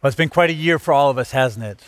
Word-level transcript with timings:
Well, 0.00 0.08
it's 0.08 0.16
been 0.16 0.28
quite 0.28 0.50
a 0.50 0.54
year 0.54 0.78
for 0.78 0.94
all 0.94 1.10
of 1.10 1.18
us, 1.18 1.32
hasn't 1.32 1.64
it? 1.64 1.82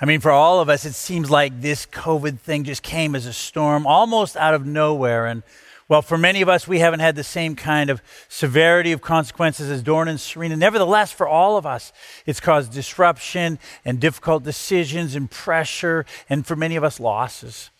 I 0.00 0.04
mean, 0.04 0.20
for 0.20 0.30
all 0.30 0.60
of 0.60 0.68
us, 0.68 0.84
it 0.84 0.92
seems 0.92 1.32
like 1.32 1.60
this 1.60 1.84
COVID 1.84 2.38
thing 2.38 2.62
just 2.62 2.84
came 2.84 3.16
as 3.16 3.26
a 3.26 3.32
storm 3.32 3.88
almost 3.88 4.36
out 4.36 4.54
of 4.54 4.66
nowhere. 4.66 5.26
And 5.26 5.42
well, 5.88 6.00
for 6.00 6.16
many 6.16 6.42
of 6.42 6.48
us, 6.48 6.68
we 6.68 6.78
haven't 6.78 7.00
had 7.00 7.16
the 7.16 7.24
same 7.24 7.56
kind 7.56 7.90
of 7.90 8.02
severity 8.28 8.92
of 8.92 9.00
consequences 9.00 9.68
as 9.68 9.82
Doran 9.82 10.06
and 10.06 10.20
Serena. 10.20 10.56
Nevertheless, 10.56 11.10
for 11.10 11.26
all 11.26 11.56
of 11.56 11.66
us, 11.66 11.92
it's 12.24 12.38
caused 12.38 12.72
disruption 12.72 13.58
and 13.84 13.98
difficult 13.98 14.44
decisions 14.44 15.16
and 15.16 15.28
pressure, 15.28 16.06
and 16.28 16.46
for 16.46 16.54
many 16.54 16.76
of 16.76 16.84
us, 16.84 17.00
losses. 17.00 17.70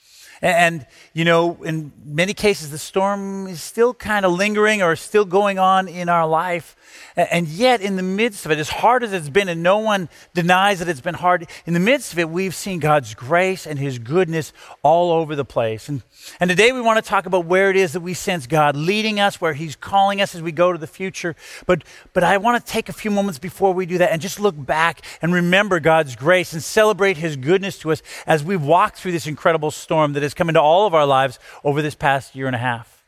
And, 0.43 0.87
you 1.13 1.25
know, 1.25 1.63
in 1.63 1.93
many 2.05 2.33
cases, 2.33 2.71
the 2.71 2.79
storm 2.79 3.47
is 3.47 3.63
still 3.63 3.93
kind 3.93 4.25
of 4.25 4.33
lingering 4.33 4.81
or 4.83 4.97
still 4.97 5.27
going 5.27 5.59
on 5.59 5.87
in 5.87 6.09
our 6.09 6.27
life. 6.27 6.77
And 7.17 7.47
yet, 7.47 7.81
in 7.81 7.97
the 7.97 8.03
midst 8.03 8.47
of 8.47 8.53
it, 8.53 8.59
as 8.59 8.69
hard 8.69 9.05
as 9.05 9.13
it's 9.13 9.29
been, 9.29 9.49
and 9.49 9.63
no 9.63 9.79
one 9.79 10.09
denies 10.33 10.79
that 10.79 10.89
it's 10.89 11.01
been 11.01 11.15
hard, 11.15 11.47
in 11.67 11.75
the 11.75 11.81
midst 11.81 12.13
of 12.13 12.19
it, 12.19 12.31
we've 12.31 12.55
seen 12.55 12.79
God's 12.79 13.15
grace 13.15 13.67
and 13.67 13.79
His 13.79 13.99
goodness 13.99 14.53
all 14.83 15.13
over 15.13 15.37
the 15.37 15.45
place. 15.45 15.89
And, 15.89 16.03
and 16.39 16.49
today 16.49 16.73
we 16.73 16.81
want 16.81 17.03
to 17.03 17.09
talk 17.09 17.27
about 17.27 17.45
where 17.45 17.71
it 17.71 17.77
is 17.77 17.93
that 17.93 18.01
we 18.01 18.15
sense 18.15 18.47
God 18.47 18.77
leading 18.77 19.21
us, 19.21 19.41
where 19.41 19.53
He's 19.53 19.77
calling 19.77 20.21
us 20.21 20.35
as 20.35 20.43
we 20.43 20.53
go 20.53 20.73
to 20.73 20.79
the 20.79 20.87
future. 20.87 21.37
But, 21.67 21.85
but 22.13 22.25
I 22.25 22.39
want 22.39 22.65
to 22.65 22.73
take 22.73 22.89
a 22.89 22.93
few 22.93 23.11
moments 23.11 23.39
before 23.39 23.75
we 23.75 23.87
do 23.87 23.99
that 23.99 24.11
and 24.11 24.23
just 24.23 24.41
look 24.41 24.55
back 24.57 25.03
and 25.21 25.35
remember 25.35 25.81
God's 25.81 26.17
grace 26.17 26.53
and 26.53 26.63
celebrate 26.63 27.19
His 27.19 27.37
goodness 27.37 27.79
to 27.81 27.93
us 27.93 28.03
as 28.27 28.43
we 28.43 28.57
walk 28.57 28.97
through 28.97 29.13
this 29.13 29.27
incredible 29.27 29.71
storm 29.71 30.13
that 30.15 30.23
has 30.31 30.35
come 30.35 30.49
into 30.49 30.61
all 30.61 30.87
of 30.87 30.95
our 30.95 31.07
lives 31.07 31.39
over 31.65 31.83
this 31.83 31.95
past 31.95 32.35
year 32.35 32.47
and 32.47 32.57
a 32.57 32.61
half. 32.61 33.05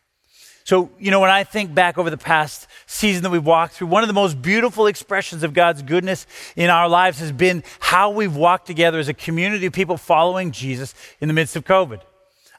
So, 0.65 0.91
you 0.99 1.11
know, 1.11 1.21
when 1.21 1.31
I 1.31 1.45
think 1.45 1.75
back 1.75 1.99
over 1.99 2.09
the 2.09 2.17
past 2.17 2.69
season 2.87 3.25
that 3.25 3.31
we've 3.31 3.45
walked 3.45 3.75
through, 3.75 3.89
one 3.89 4.05
of 4.05 4.09
the 4.09 4.15
most 4.15 4.41
beautiful 4.41 4.87
expressions 4.87 5.43
of 5.43 5.55
God's 5.55 5.83
goodness 5.83 6.27
in 6.55 6.71
our 6.71 6.89
lives 6.89 7.19
has 7.19 7.33
been 7.33 7.65
how 7.81 8.11
we've 8.11 8.37
walked 8.37 8.67
together 8.67 8.99
as 8.99 9.09
a 9.09 9.15
community 9.15 9.67
of 9.67 9.73
people 9.73 9.97
following 9.97 10.53
Jesus 10.53 10.95
in 11.21 11.29
the 11.29 11.35
midst 11.35 11.57
of 11.57 11.65
COVID. 11.65 12.01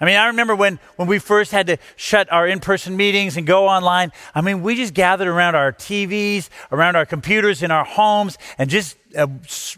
I 0.04 0.06
mean, 0.06 0.18
I 0.18 0.28
remember 0.28 0.54
when, 0.54 0.80
when 0.98 1.08
we 1.08 1.18
first 1.18 1.54
had 1.54 1.68
to 1.68 1.78
shut 1.96 2.30
our 2.30 2.46
in 2.46 2.60
person 2.60 2.98
meetings 2.98 3.38
and 3.38 3.48
go 3.48 3.70
online. 3.70 4.12
I 4.36 4.42
mean, 4.42 4.62
we 4.62 4.76
just 4.76 4.94
gathered 4.94 5.30
around 5.30 5.56
our 5.56 5.72
TVs, 5.72 6.50
around 6.74 6.98
our 6.98 7.06
computers 7.06 7.64
in 7.64 7.72
our 7.72 7.86
homes, 7.86 8.38
and 8.58 8.70
just 8.70 8.98
uh, 9.16 9.28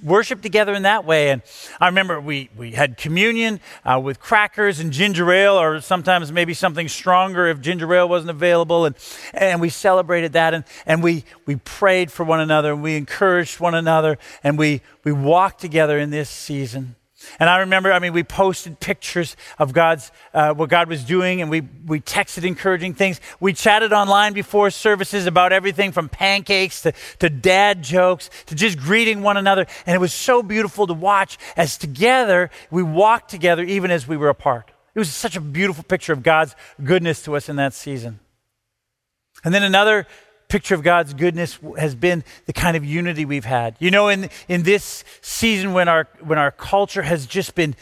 worship 0.03 0.42
together 0.42 0.73
in 0.73 0.81
that 0.81 1.06
way. 1.06 1.30
And 1.30 1.44
I 1.80 1.86
remember 1.86 2.20
we, 2.20 2.50
we 2.58 2.72
had 2.72 2.98
communion 2.98 3.59
uh, 3.86 4.02
with 4.03 4.20
crackers 4.20 4.80
and 4.80 4.92
ginger 4.92 5.31
ale, 5.31 5.62
or 5.62 5.80
sometimes 5.80 6.31
maybe 6.31 6.56
something 6.56 6.88
stronger 6.88 7.46
if 7.46 7.62
ginger 7.62 7.94
ale 7.94 8.09
wasn't 8.09 8.31
available. 8.31 8.86
And, 8.86 8.96
and 9.31 9.62
we 9.62 9.70
celebrated 9.70 10.34
that. 10.34 10.56
And, 10.56 10.64
and 10.88 11.03
we, 11.03 11.23
we 11.46 11.58
prayed 11.58 12.12
for 12.12 12.23
one 12.23 12.40
another, 12.40 12.72
and 12.72 12.81
we 12.81 12.98
encouraged 12.98 13.59
one 13.59 13.76
another, 13.76 14.18
and 14.44 14.58
we, 14.58 14.81
we 15.03 15.12
walked 15.12 15.62
together 15.62 16.00
in 16.00 16.09
this 16.09 16.31
season. 16.31 16.96
And 17.40 17.50
I 17.50 17.59
remember, 17.59 17.92
I 17.92 18.00
mean, 18.00 18.14
we 18.14 18.23
posted 18.23 18.80
pictures 18.80 19.36
of 19.59 19.73
God's, 19.73 20.12
uh, 20.34 20.54
what 20.54 20.70
God 20.70 20.88
was 20.90 21.04
doing, 21.04 21.42
and 21.42 21.50
we, 21.50 21.62
we 21.86 22.00
texted 22.02 22.44
encouraging 22.44 22.94
things. 22.94 23.20
We 23.40 23.54
chatted 23.54 23.94
online 23.94 24.34
before 24.34 24.70
services 24.70 25.26
about 25.26 25.53
everything 25.53 25.92
from 25.92 26.09
pancakes 26.09 26.81
to, 26.84 26.94
to 27.20 27.30
dad 27.30 27.81
jokes 27.81 28.30
to 28.48 28.56
just 28.56 28.78
greeting 28.78 29.22
one 29.22 29.38
another. 29.38 29.66
And 29.86 29.96
it 29.96 30.00
was 30.00 30.14
so 30.14 30.44
beautiful 30.44 30.88
to 30.88 30.94
watch 30.94 31.38
as 31.56 31.78
together 31.78 32.50
we 32.72 32.84
walked 32.84 33.30
together 33.30 33.64
even 33.64 33.92
as 33.92 34.08
we 34.08 34.18
were 34.18 34.30
apart. 34.30 34.72
It 34.94 35.00
was 35.00 35.12
such 35.12 35.36
a 35.36 35.42
beautiful 35.42 35.84
picture 35.84 36.14
of 36.14 36.23
God's 36.23 36.56
goodness 36.84 37.23
to 37.23 37.36
us 37.36 37.50
in 37.50 37.58
that 37.58 37.73
season. 37.73 38.20
And 39.44 39.53
then 39.53 39.64
another 39.64 40.08
picture 40.56 40.73
of 40.73 40.84
God's 40.84 41.14
goodness 41.14 41.59
has 41.78 41.95
been 41.95 42.23
the 42.45 42.53
kind 42.53 42.78
of 42.78 42.86
unity 42.86 43.25
we've 43.25 43.44
had. 43.44 43.75
You 43.78 43.92
know, 43.92 44.08
in, 44.08 44.30
in 44.48 44.64
this 44.64 45.03
season 45.20 45.73
when 45.73 45.89
our, 45.89 46.08
when 46.22 46.38
our 46.38 46.50
culture 46.50 47.02
has 47.02 47.25
just 47.25 47.56
been 47.56 47.75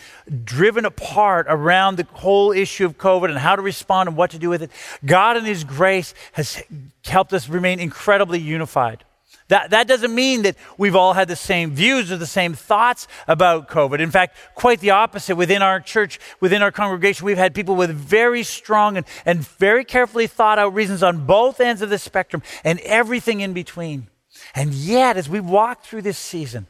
driven 0.43 0.83
apart 0.83 1.45
around 1.47 1.97
the 1.97 2.07
whole 2.13 2.51
issue 2.51 2.87
of 2.87 2.97
COVID 2.97 3.29
and 3.29 3.37
how 3.37 3.55
to 3.55 3.61
respond 3.61 4.09
and 4.09 4.17
what 4.17 4.31
to 4.31 4.39
do 4.39 4.49
with 4.49 4.63
it, 4.63 4.71
God 5.05 5.37
in 5.37 5.45
His 5.45 5.63
grace 5.63 6.15
has 6.31 6.63
helped 7.05 7.31
us 7.31 7.47
remain 7.47 7.79
incredibly 7.79 8.39
unified. 8.39 9.03
That, 9.49 9.71
that 9.71 9.87
doesn't 9.87 10.15
mean 10.15 10.43
that 10.43 10.55
we've 10.77 10.95
all 10.95 11.13
had 11.13 11.27
the 11.27 11.35
same 11.35 11.71
views 11.71 12.11
or 12.11 12.17
the 12.17 12.25
same 12.25 12.53
thoughts 12.53 13.07
about 13.27 13.67
COVID. 13.69 13.99
In 13.99 14.09
fact, 14.09 14.37
quite 14.55 14.79
the 14.79 14.91
opposite. 14.91 15.35
Within 15.35 15.61
our 15.61 15.79
church, 15.79 16.19
within 16.39 16.61
our 16.61 16.71
congregation, 16.71 17.25
we've 17.25 17.37
had 17.37 17.53
people 17.53 17.75
with 17.75 17.91
very 17.91 18.43
strong 18.43 18.97
and, 18.97 19.05
and 19.25 19.45
very 19.45 19.83
carefully 19.83 20.27
thought 20.27 20.59
out 20.59 20.73
reasons 20.73 21.03
on 21.03 21.25
both 21.25 21.59
ends 21.59 21.81
of 21.81 21.89
the 21.89 21.97
spectrum 21.97 22.41
and 22.63 22.79
everything 22.79 23.41
in 23.41 23.53
between. 23.53 24.07
And 24.55 24.73
yet, 24.73 25.17
as 25.17 25.29
we 25.29 25.39
walk 25.39 25.83
through 25.83 26.03
this 26.03 26.17
season, 26.17 26.67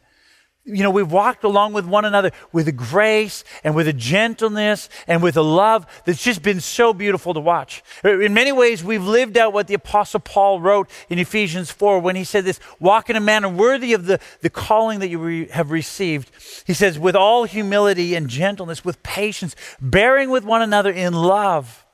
you 0.65 0.81
know, 0.81 0.91
we've 0.91 1.11
walked 1.11 1.43
along 1.43 1.73
with 1.73 1.85
one 1.85 2.05
another 2.05 2.31
with 2.53 2.69
a 2.69 2.71
grace 2.71 3.43
and 3.65 3.75
with 3.75 3.85
a 3.85 3.93
gentleness 3.93 4.87
and 5.07 5.21
with 5.21 5.35
a 5.35 5.41
love 5.41 5.85
that's 6.05 6.23
just 6.23 6.41
been 6.41 6.61
so 6.61 6.93
beautiful 6.93 7.33
to 7.33 7.41
watch. 7.41 7.83
In 8.03 8.33
many 8.33 8.53
ways, 8.53 8.81
we've 8.81 9.03
lived 9.03 9.37
out 9.37 9.51
what 9.51 9.67
the 9.67 9.73
Apostle 9.73 10.21
Paul 10.21 10.61
wrote 10.61 10.89
in 11.09 11.19
Ephesians 11.19 11.69
4 11.69 11.99
when 11.99 12.15
he 12.15 12.23
said 12.23 12.45
this 12.45 12.61
walk 12.79 13.09
in 13.09 13.17
a 13.17 13.19
manner 13.19 13.49
worthy 13.49 13.91
of 13.91 14.05
the, 14.05 14.21
the 14.39 14.49
calling 14.49 14.99
that 14.99 15.09
you 15.09 15.19
re- 15.19 15.47
have 15.49 15.69
received. 15.69 16.31
He 16.65 16.73
says, 16.73 16.97
with 16.97 17.15
all 17.15 17.43
humility 17.43 18.15
and 18.15 18.29
gentleness, 18.29 18.85
with 18.85 19.03
patience, 19.03 19.57
bearing 19.81 20.29
with 20.29 20.45
one 20.45 20.61
another 20.61 20.91
in 20.91 21.13
love, 21.13 21.85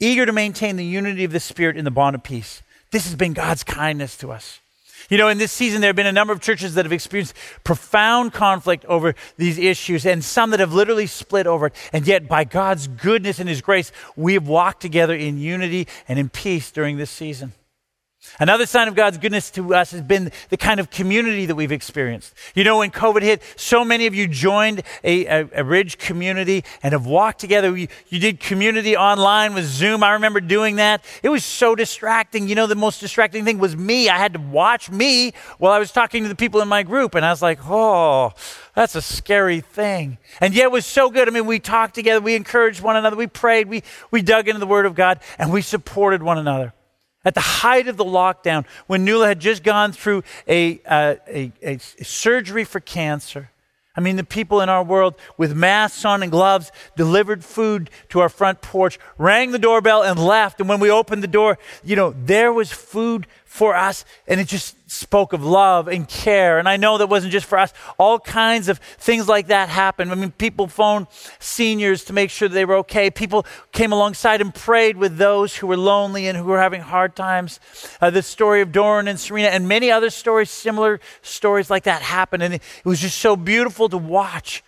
eager 0.00 0.26
to 0.26 0.32
maintain 0.32 0.76
the 0.76 0.84
unity 0.84 1.24
of 1.24 1.32
the 1.32 1.40
Spirit 1.40 1.78
in 1.78 1.86
the 1.86 1.90
bond 1.90 2.14
of 2.14 2.22
peace. 2.22 2.60
This 2.90 3.04
has 3.04 3.14
been 3.14 3.32
God's 3.32 3.64
kindness 3.64 4.18
to 4.18 4.32
us. 4.32 4.60
You 5.12 5.18
know, 5.18 5.28
in 5.28 5.36
this 5.36 5.52
season, 5.52 5.82
there 5.82 5.90
have 5.90 5.96
been 5.96 6.06
a 6.06 6.10
number 6.10 6.32
of 6.32 6.40
churches 6.40 6.72
that 6.72 6.86
have 6.86 6.92
experienced 6.92 7.36
profound 7.64 8.32
conflict 8.32 8.86
over 8.86 9.14
these 9.36 9.58
issues, 9.58 10.06
and 10.06 10.24
some 10.24 10.52
that 10.52 10.60
have 10.60 10.72
literally 10.72 11.06
split 11.06 11.46
over 11.46 11.66
it. 11.66 11.74
And 11.92 12.06
yet, 12.06 12.28
by 12.28 12.44
God's 12.44 12.88
goodness 12.88 13.38
and 13.38 13.46
His 13.46 13.60
grace, 13.60 13.92
we 14.16 14.32
have 14.32 14.48
walked 14.48 14.80
together 14.80 15.14
in 15.14 15.36
unity 15.36 15.86
and 16.08 16.18
in 16.18 16.30
peace 16.30 16.70
during 16.70 16.96
this 16.96 17.10
season. 17.10 17.52
Another 18.38 18.66
sign 18.66 18.88
of 18.88 18.94
God's 18.94 19.18
goodness 19.18 19.50
to 19.52 19.74
us 19.74 19.90
has 19.90 20.00
been 20.00 20.32
the 20.48 20.56
kind 20.56 20.80
of 20.80 20.90
community 20.90 21.44
that 21.46 21.54
we've 21.54 21.72
experienced. 21.72 22.34
You 22.54 22.64
know, 22.64 22.78
when 22.78 22.90
COVID 22.90 23.22
hit, 23.22 23.42
so 23.56 23.84
many 23.84 24.06
of 24.06 24.14
you 24.14 24.26
joined 24.26 24.82
a, 25.04 25.26
a, 25.26 25.48
a 25.56 25.64
Ridge 25.64 25.98
community 25.98 26.64
and 26.82 26.92
have 26.92 27.04
walked 27.04 27.40
together. 27.40 27.76
You, 27.76 27.88
you 28.08 28.18
did 28.18 28.40
community 28.40 28.96
online 28.96 29.54
with 29.54 29.66
Zoom. 29.66 30.02
I 30.02 30.12
remember 30.12 30.40
doing 30.40 30.76
that. 30.76 31.04
It 31.22 31.28
was 31.28 31.44
so 31.44 31.74
distracting. 31.74 32.48
You 32.48 32.54
know, 32.54 32.66
the 32.66 32.74
most 32.74 33.00
distracting 33.00 33.44
thing 33.44 33.58
was 33.58 33.76
me. 33.76 34.08
I 34.08 34.18
had 34.18 34.32
to 34.32 34.40
watch 34.40 34.90
me 34.90 35.32
while 35.58 35.72
I 35.72 35.78
was 35.78 35.92
talking 35.92 36.22
to 36.22 36.28
the 36.28 36.36
people 36.36 36.60
in 36.60 36.68
my 36.68 36.82
group. 36.82 37.14
And 37.14 37.24
I 37.26 37.30
was 37.30 37.42
like, 37.42 37.58
oh, 37.64 38.32
that's 38.74 38.94
a 38.94 39.02
scary 39.02 39.60
thing. 39.60 40.18
And 40.40 40.54
yet 40.54 40.64
it 40.64 40.72
was 40.72 40.86
so 40.86 41.10
good. 41.10 41.28
I 41.28 41.30
mean, 41.32 41.46
we 41.46 41.58
talked 41.58 41.94
together, 41.94 42.20
we 42.20 42.34
encouraged 42.34 42.80
one 42.80 42.96
another, 42.96 43.16
we 43.16 43.26
prayed, 43.26 43.68
we, 43.68 43.82
we 44.10 44.22
dug 44.22 44.48
into 44.48 44.60
the 44.60 44.66
Word 44.66 44.86
of 44.86 44.94
God, 44.94 45.20
and 45.38 45.52
we 45.52 45.60
supported 45.60 46.22
one 46.22 46.38
another. 46.38 46.72
At 47.24 47.34
the 47.34 47.40
height 47.40 47.86
of 47.86 47.96
the 47.96 48.04
lockdown, 48.04 48.66
when 48.86 49.04
Nuala 49.04 49.28
had 49.28 49.40
just 49.40 49.62
gone 49.62 49.92
through 49.92 50.24
a, 50.48 50.80
uh, 50.84 51.14
a, 51.28 51.52
a, 51.62 51.78
surgery 51.78 52.64
for 52.64 52.80
cancer, 52.80 53.50
I 53.94 54.00
mean, 54.00 54.16
the 54.16 54.24
people 54.24 54.60
in 54.62 54.68
our 54.68 54.82
world 54.82 55.16
with 55.36 55.54
masks 55.54 56.04
on 56.04 56.22
and 56.22 56.32
gloves 56.32 56.72
delivered 56.96 57.44
food 57.44 57.90
to 58.08 58.20
our 58.20 58.30
front 58.30 58.62
porch, 58.62 58.98
rang 59.18 59.52
the 59.52 59.58
doorbell, 59.58 60.02
and 60.02 60.18
left. 60.18 60.60
And 60.60 60.68
when 60.68 60.80
we 60.80 60.90
opened 60.90 61.22
the 61.22 61.28
door, 61.28 61.58
you 61.84 61.94
know, 61.94 62.14
there 62.24 62.52
was 62.52 62.72
food 62.72 63.26
for 63.52 63.76
us, 63.76 64.06
and 64.26 64.40
it 64.40 64.48
just 64.48 64.90
spoke 64.90 65.34
of 65.34 65.44
love 65.44 65.86
and 65.86 66.08
care. 66.08 66.58
And 66.58 66.66
I 66.66 66.78
know 66.78 66.96
that 66.96 67.10
wasn't 67.10 67.32
just 67.32 67.44
for 67.44 67.58
us. 67.58 67.74
All 67.98 68.18
kinds 68.18 68.70
of 68.70 68.78
things 68.78 69.28
like 69.28 69.48
that 69.48 69.68
happened. 69.68 70.10
I 70.10 70.14
mean, 70.14 70.30
people 70.30 70.68
phoned 70.68 71.06
seniors 71.38 72.02
to 72.04 72.14
make 72.14 72.30
sure 72.30 72.48
they 72.48 72.64
were 72.64 72.76
okay. 72.76 73.10
People 73.10 73.44
came 73.70 73.92
alongside 73.92 74.40
and 74.40 74.54
prayed 74.54 74.96
with 74.96 75.18
those 75.18 75.54
who 75.54 75.66
were 75.66 75.76
lonely 75.76 76.28
and 76.28 76.38
who 76.38 76.44
were 76.44 76.58
having 76.58 76.80
hard 76.80 77.14
times. 77.14 77.60
Uh, 78.00 78.08
the 78.08 78.22
story 78.22 78.62
of 78.62 78.72
Doran 78.72 79.06
and 79.06 79.20
Serena 79.20 79.48
and 79.48 79.68
many 79.68 79.90
other 79.90 80.08
stories, 80.08 80.48
similar 80.48 80.98
stories 81.20 81.68
like 81.68 81.82
that 81.82 82.00
happened. 82.00 82.42
And 82.42 82.54
it, 82.54 82.62
it 82.78 82.88
was 82.88 83.00
just 83.00 83.18
so 83.18 83.36
beautiful 83.36 83.90
to 83.90 83.98
watch 83.98 84.64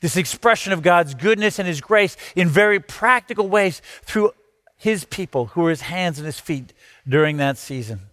this 0.00 0.16
expression 0.16 0.72
of 0.72 0.80
God's 0.80 1.14
goodness 1.14 1.58
and 1.58 1.68
His 1.68 1.82
grace 1.82 2.16
in 2.34 2.48
very 2.48 2.80
practical 2.80 3.46
ways 3.46 3.82
through 4.06 4.32
His 4.78 5.04
people 5.04 5.48
who 5.48 5.60
were 5.60 5.70
His 5.70 5.82
hands 5.82 6.18
and 6.18 6.24
His 6.24 6.40
feet 6.40 6.72
during 7.06 7.36
that 7.36 7.58
season. 7.58 8.08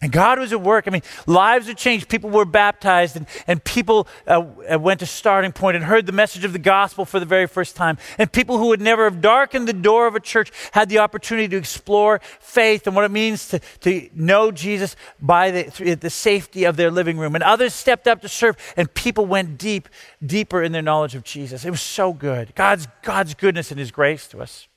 And 0.00 0.12
God 0.12 0.38
was 0.38 0.52
at 0.52 0.60
work. 0.60 0.86
I 0.86 0.90
mean, 0.90 1.02
lives 1.26 1.66
were 1.66 1.74
changed. 1.74 2.08
People 2.08 2.30
were 2.30 2.44
baptized, 2.44 3.16
and, 3.16 3.26
and 3.46 3.62
people 3.62 4.06
uh, 4.26 4.44
uh, 4.72 4.78
went 4.78 5.00
to 5.00 5.06
starting 5.06 5.52
point 5.52 5.76
and 5.76 5.84
heard 5.84 6.06
the 6.06 6.12
message 6.12 6.44
of 6.44 6.52
the 6.52 6.58
gospel 6.58 7.04
for 7.04 7.18
the 7.18 7.26
very 7.26 7.46
first 7.46 7.74
time. 7.74 7.98
And 8.16 8.30
people 8.30 8.58
who 8.58 8.68
would 8.68 8.80
never 8.80 9.04
have 9.04 9.20
darkened 9.20 9.66
the 9.66 9.72
door 9.72 10.06
of 10.06 10.14
a 10.14 10.20
church 10.20 10.52
had 10.72 10.88
the 10.88 10.98
opportunity 10.98 11.48
to 11.48 11.56
explore 11.56 12.20
faith 12.38 12.86
and 12.86 12.94
what 12.94 13.04
it 13.04 13.10
means 13.10 13.48
to, 13.48 13.58
to 13.80 14.08
know 14.14 14.52
Jesus 14.52 14.94
by 15.20 15.50
the, 15.50 15.94
the 15.94 16.10
safety 16.10 16.64
of 16.64 16.76
their 16.76 16.90
living 16.90 17.18
room. 17.18 17.34
And 17.34 17.42
others 17.42 17.74
stepped 17.74 18.06
up 18.06 18.20
to 18.22 18.28
serve, 18.28 18.56
and 18.76 18.92
people 18.94 19.26
went 19.26 19.58
deep, 19.58 19.88
deeper 20.24 20.62
in 20.62 20.72
their 20.72 20.82
knowledge 20.82 21.14
of 21.14 21.24
Jesus. 21.24 21.64
It 21.64 21.70
was 21.70 21.82
so 21.82 22.12
good. 22.12 22.54
God's, 22.54 22.86
God's 23.02 23.34
goodness 23.34 23.70
and 23.70 23.80
His 23.80 23.90
grace 23.90 24.28
to 24.28 24.40
us. 24.40 24.68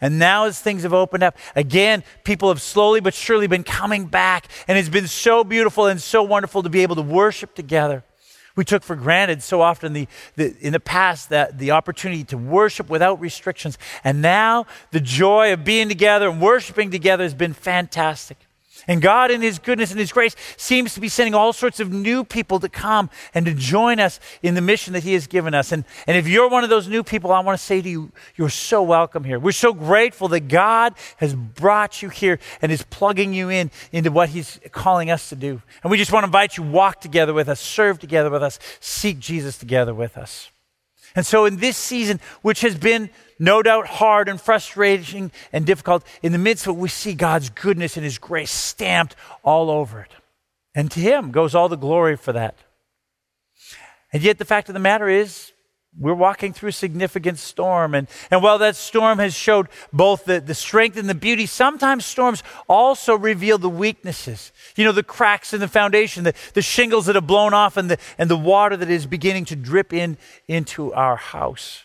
And 0.00 0.18
now, 0.18 0.44
as 0.44 0.60
things 0.60 0.82
have 0.82 0.92
opened 0.92 1.22
up, 1.22 1.36
again, 1.54 2.04
people 2.24 2.48
have 2.48 2.60
slowly 2.60 3.00
but 3.00 3.14
surely 3.14 3.46
been 3.46 3.64
coming 3.64 4.06
back. 4.06 4.48
And 4.68 4.76
it's 4.78 4.88
been 4.88 5.08
so 5.08 5.44
beautiful 5.44 5.86
and 5.86 6.00
so 6.00 6.22
wonderful 6.22 6.62
to 6.62 6.68
be 6.68 6.82
able 6.82 6.96
to 6.96 7.02
worship 7.02 7.54
together. 7.54 8.04
We 8.56 8.64
took 8.64 8.82
for 8.82 8.96
granted 8.96 9.42
so 9.42 9.60
often 9.60 9.92
the, 9.92 10.08
the, 10.34 10.56
in 10.60 10.72
the 10.72 10.80
past 10.80 11.28
that 11.28 11.58
the 11.58 11.72
opportunity 11.72 12.24
to 12.24 12.38
worship 12.38 12.88
without 12.88 13.20
restrictions. 13.20 13.76
And 14.02 14.22
now 14.22 14.66
the 14.92 15.00
joy 15.00 15.52
of 15.52 15.62
being 15.62 15.88
together 15.88 16.28
and 16.28 16.40
worshiping 16.40 16.90
together 16.90 17.22
has 17.22 17.34
been 17.34 17.52
fantastic. 17.52 18.38
And 18.88 19.02
God, 19.02 19.30
in 19.30 19.42
His 19.42 19.58
goodness 19.58 19.90
and 19.90 19.98
His 19.98 20.12
grace, 20.12 20.36
seems 20.56 20.94
to 20.94 21.00
be 21.00 21.08
sending 21.08 21.34
all 21.34 21.52
sorts 21.52 21.80
of 21.80 21.92
new 21.92 22.24
people 22.24 22.60
to 22.60 22.68
come 22.68 23.10
and 23.34 23.44
to 23.46 23.54
join 23.54 23.98
us 23.98 24.20
in 24.42 24.54
the 24.54 24.60
mission 24.60 24.92
that 24.92 25.02
He 25.02 25.14
has 25.14 25.26
given 25.26 25.54
us. 25.54 25.72
And, 25.72 25.84
and 26.06 26.16
if 26.16 26.28
you're 26.28 26.48
one 26.48 26.64
of 26.64 26.70
those 26.70 26.88
new 26.88 27.02
people, 27.02 27.32
I 27.32 27.40
want 27.40 27.58
to 27.58 27.64
say 27.64 27.82
to 27.82 27.88
you, 27.88 28.12
you're 28.36 28.48
so 28.48 28.82
welcome 28.82 29.24
here. 29.24 29.38
We're 29.38 29.52
so 29.52 29.72
grateful 29.72 30.28
that 30.28 30.48
God 30.48 30.94
has 31.16 31.34
brought 31.34 32.02
you 32.02 32.08
here 32.08 32.38
and 32.62 32.70
is 32.70 32.82
plugging 32.82 33.34
you 33.34 33.50
in 33.50 33.70
into 33.92 34.10
what 34.10 34.28
He's 34.28 34.60
calling 34.70 35.10
us 35.10 35.28
to 35.30 35.36
do. 35.36 35.60
And 35.82 35.90
we 35.90 35.98
just 35.98 36.12
want 36.12 36.22
to 36.22 36.28
invite 36.28 36.56
you, 36.56 36.62
walk 36.62 37.00
together 37.00 37.34
with 37.34 37.48
us, 37.48 37.60
serve 37.60 37.98
together 37.98 38.30
with 38.30 38.42
us, 38.42 38.58
seek 38.80 39.18
Jesus 39.18 39.58
together 39.58 39.94
with 39.94 40.16
us. 40.16 40.50
And 41.16 41.24
so, 41.24 41.46
in 41.46 41.56
this 41.56 41.78
season, 41.78 42.20
which 42.42 42.60
has 42.60 42.76
been 42.76 43.08
no 43.38 43.62
doubt 43.62 43.86
hard 43.86 44.28
and 44.28 44.38
frustrating 44.38 45.32
and 45.50 45.64
difficult, 45.64 46.06
in 46.22 46.32
the 46.32 46.38
midst 46.38 46.66
of 46.66 46.76
it, 46.76 46.78
we 46.78 46.90
see 46.90 47.14
God's 47.14 47.48
goodness 47.48 47.96
and 47.96 48.04
His 48.04 48.18
grace 48.18 48.50
stamped 48.50 49.16
all 49.42 49.70
over 49.70 50.02
it. 50.02 50.12
And 50.74 50.90
to 50.90 51.00
Him 51.00 51.30
goes 51.30 51.54
all 51.54 51.70
the 51.70 51.76
glory 51.76 52.16
for 52.16 52.34
that. 52.34 52.56
And 54.12 54.22
yet, 54.22 54.36
the 54.36 54.44
fact 54.44 54.68
of 54.68 54.74
the 54.74 54.78
matter 54.78 55.08
is, 55.08 55.52
we're 55.98 56.14
walking 56.14 56.52
through 56.52 56.68
a 56.70 56.72
significant 56.72 57.38
storm. 57.38 57.94
And, 57.94 58.08
and 58.30 58.42
while 58.42 58.58
that 58.58 58.76
storm 58.76 59.18
has 59.18 59.34
showed 59.34 59.68
both 59.92 60.24
the, 60.24 60.40
the 60.40 60.54
strength 60.54 60.96
and 60.96 61.08
the 61.08 61.14
beauty, 61.14 61.46
sometimes 61.46 62.04
storms 62.04 62.42
also 62.68 63.16
reveal 63.16 63.58
the 63.58 63.70
weaknesses. 63.70 64.52
You 64.76 64.84
know, 64.84 64.92
the 64.92 65.02
cracks 65.02 65.54
in 65.54 65.60
the 65.60 65.68
foundation, 65.68 66.24
the, 66.24 66.34
the 66.54 66.62
shingles 66.62 67.06
that 67.06 67.14
have 67.14 67.26
blown 67.26 67.54
off, 67.54 67.76
and 67.76 67.90
the, 67.90 67.98
and 68.18 68.30
the 68.30 68.36
water 68.36 68.76
that 68.76 68.90
is 68.90 69.06
beginning 69.06 69.46
to 69.46 69.56
drip 69.56 69.92
in 69.92 70.18
into 70.48 70.92
our 70.92 71.16
house. 71.16 71.84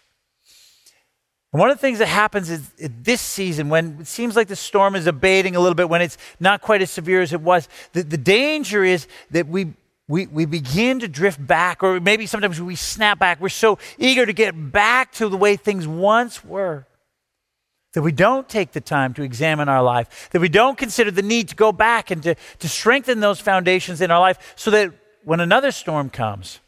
And 1.54 1.60
one 1.60 1.70
of 1.70 1.78
the 1.78 1.82
things 1.82 2.00
that 2.00 2.08
happens 2.08 2.50
is 2.50 2.70
this 2.78 3.20
season, 3.20 3.68
when 3.68 3.98
it 4.00 4.08
seems 4.08 4.38
like 4.38 4.48
the 4.48 4.56
storm 4.56 4.96
is 4.96 5.06
abating 5.06 5.56
a 5.58 5.60
little 5.60 5.76
bit, 5.76 5.90
when 5.90 6.02
it's 6.02 6.18
not 6.40 6.62
quite 6.62 6.82
as 6.82 6.90
severe 6.90 7.22
as 7.22 7.34
it 7.34 7.42
was, 7.42 7.68
the, 7.92 8.04
the 8.04 8.18
danger 8.18 8.86
is 8.86 9.06
that 9.32 9.48
we 9.48 9.74
we, 10.12 10.28
we 10.28 10.46
begin 10.46 11.00
to 11.00 11.08
drift 11.08 11.46
back, 11.46 11.82
or 11.82 12.02
maybe 12.02 12.28
sometimes 12.28 12.62
we 12.62 12.76
snap 12.76 13.18
back. 13.18 13.40
We're 13.40 13.48
so 13.48 13.80
eager 13.98 14.26
to 14.26 14.34
get 14.34 14.72
back 14.72 15.14
to 15.14 15.30
the 15.30 15.38
way 15.38 15.56
things 15.56 15.88
once 15.88 16.44
were 16.44 16.86
that 17.94 18.02
we 18.02 18.12
don't 18.12 18.48
take 18.48 18.74
the 18.74 18.82
time 18.82 19.14
to 19.14 19.24
examine 19.24 19.70
our 19.70 19.82
life, 19.82 20.30
that 20.32 20.42
we 20.42 20.50
don't 20.50 20.78
consider 20.78 21.12
the 21.12 21.22
need 21.22 21.50
to 21.50 21.56
go 21.56 21.72
back 21.72 22.12
and 22.12 22.24
to, 22.24 22.36
to 22.60 22.70
strengthen 22.70 23.22
those 23.22 23.40
foundations 23.40 24.02
in 24.02 24.12
our 24.12 24.20
life 24.20 24.54
so 24.56 24.72
that 24.72 24.92
when 25.24 25.40
another 25.40 25.72
storm 25.72 26.10
comes, 26.10 26.60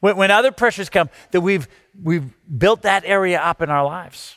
when, 0.00 0.16
when 0.16 0.30
other 0.30 0.52
pressures 0.52 0.90
come, 0.90 1.08
that 1.30 1.40
we've, 1.40 1.68
we've 2.02 2.32
built 2.58 2.82
that 2.82 3.04
area 3.06 3.40
up 3.40 3.62
in 3.62 3.70
our 3.70 3.84
lives. 3.84 4.36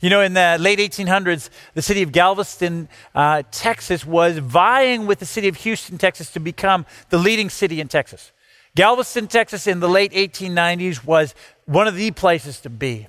You 0.00 0.10
know, 0.10 0.20
in 0.20 0.34
the 0.34 0.58
late 0.60 0.78
1800s, 0.78 1.48
the 1.74 1.82
city 1.82 2.02
of 2.02 2.12
Galveston, 2.12 2.88
uh, 3.14 3.42
Texas, 3.50 4.04
was 4.04 4.38
vying 4.38 5.06
with 5.06 5.20
the 5.20 5.26
city 5.26 5.48
of 5.48 5.56
Houston, 5.56 5.96
Texas, 5.96 6.30
to 6.32 6.40
become 6.40 6.84
the 7.08 7.18
leading 7.18 7.48
city 7.48 7.80
in 7.80 7.88
Texas. 7.88 8.32
Galveston, 8.74 9.26
Texas, 9.26 9.66
in 9.66 9.80
the 9.80 9.88
late 9.88 10.12
1890s, 10.12 11.02
was 11.04 11.34
one 11.64 11.88
of 11.88 11.96
the 11.96 12.10
places 12.10 12.60
to 12.60 12.68
be. 12.68 13.06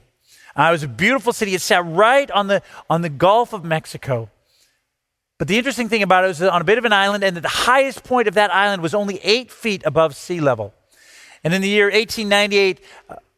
Uh, 0.55 0.69
it 0.69 0.71
was 0.71 0.83
a 0.83 0.87
beautiful 0.87 1.33
city. 1.33 1.53
It 1.53 1.61
sat 1.61 1.85
right 1.85 2.31
on 2.31 2.47
the, 2.47 2.63
on 2.89 3.01
the 3.01 3.09
Gulf 3.09 3.51
of 3.51 3.65
Mexico. 3.65 4.29
But 5.37 5.49
the 5.49 5.57
interesting 5.57 5.89
thing 5.89 6.03
about 6.03 6.23
it 6.23 6.27
was 6.27 6.41
on 6.41 6.61
a 6.61 6.63
bit 6.63 6.77
of 6.77 6.85
an 6.85 6.93
island, 6.93 7.23
and 7.23 7.35
the 7.37 7.47
highest 7.47 8.03
point 8.05 8.29
of 8.29 8.35
that 8.35 8.53
island 8.53 8.81
was 8.81 8.95
only 8.95 9.19
eight 9.23 9.51
feet 9.51 9.83
above 9.85 10.15
sea 10.15 10.39
level. 10.39 10.73
And 11.43 11.53
in 11.53 11.61
the 11.61 11.69
year 11.69 11.85
1898, 11.85 12.79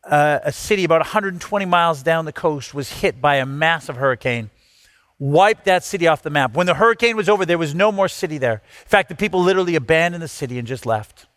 uh, 0.10 0.40
a 0.44 0.52
city 0.52 0.84
about 0.84 1.02
120 1.02 1.66
miles 1.66 2.04
down 2.04 2.26
the 2.26 2.34
coast 2.34 2.74
was 2.74 2.92
hit 2.92 3.22
by 3.22 3.36
a 3.36 3.46
massive 3.46 3.96
hurricane, 3.96 4.50
wiped 5.20 5.66
that 5.66 5.84
city 5.84 6.08
off 6.08 6.24
the 6.24 6.30
map. 6.30 6.56
When 6.56 6.66
the 6.66 6.74
hurricane 6.74 7.16
was 7.16 7.30
over, 7.30 7.46
there 7.46 7.58
was 7.58 7.76
no 7.76 7.92
more 7.92 8.08
city 8.08 8.38
there. 8.38 8.62
In 8.84 8.90
fact, 8.90 9.10
the 9.10 9.16
people 9.16 9.42
literally 9.42 9.76
abandoned 9.76 10.24
the 10.24 10.28
city 10.28 10.58
and 10.58 10.68
just 10.68 10.86
left. 10.86 11.28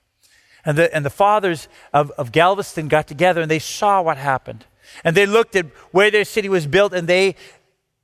And 0.65 0.79
the, 0.79 0.95
and 0.95 1.05
the 1.05 1.11
fathers 1.11 1.69
of, 1.93 2.11
of 2.13 2.33
Galveston 2.33 2.89
got 2.89 3.07
together 3.07 3.43
and 3.43 3.51
they 3.51 3.59
saw 3.59 4.01
what 4.01 4.17
happened. 4.17 4.65
And 5.05 5.17
they 5.17 5.27
looked 5.27 5.57
at 5.57 5.67
where 5.91 6.11
their 6.11 6.25
city 6.25 6.49
was 6.49 6.67
built 6.67 6.93
and 6.93 7.09
they 7.09 7.37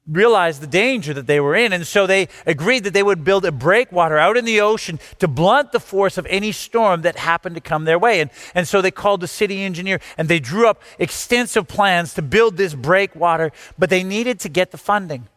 realized 0.08 0.60
the 0.60 0.66
danger 0.66 1.12
that 1.14 1.26
they 1.26 1.40
were 1.40 1.55
in. 1.55 1.72
And 1.72 1.87
so 1.87 2.06
they 2.06 2.28
agreed 2.46 2.84
that 2.84 2.93
they 2.93 3.02
would 3.02 3.25
build 3.25 3.44
a 3.44 3.52
breakwater 3.52 4.19
out 4.19 4.37
in 4.37 4.44
the 4.44 4.60
ocean 4.60 4.99
to 5.19 5.28
blunt 5.28 5.72
the 5.72 5.81
force 5.81 6.19
of 6.19 6.26
any 6.26 6.52
storm 6.52 7.02
that 7.02 7.16
happened 7.16 7.55
to 7.56 7.60
come 7.60 7.84
their 7.84 7.99
way. 7.99 8.20
And, 8.20 8.31
and 8.55 8.66
so 8.66 8.81
they 8.81 8.90
called 8.90 9.20
the 9.20 9.28
city 9.28 9.62
engineer 9.62 10.00
and 10.16 10.28
they 10.28 10.40
drew 10.40 10.69
up 10.69 10.82
extensive 10.99 11.69
plans 11.69 12.14
to 12.14 12.22
build 12.22 12.56
this 12.56 12.75
breakwater, 12.75 13.52
but 13.78 13.90
they 13.90 14.02
needed 14.02 14.40
to 14.40 14.49
get 14.49 14.70
the 14.70 14.78
funding. 14.78 15.28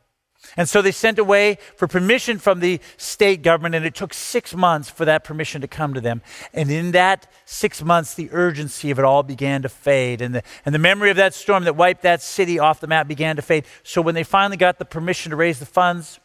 And 0.57 0.67
so 0.67 0.81
they 0.81 0.91
sent 0.91 1.19
away 1.19 1.57
for 1.75 1.87
permission 1.87 2.37
from 2.37 2.59
the 2.59 2.79
state 2.97 3.41
government, 3.41 3.75
and 3.75 3.85
it 3.85 3.95
took 3.95 4.13
six 4.13 4.55
months 4.55 4.89
for 4.89 5.05
that 5.05 5.23
permission 5.23 5.61
to 5.61 5.67
come 5.67 5.93
to 5.93 6.01
them. 6.01 6.21
And 6.53 6.69
in 6.69 6.91
that 6.91 7.27
six 7.45 7.83
months, 7.83 8.13
the 8.13 8.29
urgency 8.31 8.91
of 8.91 8.99
it 8.99 9.05
all 9.05 9.23
began 9.23 9.61
to 9.61 9.69
fade. 9.69 10.21
And 10.21 10.35
the, 10.35 10.43
and 10.65 10.75
the 10.75 10.79
memory 10.79 11.09
of 11.09 11.17
that 11.17 11.33
storm 11.33 11.63
that 11.63 11.75
wiped 11.75 12.01
that 12.03 12.21
city 12.21 12.59
off 12.59 12.79
the 12.79 12.87
map 12.87 13.07
began 13.07 13.35
to 13.35 13.41
fade. 13.41 13.65
So 13.83 14.01
when 14.01 14.15
they 14.15 14.23
finally 14.23 14.57
got 14.57 14.79
the 14.79 14.85
permission 14.85 15.29
to 15.29 15.35
raise 15.35 15.59
the 15.59 15.65
funds, 15.65 16.19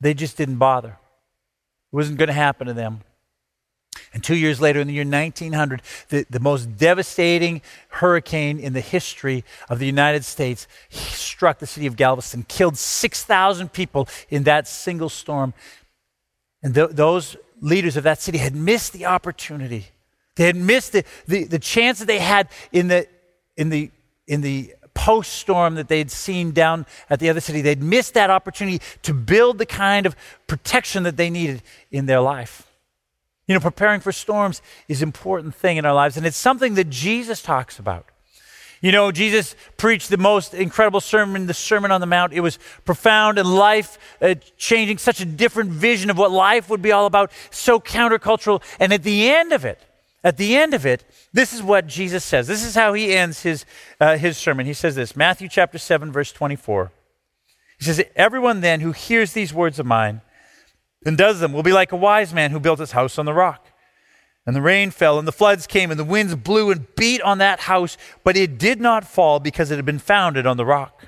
they 0.00 0.14
just 0.14 0.36
didn't 0.36 0.56
bother. 0.56 0.90
It 0.90 1.96
wasn't 1.96 2.18
going 2.18 2.28
to 2.28 2.34
happen 2.34 2.66
to 2.66 2.74
them. 2.74 3.00
And 4.12 4.24
two 4.24 4.36
years 4.36 4.60
later, 4.60 4.80
in 4.80 4.86
the 4.86 4.94
year 4.94 5.04
1900, 5.04 5.82
the, 6.08 6.26
the 6.30 6.40
most 6.40 6.76
devastating 6.76 7.60
hurricane 7.88 8.58
in 8.58 8.72
the 8.72 8.80
history 8.80 9.44
of 9.68 9.78
the 9.78 9.86
United 9.86 10.24
States 10.24 10.66
struck 10.90 11.58
the 11.58 11.66
city 11.66 11.86
of 11.86 11.96
Galveston, 11.96 12.44
killed 12.48 12.78
6,000 12.78 13.72
people 13.72 14.08
in 14.30 14.44
that 14.44 14.66
single 14.66 15.08
storm. 15.08 15.52
And 16.62 16.74
th- 16.74 16.90
those 16.90 17.36
leaders 17.60 17.96
of 17.96 18.04
that 18.04 18.20
city 18.20 18.38
had 18.38 18.54
missed 18.54 18.92
the 18.92 19.06
opportunity. 19.06 19.86
They 20.36 20.46
had 20.46 20.56
missed 20.56 20.92
the, 20.92 21.04
the, 21.26 21.44
the 21.44 21.58
chance 21.58 21.98
that 21.98 22.06
they 22.06 22.20
had 22.20 22.48
in 22.72 22.88
the, 22.88 23.06
in 23.56 23.68
the, 23.68 23.90
in 24.26 24.40
the 24.40 24.74
post 24.94 25.34
storm 25.34 25.74
that 25.76 25.88
they'd 25.88 26.10
seen 26.10 26.52
down 26.52 26.86
at 27.08 27.20
the 27.20 27.28
other 27.30 27.40
city. 27.40 27.60
They'd 27.60 27.82
missed 27.82 28.14
that 28.14 28.30
opportunity 28.30 28.80
to 29.02 29.14
build 29.14 29.58
the 29.58 29.66
kind 29.66 30.06
of 30.06 30.16
protection 30.46 31.04
that 31.04 31.16
they 31.16 31.30
needed 31.30 31.62
in 31.90 32.06
their 32.06 32.20
life. 32.20 32.67
You 33.48 33.54
know, 33.54 33.60
preparing 33.60 34.00
for 34.00 34.12
storms 34.12 34.62
is 34.88 35.02
an 35.02 35.08
important 35.08 35.54
thing 35.54 35.78
in 35.78 35.86
our 35.86 35.94
lives, 35.94 36.16
and 36.16 36.26
it's 36.26 36.36
something 36.36 36.74
that 36.74 36.90
Jesus 36.90 37.42
talks 37.42 37.78
about. 37.78 38.04
You 38.80 38.92
know, 38.92 39.10
Jesus 39.10 39.56
preached 39.76 40.10
the 40.10 40.18
most 40.18 40.54
incredible 40.54 41.00
sermon, 41.00 41.46
the 41.46 41.54
Sermon 41.54 41.90
on 41.90 42.00
the 42.00 42.06
Mount. 42.06 42.32
It 42.32 42.40
was 42.40 42.58
profound 42.84 43.38
and 43.38 43.52
life 43.52 43.98
uh, 44.22 44.34
changing, 44.56 44.98
such 44.98 45.20
a 45.20 45.24
different 45.24 45.70
vision 45.70 46.10
of 46.10 46.18
what 46.18 46.30
life 46.30 46.70
would 46.70 46.82
be 46.82 46.92
all 46.92 47.06
about, 47.06 47.32
so 47.50 47.80
countercultural. 47.80 48.62
And 48.78 48.92
at 48.92 49.02
the 49.02 49.30
end 49.30 49.52
of 49.52 49.64
it, 49.64 49.80
at 50.22 50.36
the 50.36 50.56
end 50.56 50.74
of 50.74 50.84
it, 50.86 51.04
this 51.32 51.52
is 51.52 51.62
what 51.62 51.86
Jesus 51.86 52.24
says. 52.24 52.46
This 52.46 52.64
is 52.64 52.74
how 52.74 52.92
he 52.92 53.14
ends 53.14 53.42
his, 53.42 53.64
uh, 53.98 54.16
his 54.16 54.36
sermon. 54.36 54.66
He 54.66 54.74
says 54.74 54.94
this 54.94 55.16
Matthew 55.16 55.48
chapter 55.48 55.78
7, 55.78 56.12
verse 56.12 56.32
24. 56.32 56.92
He 57.78 57.84
says, 57.84 58.02
Everyone 58.14 58.60
then 58.60 58.80
who 58.80 58.92
hears 58.92 59.32
these 59.32 59.54
words 59.54 59.78
of 59.78 59.86
mine 59.86 60.20
and 61.08 61.18
does 61.18 61.40
them 61.40 61.52
will 61.52 61.62
be 61.62 61.72
like 61.72 61.90
a 61.90 61.96
wise 61.96 62.32
man 62.32 62.50
who 62.50 62.60
built 62.60 62.78
his 62.78 62.92
house 62.92 63.18
on 63.18 63.24
the 63.24 63.32
rock. 63.32 63.66
And 64.46 64.54
the 64.54 64.62
rain 64.62 64.90
fell, 64.90 65.18
and 65.18 65.26
the 65.26 65.32
floods 65.32 65.66
came, 65.66 65.90
and 65.90 65.98
the 65.98 66.04
winds 66.04 66.34
blew 66.36 66.70
and 66.70 66.86
beat 66.94 67.20
on 67.22 67.38
that 67.38 67.60
house, 67.60 67.98
but 68.22 68.36
it 68.36 68.58
did 68.58 68.80
not 68.80 69.04
fall 69.04 69.40
because 69.40 69.70
it 69.70 69.76
had 69.76 69.84
been 69.84 69.98
founded 69.98 70.46
on 70.46 70.56
the 70.56 70.64
rock. 70.64 71.06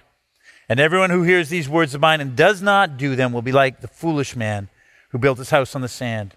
And 0.68 0.80
everyone 0.80 1.10
who 1.10 1.22
hears 1.22 1.48
these 1.48 1.68
words 1.68 1.94
of 1.94 2.00
mine 2.00 2.20
and 2.20 2.36
does 2.36 2.60
not 2.60 2.96
do 2.96 3.14
them 3.14 3.32
will 3.32 3.42
be 3.42 3.52
like 3.52 3.80
the 3.80 3.88
foolish 3.88 4.34
man 4.34 4.68
who 5.10 5.18
built 5.18 5.38
his 5.38 5.50
house 5.50 5.74
on 5.74 5.82
the 5.82 5.88
sand. 5.88 6.34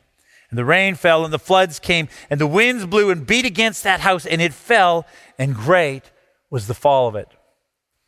And 0.50 0.58
the 0.58 0.65
rain 0.65 0.96
fell, 0.96 1.24
and 1.24 1.34
the 1.34 1.39
floods 1.39 1.79
came, 1.79 2.08
and 2.29 2.39
the 2.39 2.48
winds 2.48 2.86
blew 2.86 3.10
and 3.10 3.25
beat 3.25 3.46
against 3.46 3.84
that 3.84 4.01
house, 4.01 4.25
and 4.25 4.41
it 4.41 4.53
fell, 4.53 5.05
and 5.39 5.55
great 5.55 6.12
was 6.50 6.67
the 6.67 6.74
fall 6.74 7.08
of 7.08 7.15
it. 7.15 7.27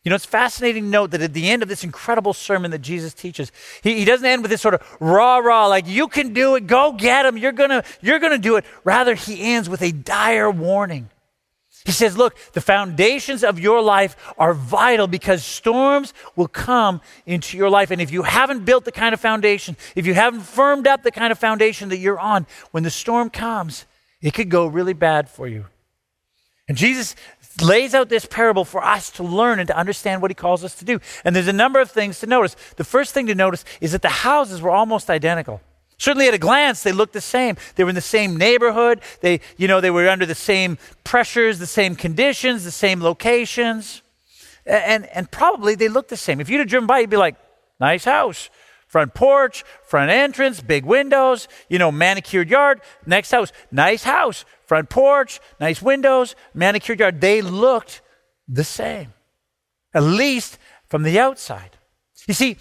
You 0.06 0.12
know, 0.12 0.16
it's 0.16 0.26
fascinating 0.26 0.84
to 0.84 0.90
note 0.90 1.12
that 1.12 1.22
at 1.22 1.34
the 1.34 1.50
end 1.50 1.64
of 1.64 1.68
this 1.68 1.84
incredible 1.84 2.34
sermon 2.34 2.70
that 2.72 2.80
Jesus 2.84 3.12
teaches, 3.12 3.52
he, 3.82 3.98
he 3.98 4.06
doesn't 4.06 4.26
end 4.26 4.44
with 4.44 4.52
this 4.52 4.62
sort 4.62 4.76
of 4.76 4.98
rah 5.00 5.38
rah, 5.38 5.66
like, 5.66 5.88
you 5.88 6.08
can 6.08 6.32
do 6.32 6.56
it, 6.56 6.68
go 6.68 6.92
get 6.92 7.26
him, 7.26 7.38
you're 7.38 7.52
gonna, 7.52 7.84
you're 8.02 8.20
gonna 8.20 8.38
do 8.38 8.56
it. 8.56 8.66
Rather, 8.84 9.16
he 9.16 9.42
ends 9.42 9.68
with 9.68 9.82
a 9.82 9.92
dire 9.92 10.52
warning. 10.52 11.10
He 11.86 11.92
says, 11.92 12.18
Look, 12.18 12.38
the 12.54 12.62
foundations 12.62 13.44
of 13.44 13.60
your 13.60 13.82
life 13.82 14.16
are 14.38 14.54
vital 14.54 15.08
because 15.08 15.44
storms 15.44 16.14
will 16.36 16.48
come 16.48 17.02
into 17.26 17.58
your 17.58 17.70
life. 17.70 17.90
And 17.90 18.02
if 18.02 18.12
you 18.12 18.24
haven't 18.24 18.64
built 18.64 18.86
the 18.86 18.92
kind 18.92 19.14
of 19.14 19.20
foundation, 19.20 19.76
if 19.96 20.06
you 20.06 20.14
haven't 20.14 20.42
firmed 20.42 20.88
up 20.88 21.04
the 21.04 21.12
kind 21.12 21.32
of 21.32 21.40
foundation 21.40 21.90
that 21.90 21.98
you're 21.98 22.20
on, 22.20 22.46
when 22.72 22.84
the 22.84 22.92
storm 22.92 23.30
comes, 23.30 23.86
it 24.22 24.34
could 24.34 24.50
go 24.50 24.68
really 24.68 24.94
bad 24.94 25.30
for 25.30 25.48
you. 25.48 25.66
And 26.68 26.76
Jesus 26.78 27.16
lays 27.62 27.94
out 27.94 28.10
this 28.10 28.26
parable 28.26 28.66
for 28.66 28.84
us 28.84 29.10
to 29.12 29.24
learn 29.24 29.60
and 29.60 29.68
to 29.68 29.78
understand 29.78 30.22
what 30.22 30.32
he 30.32 30.36
calls 30.36 30.64
us 30.64 30.76
to 30.76 30.86
do. 30.86 31.00
And 31.24 31.36
there's 31.36 31.48
a 31.48 31.54
number 31.54 31.80
of 31.80 31.90
things 31.90 32.20
to 32.20 32.28
notice. 32.28 32.56
The 32.76 32.84
first 32.84 33.14
thing 33.14 33.28
to 33.28 33.36
notice 33.36 33.64
is 33.82 33.92
that 33.94 34.02
the 34.02 34.10
houses 34.10 34.62
were 34.62 34.72
almost 34.72 35.10
identical. 35.10 35.62
Certainly 35.98 36.28
at 36.28 36.34
a 36.34 36.38
glance, 36.38 36.84
they 36.84 36.92
looked 36.92 37.14
the 37.14 37.22
same. 37.22 37.56
They 37.76 37.84
were 37.84 37.90
in 37.90 37.96
the 37.96 38.02
same 38.02 38.36
neighborhood. 38.36 39.00
They, 39.22 39.40
you 39.56 39.68
know, 39.68 39.80
they 39.80 39.92
were 39.92 40.10
under 40.10 40.26
the 40.26 40.36
same 40.36 40.78
pressures, 41.06 41.58
the 41.58 41.68
same 41.68 41.96
conditions, 41.96 42.66
the 42.66 42.72
same 42.72 43.02
locations. 43.02 44.02
And, 44.66 45.06
and 45.08 45.32
probably 45.32 45.76
they 45.76 45.88
looked 45.88 46.10
the 46.10 46.18
same. 46.18 46.42
If 46.42 46.50
you'd 46.50 46.60
have 46.60 46.68
driven 46.68 46.88
by, 46.88 47.00
you'd 47.00 47.10
be 47.10 47.18
like, 47.18 47.36
nice 47.80 48.04
house. 48.04 48.50
Front 48.96 49.14
porch, 49.14 49.66
front 49.84 50.10
entrance, 50.10 50.62
big 50.62 50.86
windows, 50.86 51.50
you 51.68 51.78
know, 51.78 51.92
manicured 51.92 52.50
yard. 52.50 52.80
Next 53.06 53.32
house, 53.32 53.52
nice 53.70 54.04
house, 54.04 54.46
front 54.66 54.90
porch, 54.90 55.42
nice 55.60 55.82
windows, 55.82 56.34
manicured 56.54 57.02
yard. 57.02 57.20
They 57.20 57.42
looked 57.42 58.02
the 58.48 58.64
same, 58.64 59.12
at 59.94 60.02
least 60.04 60.58
from 60.88 61.04
the 61.04 61.20
outside. 61.20 61.72
You 62.26 62.34
see, 62.34 62.56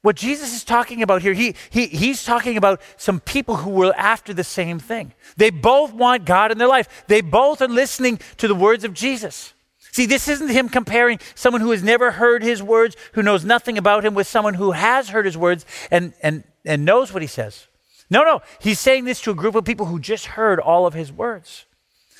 what 0.00 0.16
Jesus 0.16 0.52
is 0.52 0.64
talking 0.64 1.00
about 1.00 1.22
here, 1.22 1.32
he, 1.32 1.54
he, 1.70 1.86
he's 1.86 2.24
talking 2.24 2.56
about 2.56 2.82
some 2.96 3.20
people 3.20 3.58
who 3.58 3.70
were 3.70 3.94
after 3.96 4.34
the 4.34 4.42
same 4.42 4.80
thing. 4.80 5.14
They 5.36 5.50
both 5.50 5.92
want 5.92 6.24
God 6.24 6.50
in 6.50 6.58
their 6.58 6.66
life, 6.66 7.04
they 7.06 7.20
both 7.20 7.62
are 7.62 7.68
listening 7.68 8.18
to 8.38 8.48
the 8.48 8.56
words 8.56 8.82
of 8.82 8.94
Jesus. 8.94 9.54
See, 9.92 10.06
this 10.06 10.26
isn't 10.26 10.48
him 10.48 10.70
comparing 10.70 11.20
someone 11.34 11.60
who 11.60 11.70
has 11.70 11.82
never 11.82 12.12
heard 12.12 12.42
his 12.42 12.62
words, 12.62 12.96
who 13.12 13.22
knows 13.22 13.44
nothing 13.44 13.76
about 13.76 14.04
him, 14.04 14.14
with 14.14 14.26
someone 14.26 14.54
who 14.54 14.72
has 14.72 15.10
heard 15.10 15.26
his 15.26 15.36
words 15.36 15.66
and, 15.90 16.14
and, 16.22 16.44
and 16.64 16.86
knows 16.86 17.12
what 17.12 17.20
he 17.20 17.28
says. 17.28 17.66
No, 18.08 18.24
no, 18.24 18.40
he's 18.58 18.80
saying 18.80 19.04
this 19.04 19.20
to 19.22 19.30
a 19.30 19.34
group 19.34 19.54
of 19.54 19.64
people 19.64 19.86
who 19.86 20.00
just 20.00 20.26
heard 20.26 20.58
all 20.58 20.86
of 20.86 20.94
his 20.94 21.12
words. 21.12 21.66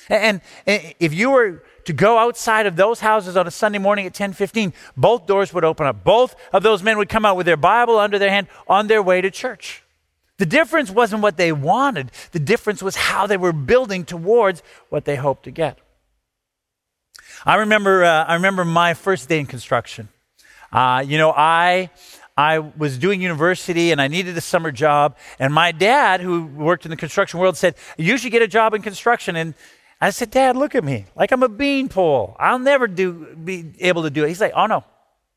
And, 0.07 0.41
and 0.67 0.93
if 0.99 1.13
you 1.13 1.31
were 1.31 1.63
to 1.85 1.93
go 1.93 2.19
outside 2.19 2.67
of 2.67 2.75
those 2.75 2.99
houses 2.99 3.35
on 3.35 3.47
a 3.47 3.51
Sunday 3.51 3.79
morning 3.79 4.05
at 4.05 4.13
10:15, 4.13 4.73
both 4.95 5.25
doors 5.25 5.53
would 5.53 5.63
open 5.63 5.87
up. 5.87 6.03
Both 6.03 6.35
of 6.51 6.61
those 6.61 6.83
men 6.83 6.97
would 6.97 7.09
come 7.09 7.25
out 7.25 7.37
with 7.37 7.45
their 7.45 7.57
Bible 7.57 7.97
under 7.97 8.19
their 8.19 8.29
hand 8.29 8.47
on 8.67 8.87
their 8.87 9.01
way 9.01 9.21
to 9.21 9.31
church. 9.31 9.83
The 10.37 10.45
difference 10.45 10.89
wasn't 10.89 11.21
what 11.21 11.37
they 11.37 11.51
wanted. 11.51 12.11
The 12.31 12.39
difference 12.39 12.83
was 12.83 12.95
how 12.95 13.27
they 13.27 13.37
were 13.37 13.53
building 13.53 14.03
towards 14.03 14.61
what 14.89 15.05
they 15.05 15.15
hoped 15.15 15.43
to 15.43 15.51
get. 15.51 15.77
I 17.45 17.55
remember, 17.55 18.03
uh, 18.03 18.25
I 18.25 18.35
remember 18.35 18.65
my 18.65 18.93
first 18.93 19.29
day 19.29 19.39
in 19.39 19.45
construction. 19.45 20.09
Uh, 20.71 21.03
you 21.05 21.17
know, 21.17 21.31
I, 21.31 21.89
I 22.35 22.59
was 22.59 22.97
doing 22.97 23.21
university 23.21 23.91
and 23.91 24.01
I 24.01 24.07
needed 24.07 24.35
a 24.37 24.41
summer 24.41 24.71
job. 24.71 25.17
And 25.39 25.53
my 25.53 25.71
dad, 25.71 26.21
who 26.21 26.45
worked 26.45 26.85
in 26.85 26.89
the 26.89 26.97
construction 26.97 27.39
world, 27.39 27.57
said, 27.57 27.75
You 27.97 28.17
should 28.17 28.31
get 28.31 28.41
a 28.41 28.47
job 28.47 28.73
in 28.73 28.81
construction. 28.81 29.35
And 29.35 29.53
I 30.01 30.09
said, 30.09 30.31
Dad, 30.31 30.57
look 30.57 30.73
at 30.73 30.83
me. 30.83 31.05
Like 31.15 31.31
I'm 31.31 31.43
a 31.43 31.49
beanpole. 31.49 32.35
I'll 32.39 32.59
never 32.59 32.87
do, 32.87 33.35
be 33.35 33.73
able 33.79 34.03
to 34.03 34.09
do 34.09 34.23
it. 34.23 34.29
He's 34.29 34.41
like, 34.41 34.53
Oh, 34.55 34.65
no, 34.65 34.83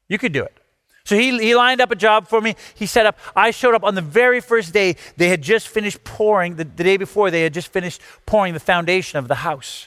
you 0.08 0.18
could 0.18 0.32
do 0.32 0.42
it. 0.42 0.56
So 1.04 1.14
he, 1.14 1.38
he 1.38 1.54
lined 1.54 1.80
up 1.80 1.92
a 1.92 1.96
job 1.96 2.26
for 2.26 2.40
me. 2.40 2.56
He 2.74 2.86
set 2.86 3.06
up. 3.06 3.16
I 3.36 3.52
showed 3.52 3.74
up 3.74 3.84
on 3.84 3.94
the 3.94 4.02
very 4.02 4.40
first 4.40 4.72
day. 4.72 4.96
They 5.16 5.28
had 5.28 5.40
just 5.40 5.68
finished 5.68 6.02
pouring, 6.02 6.56
the, 6.56 6.64
the 6.64 6.82
day 6.82 6.96
before, 6.96 7.30
they 7.30 7.42
had 7.42 7.54
just 7.54 7.68
finished 7.68 8.00
pouring 8.26 8.54
the 8.54 8.60
foundation 8.60 9.18
of 9.20 9.28
the 9.28 9.36
house. 9.36 9.86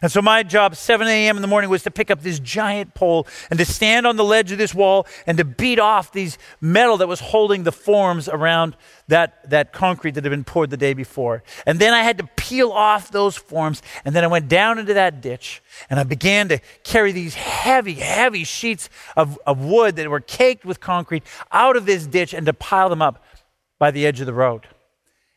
And 0.00 0.12
so 0.12 0.22
my 0.22 0.42
job, 0.44 0.76
7 0.76 1.06
a.m. 1.08 1.36
in 1.36 1.42
the 1.42 1.48
morning, 1.48 1.70
was 1.70 1.82
to 1.82 1.90
pick 1.90 2.10
up 2.10 2.22
this 2.22 2.38
giant 2.38 2.94
pole 2.94 3.26
and 3.50 3.58
to 3.58 3.64
stand 3.64 4.06
on 4.06 4.16
the 4.16 4.24
ledge 4.24 4.52
of 4.52 4.58
this 4.58 4.74
wall 4.74 5.06
and 5.26 5.38
to 5.38 5.44
beat 5.44 5.80
off 5.80 6.12
these 6.12 6.38
metal 6.60 6.98
that 6.98 7.08
was 7.08 7.18
holding 7.20 7.64
the 7.64 7.72
forms 7.72 8.28
around 8.28 8.76
that, 9.08 9.48
that 9.50 9.72
concrete 9.72 10.12
that 10.12 10.22
had 10.22 10.30
been 10.30 10.44
poured 10.44 10.70
the 10.70 10.76
day 10.76 10.94
before. 10.94 11.42
And 11.66 11.80
then 11.80 11.94
I 11.94 12.02
had 12.02 12.18
to 12.18 12.28
peel 12.36 12.70
off 12.70 13.10
those 13.10 13.36
forms. 13.36 13.82
And 14.04 14.14
then 14.14 14.22
I 14.22 14.28
went 14.28 14.48
down 14.48 14.78
into 14.78 14.94
that 14.94 15.20
ditch 15.20 15.62
and 15.90 15.98
I 15.98 16.04
began 16.04 16.48
to 16.50 16.60
carry 16.84 17.10
these 17.10 17.34
heavy, 17.34 17.94
heavy 17.94 18.44
sheets 18.44 18.88
of, 19.16 19.38
of 19.46 19.64
wood 19.64 19.96
that 19.96 20.08
were 20.08 20.20
caked 20.20 20.64
with 20.64 20.78
concrete 20.78 21.24
out 21.50 21.76
of 21.76 21.86
this 21.86 22.06
ditch 22.06 22.32
and 22.34 22.46
to 22.46 22.52
pile 22.52 22.88
them 22.88 23.02
up 23.02 23.24
by 23.80 23.90
the 23.90 24.06
edge 24.06 24.20
of 24.20 24.26
the 24.26 24.34
road. 24.34 24.68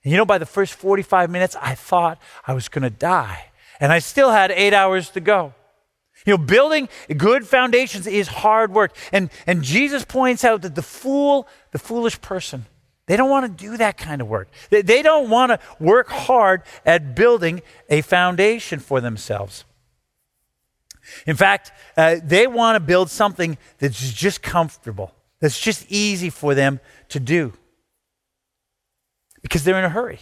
And 0.04 0.12
you 0.12 0.18
know, 0.18 0.26
by 0.26 0.38
the 0.38 0.46
first 0.46 0.74
45 0.74 1.30
minutes, 1.30 1.56
I 1.62 1.76
thought 1.76 2.20
I 2.46 2.54
was 2.54 2.70
going 2.70 2.84
to 2.84 2.90
die 2.90 3.51
and 3.82 3.92
I 3.92 4.00
still 4.00 4.32
had 4.32 4.52
eight 4.52 4.74
hours 4.74 5.10
to 5.10 5.20
go. 5.20 5.54
You 6.26 6.34
know, 6.34 6.38
building 6.38 6.88
good 7.18 7.48
foundations 7.48 8.06
is 8.06 8.28
hard 8.28 8.72
work. 8.72 8.96
And, 9.12 9.32
and 9.48 9.64
Jesus 9.64 10.06
points 10.06 10.46
out 10.46 10.62
that 10.62 10.76
the 10.76 10.84
fool, 10.84 11.48
the 11.72 11.80
foolish 11.80 12.22
person, 12.22 12.68
they 13.08 13.18
don't 13.18 13.30
want 13.30 13.46
to 13.58 13.66
do 13.66 13.78
that 13.78 13.98
kind 13.98 14.22
of 14.22 14.28
work. 14.28 14.50
They, 14.70 14.84
they 14.84 15.02
don't 15.02 15.32
want 15.32 15.50
to 15.52 15.60
work 15.80 16.10
hard 16.10 16.62
at 16.86 17.16
building 17.16 17.64
a 17.90 18.02
foundation 18.02 18.80
for 18.80 19.02
themselves. 19.02 19.66
In 21.26 21.36
fact, 21.36 21.72
uh, 21.98 22.18
they 22.24 22.46
want 22.46 22.76
to 22.76 22.80
build 22.80 23.10
something 23.10 23.58
that's 23.80 24.14
just 24.14 24.44
comfortable, 24.44 25.12
that's 25.40 25.60
just 25.60 25.88
easy 25.90 26.30
for 26.30 26.54
them 26.54 26.80
to 27.10 27.20
do 27.20 27.54
because 29.42 29.64
they're 29.64 29.80
in 29.80 29.84
a 29.84 29.90
hurry. 29.90 30.20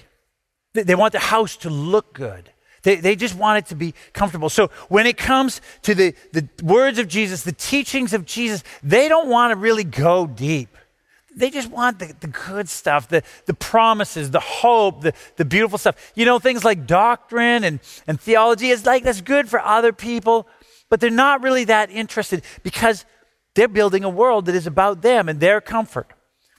They, 0.73 0.83
they 0.83 0.95
want 0.95 1.11
the 1.11 1.19
house 1.19 1.57
to 1.57 1.69
look 1.69 2.13
good. 2.13 2.51
They, 2.83 2.95
they 2.95 3.15
just 3.15 3.35
want 3.35 3.59
it 3.59 3.69
to 3.69 3.75
be 3.75 3.93
comfortable. 4.13 4.49
So 4.49 4.69
when 4.87 5.05
it 5.05 5.17
comes 5.17 5.61
to 5.83 5.95
the, 5.95 6.15
the 6.31 6.47
words 6.63 6.99
of 6.99 7.07
Jesus, 7.07 7.43
the 7.43 7.51
teachings 7.51 8.13
of 8.13 8.25
Jesus, 8.25 8.63
they 8.81 9.09
don't 9.09 9.27
want 9.27 9.51
to 9.51 9.55
really 9.55 9.83
go 9.83 10.27
deep. 10.27 10.69
They 11.35 11.49
just 11.49 11.69
want 11.69 11.99
the, 11.99 12.13
the 12.19 12.27
good 12.27 12.67
stuff, 12.67 13.07
the, 13.07 13.23
the 13.45 13.53
promises, 13.53 14.31
the 14.31 14.39
hope, 14.39 15.01
the, 15.01 15.13
the 15.37 15.45
beautiful 15.45 15.77
stuff. 15.77 16.11
You 16.15 16.25
know, 16.25 16.39
things 16.39 16.65
like 16.65 16.87
doctrine 16.87 17.63
and, 17.63 17.79
and 18.07 18.19
theology 18.19 18.69
is 18.69 18.85
like 18.85 19.03
that's 19.03 19.21
good 19.21 19.47
for 19.47 19.59
other 19.59 19.93
people, 19.93 20.47
but 20.89 20.99
they're 20.99 21.09
not 21.09 21.41
really 21.41 21.65
that 21.65 21.91
interested 21.91 22.43
because 22.63 23.05
they're 23.53 23.67
building 23.67 24.03
a 24.03 24.09
world 24.09 24.45
that 24.45 24.55
is 24.55 24.67
about 24.67 25.01
them 25.01 25.29
and 25.29 25.39
their 25.39 25.61
comfort. 25.61 26.07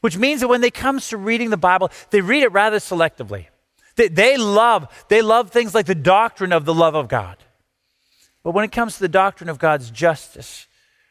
Which 0.01 0.17
means 0.17 0.41
that 0.41 0.49
when 0.49 0.63
they 0.63 0.71
comes 0.71 1.09
to 1.09 1.19
reading 1.19 1.51
the 1.51 1.59
Bible, 1.59 1.91
they 2.11 2.23
read 2.23 2.43
it 2.43 2.53
rather 2.53 2.79
selectively. 2.79 3.47
They, 3.97 4.09
they 4.09 4.37
love, 4.37 4.89
they 5.09 5.23
love 5.23 5.51
things 5.51 5.75
like 5.75 5.87
the 5.87 5.95
doctrine 5.95 6.53
of 6.53 6.65
the 6.65 6.75
love 6.75 6.95
of 6.95 7.09
God. 7.09 7.37
But 8.43 8.53
when 8.53 8.65
it 8.65 8.73
comes 8.73 8.95
to 8.95 9.01
the 9.01 9.09
doctrine 9.09 9.51
of 9.51 9.59
God's 9.59 9.91
justice, 9.91 10.67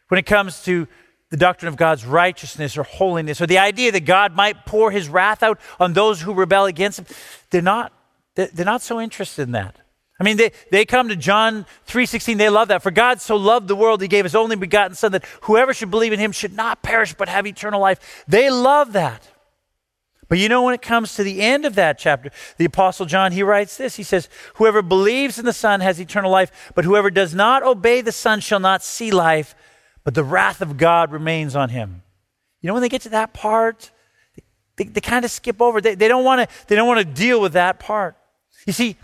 when 0.07 0.17
it 0.17 0.25
comes 0.25 0.63
to 0.63 0.87
the 1.29 1.37
doctrine 1.37 1.67
of 1.67 1.75
God's 1.75 2.05
righteousness 2.05 2.77
or 2.77 2.83
holiness, 2.83 3.39
or 3.39 3.45
the 3.45 3.59
idea 3.59 3.91
that 3.91 4.05
God 4.05 4.35
might 4.35 4.65
pour 4.65 4.89
his 4.89 5.07
wrath 5.07 5.43
out 5.43 5.59
on 5.79 5.93
those 5.93 6.21
who 6.21 6.33
rebel 6.33 6.65
against 6.65 6.99
him, 6.99 7.05
they're 7.51 7.61
not, 7.61 7.93
they're 8.35 8.65
not 8.65 8.81
so 8.81 8.99
interested 8.99 9.43
in 9.43 9.51
that. 9.51 9.75
I 10.19 10.23
mean, 10.23 10.37
they, 10.37 10.51
they 10.69 10.85
come 10.85 11.07
to 11.09 11.15
John 11.15 11.65
3.16, 11.87 12.37
they 12.37 12.49
love 12.49 12.67
that. 12.69 12.83
For 12.83 12.91
God 12.91 13.21
so 13.21 13.37
loved 13.37 13.67
the 13.67 13.75
world, 13.75 14.01
he 14.01 14.07
gave 14.07 14.25
his 14.25 14.35
only 14.35 14.57
begotten 14.57 14.95
son 14.95 15.13
that 15.13 15.23
whoever 15.43 15.73
should 15.73 15.91
believe 15.91 16.11
in 16.11 16.19
him 16.19 16.31
should 16.31 16.53
not 16.53 16.81
perish 16.81 17.13
but 17.13 17.29
have 17.29 17.47
eternal 17.47 17.79
life. 17.79 18.25
They 18.27 18.49
love 18.49 18.93
that. 18.93 19.27
But 20.29 20.37
you 20.37 20.47
know, 20.47 20.61
when 20.61 20.75
it 20.75 20.81
comes 20.81 21.15
to 21.15 21.23
the 21.23 21.41
end 21.41 21.65
of 21.65 21.73
that 21.75 21.97
chapter, 21.97 22.29
the 22.57 22.65
Apostle 22.65 23.07
John, 23.07 23.31
he 23.31 23.41
writes 23.41 23.77
this. 23.77 23.95
He 23.95 24.03
says, 24.03 24.29
Whoever 24.55 24.83
believes 24.83 25.39
in 25.39 25.45
the 25.45 25.53
Son 25.53 25.81
has 25.81 25.99
eternal 25.99 26.31
life, 26.31 26.71
but 26.75 26.85
whoever 26.85 27.09
does 27.09 27.33
not 27.33 27.63
obey 27.63 28.01
the 28.01 28.11
Son 28.11 28.39
shall 28.39 28.59
not 28.59 28.83
see 28.83 29.09
life, 29.09 29.55
but 30.03 30.13
the 30.13 30.23
wrath 30.23 30.61
of 30.61 30.77
God 30.77 31.11
remains 31.11 31.55
on 31.55 31.69
him. 31.69 32.03
You 32.61 32.67
know, 32.67 32.73
when 32.73 32.81
they 32.81 32.89
get 32.89 33.01
to 33.01 33.09
that 33.09 33.33
part, 33.33 33.91
they, 34.35 34.43
they, 34.77 34.83
they 34.91 35.01
kind 35.01 35.25
of 35.25 35.31
skip 35.31 35.61
over. 35.61 35.81
They, 35.81 35.95
they 35.95 36.07
don't 36.07 36.23
want 36.23 36.47
to 36.47 36.67
they 36.67 36.75
don't 36.75 36.87
want 36.87 36.99
to 36.99 37.05
deal 37.05 37.41
with 37.41 37.53
that 37.53 37.79
part. 37.79 38.15
You 38.67 38.73
see, 38.73 38.97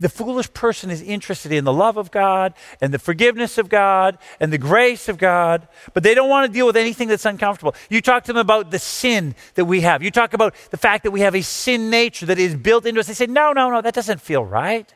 the 0.00 0.08
foolish 0.08 0.52
person 0.54 0.90
is 0.90 1.02
interested 1.02 1.52
in 1.52 1.64
the 1.64 1.72
love 1.72 1.98
of 1.98 2.10
God 2.10 2.54
and 2.80 2.92
the 2.92 2.98
forgiveness 2.98 3.58
of 3.58 3.68
God 3.68 4.18
and 4.40 4.50
the 4.52 4.58
grace 4.58 5.08
of 5.08 5.18
God, 5.18 5.68
but 5.92 6.02
they 6.02 6.14
don't 6.14 6.30
want 6.30 6.46
to 6.46 6.52
deal 6.52 6.66
with 6.66 6.76
anything 6.76 7.06
that's 7.06 7.26
uncomfortable. 7.26 7.74
You 7.90 8.00
talk 8.00 8.24
to 8.24 8.32
them 8.32 8.40
about 8.40 8.70
the 8.70 8.78
sin 8.78 9.34
that 9.54 9.66
we 9.66 9.82
have. 9.82 10.02
You 10.02 10.10
talk 10.10 10.32
about 10.32 10.54
the 10.70 10.78
fact 10.78 11.04
that 11.04 11.10
we 11.10 11.20
have 11.20 11.36
a 11.36 11.42
sin 11.42 11.90
nature 11.90 12.26
that 12.26 12.38
is 12.38 12.56
built 12.56 12.86
into 12.86 13.00
us. 13.00 13.06
They 13.06 13.14
say, 13.14 13.26
no, 13.26 13.52
no, 13.52 13.70
no, 13.70 13.82
that 13.82 13.94
doesn't 13.94 14.22
feel 14.22 14.44
right. 14.44 14.92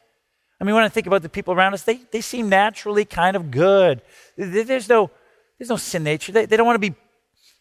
I 0.59 0.65
mean, 0.65 0.75
when 0.75 0.85
I 0.85 0.89
think 0.89 1.07
about 1.07 1.21
the 1.21 1.29
people 1.29 1.53
around 1.53 1.75
us, 1.75 1.83
they, 1.83 2.01
they 2.11 2.23
seem 2.23 2.49
naturally 2.49 3.05
kind 3.05 3.37
of 3.37 3.51
good. 3.51 4.01
There's 4.37 4.89
no, 4.89 5.11
there's 5.59 5.69
no 5.69 5.77
sin 5.77 6.03
nature. 6.03 6.33
They, 6.33 6.47
they 6.47 6.57
don't 6.57 6.67
want 6.67 6.77
to 6.77 6.91
be, 6.91 6.91
they 6.91 6.97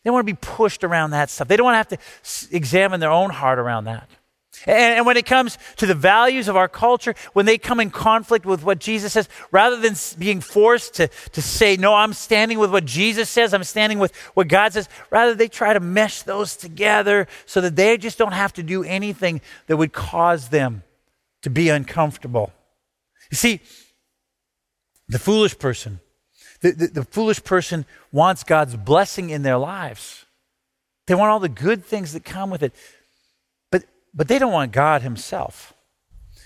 don't 0.06 0.14
want 0.14 0.26
to 0.26 0.34
be 0.34 0.40
pushed 0.42 0.86
around 0.86 1.12
that 1.12 1.30
stuff. 1.30 1.50
They 1.50 1.58
don't 1.58 1.66
want 1.66 1.90
to 1.90 1.98
have 1.98 2.00
to 2.50 2.56
examine 2.56 3.02
their 3.02 3.12
own 3.12 3.32
heart 3.32 3.60
around 3.60 3.86
that. 3.86 4.10
And, 4.66 5.06
when 5.06 5.18
it 5.18 5.26
comes 5.26 5.58
to 5.78 5.86
the 5.86 5.96
values 5.96 6.48
of 6.48 6.56
our 6.56 6.70
culture, 6.70 7.16
when 7.34 7.46
they 7.46 7.58
come 7.58 7.80
in 7.80 7.90
conflict 7.90 8.46
with 8.46 8.64
what 8.64 8.80
Jesus 8.80 9.14
says, 9.14 9.28
rather 9.52 9.78
than 9.78 9.96
being 10.18 10.42
forced 10.42 10.96
to, 10.96 11.10
to 11.34 11.42
say, 11.42 11.76
no, 11.76 11.94
I'm 11.94 12.14
standing 12.14 12.60
with 12.60 12.72
what 12.72 12.86
Jesus 12.86 13.30
says, 13.30 13.54
I'm 13.54 13.64
standing 13.64 14.00
with 14.00 14.16
what 14.36 14.48
God 14.48 14.74
says, 14.74 14.88
rather 15.10 15.34
they 15.34 15.48
try 15.48 15.74
to 15.74 15.80
mesh 15.80 16.22
those 16.22 16.56
together 16.56 17.28
so 17.46 17.62
that 17.62 17.76
they 17.76 17.98
just 17.98 18.18
don't 18.18 18.34
have 18.34 18.54
to 18.54 18.64
do 18.64 18.84
anything 18.84 19.42
that 19.68 19.78
would 19.78 19.92
cause 19.92 20.50
them 20.50 20.84
to 21.42 21.50
be 21.50 21.70
uncomfortable. 21.70 22.54
You 23.32 23.38
see, 23.38 23.60
the 25.10 25.20
foolish 25.20 25.58
person, 25.58 26.00
the, 26.62 26.72
the, 26.72 26.88
the 26.88 27.04
foolish 27.04 27.44
person 27.44 27.86
wants 28.12 28.44
God's 28.44 28.76
blessing 28.78 29.30
in 29.30 29.44
their 29.44 29.58
lives. 29.58 30.26
They 31.08 31.16
want 31.16 31.32
all 31.32 31.40
the 31.40 31.50
good 31.50 31.84
things 31.84 32.14
that 32.14 32.24
come 32.24 32.50
with 32.50 32.64
it 32.64 32.74
but 34.14 34.28
they 34.28 34.40
don't 34.40 34.52
want 34.52 34.72
God 34.72 35.02
Himself. 35.02 35.74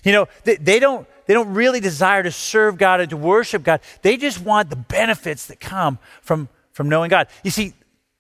You 0.03 0.11
know, 0.11 0.27
they, 0.43 0.55
they, 0.55 0.79
don't, 0.79 1.07
they 1.25 1.33
don't 1.33 1.53
really 1.53 1.79
desire 1.79 2.23
to 2.23 2.31
serve 2.31 2.77
God 2.77 3.01
and 3.01 3.09
to 3.09 3.17
worship 3.17 3.63
God. 3.63 3.81
They 4.01 4.17
just 4.17 4.39
want 4.41 4.69
the 4.69 4.75
benefits 4.75 5.47
that 5.47 5.59
come 5.59 5.99
from, 6.21 6.49
from 6.71 6.87
knowing 6.87 7.09
God. 7.09 7.27
You 7.43 7.51
see, 7.51 7.73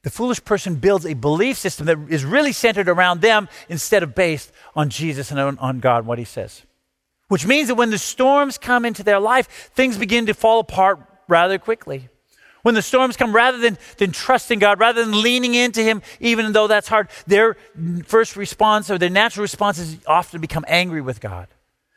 the 0.03 0.09
foolish 0.09 0.43
person 0.43 0.75
builds 0.75 1.05
a 1.05 1.13
belief 1.13 1.57
system 1.57 1.85
that 1.87 1.97
is 2.09 2.23
really 2.23 2.51
centered 2.51 2.89
around 2.89 3.21
them 3.21 3.49
instead 3.69 4.03
of 4.03 4.15
based 4.15 4.51
on 4.75 4.89
Jesus 4.89 5.31
and 5.31 5.39
on, 5.39 5.57
on 5.59 5.79
God, 5.79 6.05
what 6.05 6.19
he 6.19 6.25
says. 6.25 6.63
Which 7.27 7.45
means 7.45 7.67
that 7.67 7.75
when 7.75 7.89
the 7.89 7.97
storms 7.97 8.57
come 8.57 8.85
into 8.85 9.03
their 9.03 9.19
life, 9.19 9.47
things 9.73 9.97
begin 9.97 10.25
to 10.27 10.33
fall 10.33 10.59
apart 10.59 10.99
rather 11.27 11.57
quickly. 11.57 12.09
When 12.67 12.75
the 12.75 12.81
storms 12.81 13.15
come, 13.15 13.33
rather 13.33 13.59
than, 13.59 13.77
than 13.97 14.11
trusting 14.11 14.59
God, 14.59 14.77
rather 14.77 15.01
than 15.05 15.21
leaning 15.21 15.55
into 15.55 15.81
Him, 15.81 16.01
even 16.19 16.51
though 16.51 16.67
that's 16.67 16.89
hard, 16.89 17.07
their 17.25 17.55
first 18.03 18.35
response 18.35 18.91
or 18.91 18.97
their 18.97 19.09
natural 19.09 19.43
response 19.43 19.79
is 19.79 19.95
often 20.05 20.41
become 20.41 20.65
angry 20.67 20.99
with 20.99 21.21
God 21.21 21.47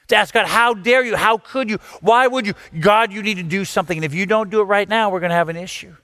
to 0.06 0.14
ask 0.14 0.32
God, 0.32 0.46
How 0.46 0.74
dare 0.74 1.04
you? 1.04 1.16
How 1.16 1.38
could 1.38 1.68
you? 1.68 1.78
Why 2.00 2.28
would 2.28 2.46
you? 2.46 2.54
God, 2.78 3.12
you 3.12 3.20
need 3.20 3.38
to 3.38 3.42
do 3.42 3.64
something. 3.64 3.98
And 3.98 4.04
if 4.04 4.14
you 4.14 4.26
don't 4.26 4.48
do 4.48 4.60
it 4.60 4.66
right 4.66 4.88
now, 4.88 5.10
we're 5.10 5.18
going 5.18 5.30
to 5.30 5.34
have 5.34 5.48
an 5.48 5.56
issue. 5.56 5.96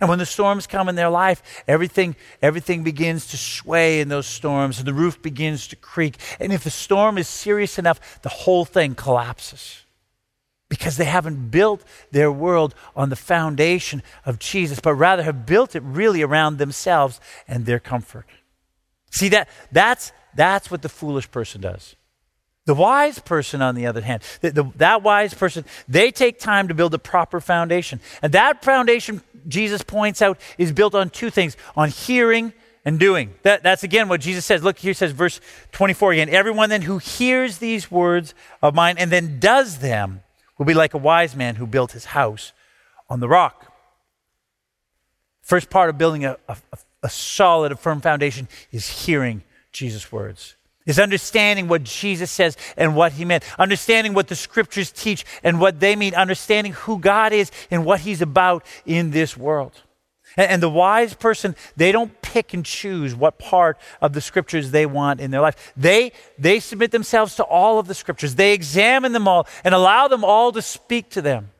And 0.00 0.08
when 0.08 0.18
the 0.18 0.24
storms 0.24 0.66
come 0.66 0.88
in 0.88 0.94
their 0.94 1.10
life, 1.10 1.42
everything, 1.68 2.16
everything 2.40 2.84
begins 2.84 3.26
to 3.26 3.36
sway 3.36 4.00
in 4.00 4.08
those 4.08 4.26
storms, 4.26 4.78
and 4.78 4.88
the 4.88 4.94
roof 4.94 5.20
begins 5.20 5.68
to 5.68 5.76
creak. 5.76 6.16
And 6.40 6.54
if 6.54 6.64
the 6.64 6.70
storm 6.70 7.18
is 7.18 7.28
serious 7.28 7.78
enough, 7.78 8.22
the 8.22 8.30
whole 8.30 8.64
thing 8.64 8.94
collapses 8.94 9.84
because 10.68 10.96
they 10.96 11.04
haven't 11.04 11.50
built 11.50 11.82
their 12.10 12.30
world 12.30 12.74
on 12.94 13.08
the 13.08 13.16
foundation 13.16 14.02
of 14.26 14.38
Jesus, 14.38 14.80
but 14.80 14.94
rather 14.94 15.22
have 15.22 15.46
built 15.46 15.74
it 15.74 15.82
really 15.82 16.22
around 16.22 16.58
themselves 16.58 17.20
and 17.46 17.64
their 17.64 17.78
comfort. 17.78 18.26
See 19.10 19.28
that 19.30 19.48
that's 19.72 20.12
that's 20.34 20.70
what 20.70 20.82
the 20.82 20.88
foolish 20.88 21.30
person 21.30 21.60
does. 21.60 21.96
The 22.66 22.74
wise 22.74 23.18
person, 23.18 23.62
on 23.62 23.74
the 23.74 23.86
other 23.86 24.02
hand, 24.02 24.22
the, 24.42 24.50
the, 24.50 24.64
that 24.76 25.02
wise 25.02 25.32
person, 25.32 25.64
they 25.88 26.10
take 26.10 26.38
time 26.38 26.68
to 26.68 26.74
build 26.74 26.92
a 26.92 26.98
proper 26.98 27.40
foundation. 27.40 27.98
And 28.20 28.32
that 28.34 28.62
foundation, 28.62 29.22
Jesus 29.48 29.82
points 29.82 30.20
out, 30.20 30.38
is 30.58 30.70
built 30.70 30.94
on 30.94 31.08
two 31.08 31.30
things 31.30 31.56
on 31.74 31.88
hearing 31.88 32.52
and 32.84 33.00
doing. 33.00 33.34
That, 33.42 33.62
that's 33.62 33.84
again 33.84 34.10
what 34.10 34.20
Jesus 34.20 34.44
says. 34.44 34.62
Look, 34.62 34.78
here 34.78 34.92
says, 34.92 35.12
verse 35.12 35.40
24 35.72 36.12
again 36.12 36.28
Everyone 36.28 36.68
then 36.68 36.82
who 36.82 36.98
hears 36.98 37.56
these 37.56 37.90
words 37.90 38.34
of 38.60 38.74
mine 38.74 38.96
and 38.98 39.10
then 39.10 39.40
does 39.40 39.78
them 39.78 40.20
will 40.58 40.66
be 40.66 40.74
like 40.74 40.92
a 40.92 40.98
wise 40.98 41.34
man 41.34 41.54
who 41.54 41.66
built 41.66 41.92
his 41.92 42.06
house 42.06 42.52
on 43.08 43.20
the 43.20 43.28
rock. 43.28 43.72
First 45.40 45.70
part 45.70 45.88
of 45.88 45.96
building 45.96 46.24
a, 46.24 46.36
a, 46.48 46.56
a 47.02 47.08
solid, 47.08 47.72
a 47.72 47.76
firm 47.76 48.00
foundation 48.00 48.48
is 48.70 49.04
hearing 49.06 49.42
Jesus' 49.72 50.12
words 50.12 50.56
is 50.88 50.98
understanding 50.98 51.68
what 51.68 51.84
Jesus 51.84 52.30
says 52.30 52.56
and 52.76 52.96
what 52.96 53.12
he 53.12 53.24
meant, 53.24 53.44
understanding 53.58 54.14
what 54.14 54.26
the 54.26 54.34
scriptures 54.34 54.90
teach 54.90 55.24
and 55.44 55.60
what 55.60 55.78
they 55.78 55.94
mean, 55.94 56.14
understanding 56.14 56.72
who 56.72 56.98
God 56.98 57.32
is 57.32 57.52
and 57.70 57.84
what 57.84 58.00
he's 58.00 58.22
about 58.22 58.64
in 58.86 59.10
this 59.10 59.36
world. 59.36 59.82
And, 60.38 60.62
the 60.62 60.70
wise 60.70 61.14
person, 61.14 61.56
they 61.76 61.90
don't 61.90 62.22
pick 62.22 62.54
and 62.54 62.64
choose 62.64 63.12
what 63.12 63.40
part 63.40 63.76
of 64.00 64.12
the 64.12 64.20
scriptures 64.20 64.70
they 64.70 64.86
want 64.86 65.20
in 65.20 65.32
their 65.32 65.40
life. 65.40 65.72
They, 65.76 66.12
they 66.38 66.60
submit 66.60 66.92
themselves 66.92 67.34
to 67.36 67.44
all 67.44 67.80
of 67.80 67.88
the 67.88 67.94
scriptures, 67.94 68.36
they 68.36 68.52
examine 68.52 69.12
them 69.12 69.26
all 69.26 69.48
and 69.64 69.74
allow 69.74 70.06
them 70.06 70.24
all 70.24 70.52
to 70.52 70.62
speak 70.62 71.10
to 71.10 71.20
them. 71.20 71.50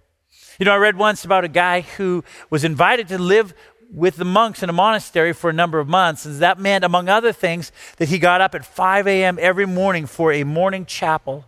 You 0.61 0.65
know, 0.65 0.73
I 0.73 0.77
read 0.77 0.97
once 0.97 1.25
about 1.25 1.45
a 1.45 1.49
guy 1.49 1.81
who 1.81 2.23
was 2.51 2.63
invited 2.63 3.09
to 3.09 3.19
live 3.19 3.53
with 3.93 4.17
the 4.17 4.25
monks 4.25 4.63
in 4.63 4.69
a 4.69 4.73
monastery 4.73 5.33
for 5.33 5.51
a 5.51 5.53
number 5.53 5.81
of 5.81 5.89
months. 5.89 6.25
And 6.25 6.39
that 6.39 6.61
meant, 6.61 6.85
among 6.85 7.09
other 7.09 7.33
things, 7.33 7.73
that 7.97 8.09
he 8.09 8.19
got 8.19 8.41
up 8.41 8.55
at 8.55 8.65
5 8.65 9.09
a.m. 9.09 9.39
every 9.41 9.67
morning 9.67 10.07
for 10.07 10.33
a 10.33 10.45
morning 10.45 10.87
chapel. 10.87 11.45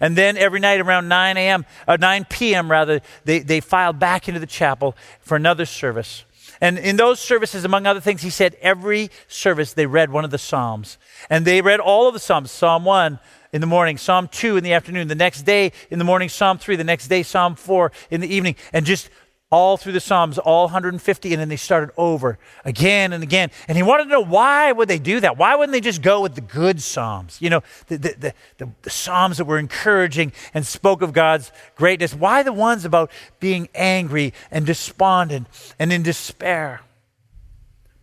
And 0.00 0.16
then 0.16 0.36
every 0.36 0.60
night 0.60 0.80
around 0.80 1.08
9 1.08 1.36
a.m., 1.36 1.64
uh, 1.86 1.96
9 1.96 2.26
p.m. 2.28 2.70
rather, 2.70 3.00
they, 3.24 3.38
they 3.38 3.60
filed 3.60 3.98
back 3.98 4.28
into 4.28 4.40
the 4.40 4.46
chapel 4.46 4.96
for 5.20 5.36
another 5.36 5.64
service. 5.64 6.24
And 6.64 6.78
in 6.78 6.96
those 6.96 7.20
services, 7.20 7.66
among 7.66 7.86
other 7.86 8.00
things, 8.00 8.22
he 8.22 8.30
said 8.30 8.56
every 8.62 9.10
service 9.28 9.74
they 9.74 9.84
read 9.84 10.10
one 10.10 10.24
of 10.24 10.30
the 10.30 10.38
Psalms. 10.38 10.96
And 11.28 11.44
they 11.44 11.60
read 11.60 11.78
all 11.78 12.08
of 12.08 12.14
the 12.14 12.18
Psalms 12.18 12.50
Psalm 12.50 12.86
1 12.86 13.18
in 13.52 13.60
the 13.60 13.66
morning, 13.66 13.98
Psalm 13.98 14.28
2 14.28 14.56
in 14.56 14.64
the 14.64 14.72
afternoon, 14.72 15.08
the 15.08 15.14
next 15.14 15.42
day 15.42 15.72
in 15.90 15.98
the 15.98 16.06
morning, 16.06 16.30
Psalm 16.30 16.56
3, 16.56 16.76
the 16.76 16.82
next 16.82 17.08
day, 17.08 17.22
Psalm 17.22 17.54
4 17.54 17.92
in 18.10 18.22
the 18.22 18.34
evening, 18.34 18.56
and 18.72 18.86
just 18.86 19.10
all 19.54 19.76
through 19.76 19.92
the 19.92 20.00
Psalms, 20.00 20.36
all 20.36 20.64
150, 20.64 21.32
and 21.32 21.40
then 21.40 21.48
they 21.48 21.54
started 21.54 21.90
over 21.96 22.40
again 22.64 23.12
and 23.12 23.22
again. 23.22 23.52
And 23.68 23.76
he 23.76 23.84
wanted 23.84 24.04
to 24.04 24.10
know 24.10 24.20
why 24.20 24.72
would 24.72 24.88
they 24.88 24.98
do 24.98 25.20
that? 25.20 25.38
Why 25.38 25.54
wouldn't 25.54 25.72
they 25.72 25.80
just 25.80 26.02
go 26.02 26.22
with 26.22 26.34
the 26.34 26.40
good 26.40 26.82
Psalms? 26.82 27.40
You 27.40 27.50
know, 27.50 27.62
the, 27.86 27.98
the, 27.98 28.34
the, 28.58 28.68
the, 28.82 28.90
Psalms 28.90 29.36
that 29.36 29.44
were 29.44 29.60
encouraging 29.60 30.32
and 30.54 30.66
spoke 30.66 31.02
of 31.02 31.12
God's 31.12 31.52
greatness. 31.76 32.12
Why 32.12 32.42
the 32.42 32.52
ones 32.52 32.84
about 32.84 33.12
being 33.38 33.68
angry 33.76 34.34
and 34.50 34.66
despondent 34.66 35.46
and 35.78 35.92
in 35.92 36.02
despair? 36.02 36.80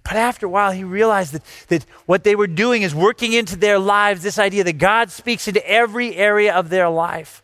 But 0.03 0.13
after 0.13 0.45
a 0.45 0.49
while, 0.49 0.71
he 0.71 0.85
realized 0.85 1.33
that, 1.33 1.43
that 1.67 1.83
what 2.05 2.23
they 2.23 2.33
were 2.33 2.47
doing 2.47 2.81
is 2.81 2.95
working 2.95 3.33
into 3.33 3.57
their 3.57 3.77
lives 3.77 4.23
this 4.23 4.39
idea 4.39 4.63
that 4.63 4.77
God 4.77 5.11
speaks 5.11 5.49
into 5.49 5.69
every 5.69 6.15
area 6.15 6.55
of 6.55 6.69
their 6.69 6.87
life. 6.87 7.43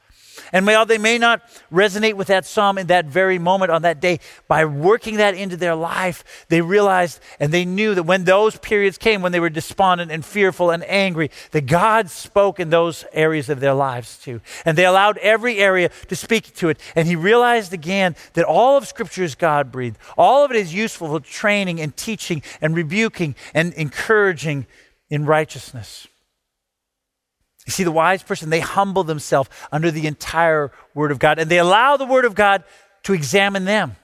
And 0.52 0.66
while 0.66 0.86
they 0.86 0.98
may 0.98 1.18
not 1.18 1.42
resonate 1.72 2.14
with 2.14 2.28
that 2.28 2.46
psalm 2.46 2.78
in 2.78 2.88
that 2.88 3.06
very 3.06 3.40
moment 3.40 3.72
on 3.72 3.82
that 3.82 4.00
day, 4.00 4.20
by 4.48 4.66
working 4.66 5.18
that 5.18 5.36
into 5.36 5.58
their 5.58 5.76
life, 5.76 6.46
they 6.50 6.62
realized 6.62 7.20
and 7.40 7.52
they 7.52 7.66
knew 7.66 7.96
that 7.96 8.04
when 8.04 8.24
those 8.24 8.58
periods 8.58 8.98
came, 8.98 9.22
when 9.22 9.32
they 9.32 9.40
were 9.40 9.50
despondent 9.50 10.12
and 10.12 10.26
fearful 10.26 10.72
and 10.72 10.84
angry, 10.86 11.32
that 11.52 11.66
God 11.66 12.10
spoke 12.10 12.60
in 12.60 12.70
those 12.70 13.06
areas 13.12 13.50
of 13.50 13.60
their 13.60 13.74
lives 13.74 14.18
too. 14.18 14.42
And 14.66 14.78
they 14.78 14.86
allowed 14.86 15.18
every 15.20 15.58
area 15.58 15.90
to 16.08 16.16
speak 16.16 16.54
to 16.56 16.70
it. 16.70 16.80
And 16.96 17.08
he 17.08 17.16
realized 17.16 17.74
again 17.74 18.16
that 18.34 18.46
all 18.46 18.78
of 18.78 18.88
Scripture 18.88 19.24
is 19.24 19.36
God 19.36 19.72
breathed. 19.72 19.98
All 20.18 20.44
of 20.44 20.52
it 20.52 20.58
is 20.58 20.74
useful 20.74 21.08
for 21.08 21.20
training 21.20 21.80
and 21.82 21.96
teaching 21.96 22.42
and 22.62 22.76
rebuking 22.76 23.36
and 23.54 23.74
encouraging 23.74 24.66
in 25.10 25.26
righteousness. 25.26 26.08
You 27.68 27.72
see, 27.72 27.84
the 27.84 27.92
wise 27.92 28.24
person, 28.24 28.50
they 28.50 28.62
humble 28.62 29.04
themselves 29.04 29.50
under 29.74 29.92
the 29.92 30.08
entire 30.08 30.72
Word 30.96 31.12
of 31.12 31.20
God 31.20 31.38
and 31.38 31.52
they 31.52 31.60
allow 31.60 31.98
the 31.98 32.06
Word 32.06 32.24
of 32.24 32.34
God 32.34 32.64
to 33.04 33.14
examine 33.14 33.66
them, 33.66 33.98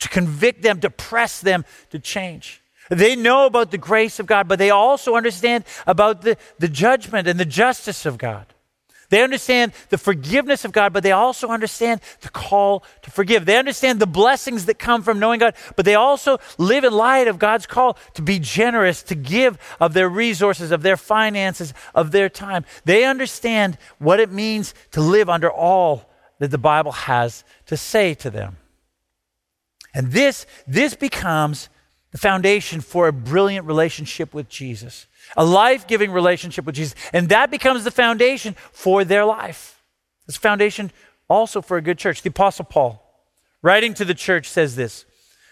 to 0.00 0.08
convict 0.08 0.62
them, 0.62 0.80
to 0.80 0.88
press 0.88 1.40
them 1.40 1.66
to 1.90 1.98
change. 1.98 2.62
They 2.88 3.14
know 3.14 3.44
about 3.44 3.70
the 3.70 3.78
grace 3.78 4.18
of 4.18 4.24
God, 4.24 4.48
but 4.48 4.58
they 4.58 4.70
also 4.70 5.14
understand 5.16 5.64
about 5.86 6.22
the, 6.22 6.38
the 6.58 6.68
judgment 6.68 7.28
and 7.28 7.38
the 7.38 7.44
justice 7.44 8.06
of 8.06 8.16
God. 8.16 8.46
They 9.10 9.22
understand 9.22 9.72
the 9.88 9.96
forgiveness 9.96 10.64
of 10.64 10.72
God, 10.72 10.92
but 10.92 11.02
they 11.02 11.12
also 11.12 11.48
understand 11.48 12.00
the 12.20 12.28
call 12.28 12.84
to 13.02 13.10
forgive. 13.10 13.46
They 13.46 13.58
understand 13.58 14.00
the 14.00 14.06
blessings 14.06 14.66
that 14.66 14.78
come 14.78 15.02
from 15.02 15.18
knowing 15.18 15.40
God, 15.40 15.54
but 15.76 15.86
they 15.86 15.94
also 15.94 16.38
live 16.58 16.84
in 16.84 16.92
light 16.92 17.26
of 17.26 17.38
God's 17.38 17.66
call 17.66 17.96
to 18.14 18.22
be 18.22 18.38
generous, 18.38 19.02
to 19.04 19.14
give 19.14 19.58
of 19.80 19.94
their 19.94 20.10
resources, 20.10 20.70
of 20.70 20.82
their 20.82 20.98
finances, 20.98 21.72
of 21.94 22.10
their 22.10 22.28
time. 22.28 22.66
They 22.84 23.04
understand 23.04 23.78
what 23.98 24.20
it 24.20 24.30
means 24.30 24.74
to 24.92 25.00
live 25.00 25.30
under 25.30 25.50
all 25.50 26.10
that 26.38 26.50
the 26.50 26.58
Bible 26.58 26.92
has 26.92 27.44
to 27.66 27.76
say 27.76 28.12
to 28.14 28.30
them. 28.30 28.58
And 29.94 30.12
this, 30.12 30.46
this 30.66 30.94
becomes 30.94 31.70
the 32.10 32.18
foundation 32.18 32.80
for 32.80 33.08
a 33.08 33.12
brilliant 33.12 33.66
relationship 33.66 34.34
with 34.34 34.48
Jesus 34.48 35.06
a 35.36 35.44
life 35.44 35.86
giving 35.86 36.10
relationship 36.10 36.64
with 36.64 36.74
Jesus. 36.74 36.94
And 37.12 37.28
that 37.28 37.50
becomes 37.50 37.84
the 37.84 37.90
foundation 37.90 38.54
for 38.72 39.04
their 39.04 39.24
life. 39.24 39.82
It's 40.26 40.36
foundation 40.36 40.90
also 41.28 41.62
for 41.62 41.76
a 41.76 41.82
good 41.82 41.98
church. 41.98 42.22
The 42.22 42.30
Apostle 42.30 42.64
Paul, 42.64 43.02
writing 43.62 43.94
to 43.94 44.04
the 44.04 44.14
church, 44.14 44.48
says 44.48 44.76
this 44.76 45.04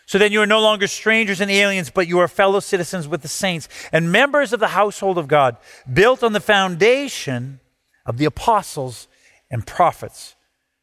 So 0.06 0.18
then 0.18 0.32
you 0.32 0.40
are 0.42 0.46
no 0.46 0.60
longer 0.60 0.86
strangers 0.86 1.40
and 1.40 1.50
aliens, 1.50 1.90
but 1.90 2.08
you 2.08 2.18
are 2.18 2.28
fellow 2.28 2.60
citizens 2.60 3.08
with 3.08 3.22
the 3.22 3.28
saints 3.28 3.68
and 3.92 4.12
members 4.12 4.52
of 4.52 4.60
the 4.60 4.68
household 4.68 5.18
of 5.18 5.28
God, 5.28 5.56
built 5.92 6.22
on 6.22 6.32
the 6.32 6.40
foundation 6.40 7.60
of 8.04 8.18
the 8.18 8.24
apostles 8.24 9.08
and 9.50 9.66
prophets. 9.66 10.34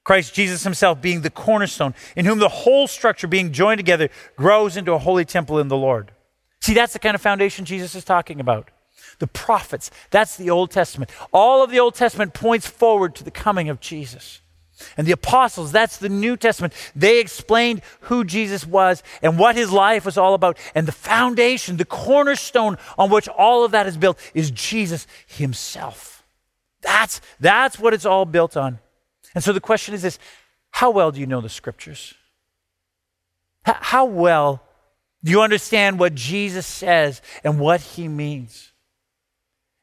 Christ 0.03 0.33
Jesus 0.33 0.63
himself 0.63 1.01
being 1.01 1.21
the 1.21 1.29
cornerstone, 1.29 1.93
in 2.15 2.25
whom 2.25 2.39
the 2.39 2.49
whole 2.49 2.87
structure 2.87 3.27
being 3.27 3.53
joined 3.53 3.79
together 3.79 4.09
grows 4.35 4.75
into 4.75 4.91
a 4.91 4.97
holy 4.97 5.23
temple 5.23 5.59
in 5.59 5.69
the 5.69 5.77
Lord. 5.77 6.11
See, 6.61 6.73
that's 6.73 6.93
the 6.93 6.99
kind 6.99 7.15
of 7.15 7.21
foundation 7.21 7.63
Jesus 7.63 7.95
is 7.95 8.03
talking 8.03 8.39
about 8.39 8.69
the 9.23 9.27
prophets. 9.27 9.89
That's 10.09 10.35
the 10.35 10.49
Old 10.49 10.69
Testament. 10.69 11.09
All 11.31 11.63
of 11.63 11.71
the 11.71 11.79
Old 11.79 11.95
Testament 11.95 12.33
points 12.33 12.67
forward 12.67 13.15
to 13.15 13.23
the 13.23 13.31
coming 13.31 13.69
of 13.69 13.79
Jesus. 13.79 14.41
And 14.97 15.07
the 15.07 15.13
apostles, 15.13 15.71
that's 15.71 15.95
the 15.95 16.09
New 16.09 16.35
Testament. 16.35 16.73
They 16.93 17.21
explained 17.21 17.83
who 18.01 18.25
Jesus 18.25 18.67
was 18.67 19.01
and 19.21 19.39
what 19.39 19.55
his 19.55 19.71
life 19.71 20.03
was 20.03 20.17
all 20.17 20.33
about. 20.33 20.57
And 20.75 20.85
the 20.85 20.91
foundation, 20.91 21.77
the 21.77 21.85
cornerstone 21.85 22.77
on 22.97 23.09
which 23.09 23.29
all 23.29 23.63
of 23.63 23.71
that 23.71 23.87
is 23.87 23.95
built 23.95 24.19
is 24.33 24.51
Jesus 24.51 25.07
himself. 25.25 26.25
That's, 26.81 27.21
that's 27.39 27.79
what 27.79 27.93
it's 27.93 28.05
all 28.05 28.25
built 28.25 28.57
on. 28.57 28.79
And 29.33 29.41
so 29.41 29.53
the 29.53 29.61
question 29.61 29.95
is 29.95 30.01
this 30.01 30.19
how 30.71 30.91
well 30.91 31.13
do 31.13 31.21
you 31.21 31.27
know 31.27 31.39
the 31.39 31.47
scriptures? 31.47 32.13
How 33.63 34.03
well 34.03 34.61
do 35.23 35.31
you 35.31 35.41
understand 35.41 35.97
what 35.97 36.13
Jesus 36.13 36.67
says 36.67 37.21
and 37.41 37.57
what 37.57 37.79
he 37.79 38.09
means? 38.09 38.72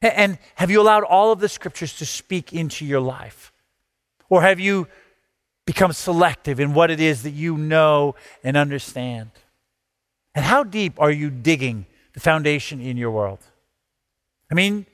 And 0.01 0.39
have 0.55 0.71
you 0.71 0.81
allowed 0.81 1.03
all 1.03 1.31
of 1.31 1.39
the 1.39 1.49
scriptures 1.49 1.95
to 1.97 2.05
speak 2.05 2.53
into 2.53 2.85
your 2.85 2.99
life? 2.99 3.51
Or 4.29 4.41
have 4.41 4.59
you 4.59 4.87
become 5.65 5.93
selective 5.93 6.59
in 6.59 6.73
what 6.73 6.89
it 6.89 6.99
is 6.99 7.23
that 7.23 7.31
you 7.31 7.57
know 7.57 8.15
and 8.43 8.57
understand? 8.57 9.29
And 10.33 10.43
how 10.45 10.63
deep 10.63 10.99
are 10.99 11.11
you 11.11 11.29
digging 11.29 11.85
the 12.13 12.19
foundation 12.19 12.81
in 12.81 12.97
your 12.97 13.11
world? 13.11 13.39
I 14.49 14.55
mean, 14.55 14.85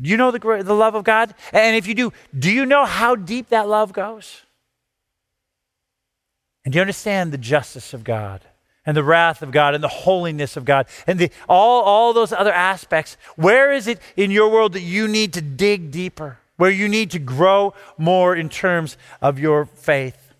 do 0.00 0.08
you 0.08 0.16
know 0.16 0.30
the, 0.30 0.38
the 0.38 0.74
love 0.74 0.94
of 0.94 1.04
God? 1.04 1.34
And 1.52 1.76
if 1.76 1.86
you 1.86 1.94
do, 1.94 2.12
do 2.36 2.50
you 2.50 2.64
know 2.64 2.84
how 2.84 3.16
deep 3.16 3.50
that 3.50 3.68
love 3.68 3.92
goes? 3.92 4.42
And 6.64 6.72
do 6.72 6.78
you 6.78 6.80
understand 6.80 7.32
the 7.32 7.38
justice 7.38 7.92
of 7.92 8.04
God? 8.04 8.40
And 8.90 8.96
the 8.96 9.04
wrath 9.04 9.40
of 9.40 9.52
God 9.52 9.76
and 9.76 9.84
the 9.84 9.86
holiness 9.86 10.56
of 10.56 10.64
God 10.64 10.86
and 11.06 11.16
the, 11.16 11.30
all, 11.48 11.82
all 11.82 12.12
those 12.12 12.32
other 12.32 12.52
aspects. 12.52 13.16
Where 13.36 13.70
is 13.70 13.86
it 13.86 14.00
in 14.16 14.32
your 14.32 14.50
world 14.50 14.72
that 14.72 14.80
you 14.80 15.06
need 15.06 15.32
to 15.34 15.40
dig 15.40 15.92
deeper? 15.92 16.38
Where 16.56 16.72
you 16.72 16.88
need 16.88 17.12
to 17.12 17.20
grow 17.20 17.72
more 17.96 18.34
in 18.34 18.48
terms 18.48 18.96
of 19.22 19.38
your 19.38 19.64
faith? 19.64 20.34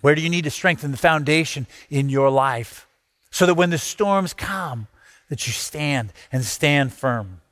Where 0.00 0.16
do 0.16 0.20
you 0.20 0.28
need 0.28 0.42
to 0.42 0.50
strengthen 0.50 0.90
the 0.90 0.96
foundation 0.96 1.68
in 1.88 2.08
your 2.08 2.30
life 2.30 2.88
so 3.30 3.46
that 3.46 3.54
when 3.54 3.70
the 3.70 3.78
storms 3.78 4.34
come, 4.34 4.88
that 5.28 5.46
you 5.46 5.52
stand 5.52 6.12
and 6.32 6.44
stand 6.44 6.92
firm? 6.92 7.42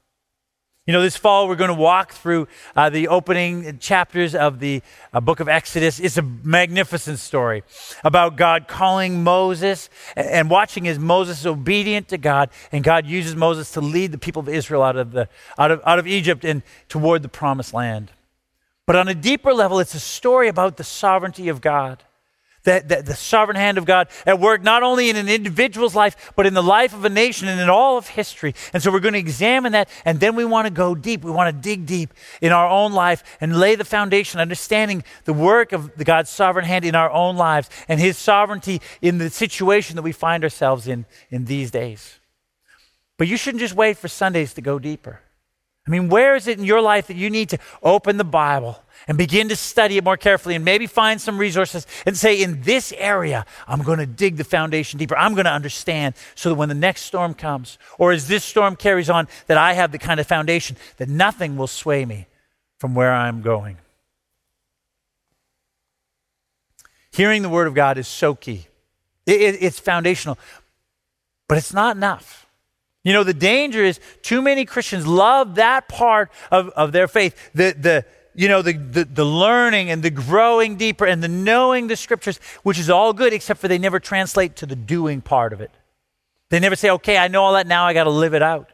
You 0.87 0.93
know, 0.93 1.01
this 1.01 1.17
fall 1.17 1.49
we're 1.49 1.57
going 1.57 1.69
to 1.69 1.75
walk 1.75 2.13
through 2.13 2.47
uh, 2.77 2.91
the 2.91 3.09
opening 3.09 3.79
chapters 3.79 4.35
of 4.35 4.61
the 4.61 4.83
uh, 5.15 5.21
book 5.21 5.41
of 5.41 5.49
Exodus. 5.49 5.99
It's 5.99 6.19
a 6.19 6.23
magnificent 6.23 7.21
story 7.21 7.63
about 8.05 8.37
God 8.37 8.69
calling 8.69 9.25
Moses 9.25 9.89
and, 10.15 10.51
watching 10.51 10.87
as 10.87 10.99
Moses 10.99 11.41
is 11.41 11.47
obedient 11.47 12.09
to 12.09 12.19
God, 12.19 12.51
and 12.71 12.85
God 12.85 13.07
uses 13.07 13.35
Moses 13.35 13.71
to 13.71 13.81
lead 13.81 14.13
the 14.13 14.19
people 14.19 14.41
of 14.41 14.49
Israel 14.51 14.83
out 14.83 14.97
of, 14.97 15.13
the, 15.13 15.27
out 15.57 15.71
of, 15.71 15.81
out 15.87 15.99
of 15.99 16.07
Egypt 16.07 16.45
and 16.45 16.63
toward 16.91 17.23
the 17.23 17.31
promised 17.31 17.73
land. 17.73 18.11
But 18.85 18.97
on 18.97 19.09
a 19.09 19.15
deeper 19.15 19.55
level, 19.55 19.79
it's 19.79 19.95
a 19.95 20.01
story 20.01 20.49
about 20.49 20.77
the 20.77 20.85
sovereignty 20.85 21.49
of 21.49 21.63
God 21.63 22.05
the, 22.65 22.83
the, 22.87 23.03
the, 23.03 23.15
sovereign 23.15 23.57
hand 23.57 23.79
of 23.79 23.85
God 23.85 24.09
at 24.27 24.41
work, 24.41 24.63
not 24.63 24.83
only 24.83 25.11
in 25.11 25.17
an 25.17 25.29
individual's 25.29 25.95
life, 25.95 26.33
but 26.35 26.47
in 26.47 26.55
the 26.55 26.63
life 26.63 26.93
of 26.93 27.05
a 27.05 27.09
nation 27.09 27.47
and 27.47 27.61
in 27.61 27.71
all 27.71 27.97
of 27.97 28.09
history. 28.09 28.55
And 28.73 28.83
so 28.83 28.91
we're 28.91 29.01
going 29.01 29.15
to 29.15 29.21
examine 29.21 29.73
that, 29.73 29.89
and 30.05 30.19
then 30.19 30.35
we 30.35 30.45
want 30.45 30.67
to 30.67 30.73
go 30.73 30.95
deep. 30.95 31.23
We 31.23 31.31
want 31.31 31.55
to 31.55 31.63
dig 31.63 31.87
deep 31.87 32.13
in 32.41 32.53
our 32.53 32.69
own 32.69 32.93
life 32.93 33.23
and 33.41 33.59
lay 33.59 33.75
the 33.75 33.85
foundation, 33.85 34.41
understanding 34.41 35.05
the 35.25 35.33
work 35.33 35.73
of 35.73 35.95
the 35.97 36.05
God's 36.05 36.31
sovereign 36.31 36.65
hand 36.65 36.85
in 36.85 36.95
our 36.95 37.11
own 37.11 37.37
lives 37.37 37.71
and 37.89 38.01
his 38.01 38.19
sovereignty 38.19 38.81
in 39.01 39.19
the 39.19 39.31
situation 39.31 39.97
that 39.97 40.03
we 40.03 40.13
find 40.13 40.43
ourselves 40.43 40.89
in 40.89 41.07
in 41.31 41.45
these 41.45 41.71
days. 41.71 42.19
But 43.17 43.29
you 43.29 43.37
shouldn't 43.37 43.61
just 43.61 43.75
wait 43.75 43.99
for 43.99 44.09
Sundays 44.09 44.55
to 44.55 44.61
go 44.61 44.79
deeper. 44.79 45.21
I 45.87 45.91
mean, 45.91 46.09
where 46.09 46.35
is 46.35 46.47
it 46.47 46.59
in 46.59 46.65
your 46.65 46.81
life 46.81 47.09
that 47.09 47.17
you 47.17 47.29
need 47.29 47.51
to 47.51 47.59
open 47.83 48.17
the 48.17 48.25
Bible 48.25 48.83
and 49.07 49.19
begin 49.19 49.51
to 49.51 49.57
study 49.57 49.99
it 49.99 50.05
more 50.05 50.17
carefully 50.17 50.55
and 50.55 50.65
maybe 50.65 50.87
find 50.87 51.21
some 51.21 51.37
resources 51.37 51.87
and 52.07 52.17
say, 52.17 52.43
in 52.43 52.63
this 52.63 52.93
area, 52.97 53.45
I'm 53.69 53.83
going 53.83 53.99
to 53.99 54.07
dig 54.07 54.37
the 54.37 54.45
foundation 54.45 54.99
deeper. 54.99 55.17
I'm 55.17 55.35
going 55.35 55.45
to 55.45 55.53
understand 55.53 56.15
so 56.35 56.49
that 56.49 56.55
when 56.55 56.71
the 56.71 56.75
next 56.75 57.03
storm 57.03 57.35
comes, 57.35 57.77
or 57.99 58.13
as 58.13 58.29
this 58.29 58.45
storm 58.45 58.77
carries 58.77 59.11
on, 59.11 59.29
that 59.47 59.59
I 59.59 59.75
have 59.75 59.93
the 59.93 59.99
kind 59.99 60.21
of 60.21 60.27
foundation 60.27 60.79
that 60.97 61.11
nothing 61.11 61.59
will 61.59 61.67
sway 61.67 62.07
me 62.07 62.29
from 62.79 62.95
where 62.95 63.13
I'm 63.13 63.43
going. 63.43 63.77
Hearing 67.13 67.43
the 67.43 67.51
Word 67.51 67.67
of 67.67 67.75
God 67.75 67.99
is 67.99 68.09
so 68.09 68.35
key, 68.35 68.67
it, 69.27 69.41
it, 69.41 69.63
it's 69.63 69.79
foundational, 69.79 70.39
but 71.47 71.59
it's 71.59 71.75
not 71.75 71.95
enough. 71.95 72.44
You 73.05 73.13
know, 73.13 73.23
the 73.23 73.35
danger 73.35 73.85
is 73.85 74.01
too 74.23 74.41
many 74.41 74.65
Christians 74.65 75.07
love 75.07 75.57
that 75.57 75.89
part 75.89 76.33
of, 76.51 76.71
of 76.71 76.93
their 76.93 77.07
faith, 77.07 77.51
the, 77.53 77.77
the, 77.79 78.05
you 78.35 78.49
know, 78.49 78.63
the, 78.63 78.73
the, 78.73 79.05
the, 79.05 79.25
learning 79.25 79.91
and 79.91 80.03
the 80.03 80.11
growing 80.11 80.77
deeper 80.77 81.05
and 81.05 81.23
the 81.23 81.29
knowing 81.29 81.87
the 81.87 81.97
scriptures, 81.97 82.41
which 82.63 82.79
is 82.79 82.89
all 82.89 83.13
good, 83.13 83.35
except 83.35 83.61
for 83.61 83.69
they 83.69 83.79
never 83.79 84.01
translate 84.01 84.57
to 84.57 84.67
the 84.67 84.75
doing 84.75 85.21
part 85.21 85.53
of 85.53 85.61
it. 85.61 85.71
They 86.49 86.59
never 86.59 86.77
say, 86.77 86.91
okay, 86.91 87.19
I 87.19 87.29
know 87.29 87.45
all 87.45 87.53
that 87.53 87.67
now, 87.67 87.85
I 87.85 87.93
got 87.93 88.05
to 88.05 88.11
live 88.11 88.33
it 88.33 88.43
out. 88.43 88.71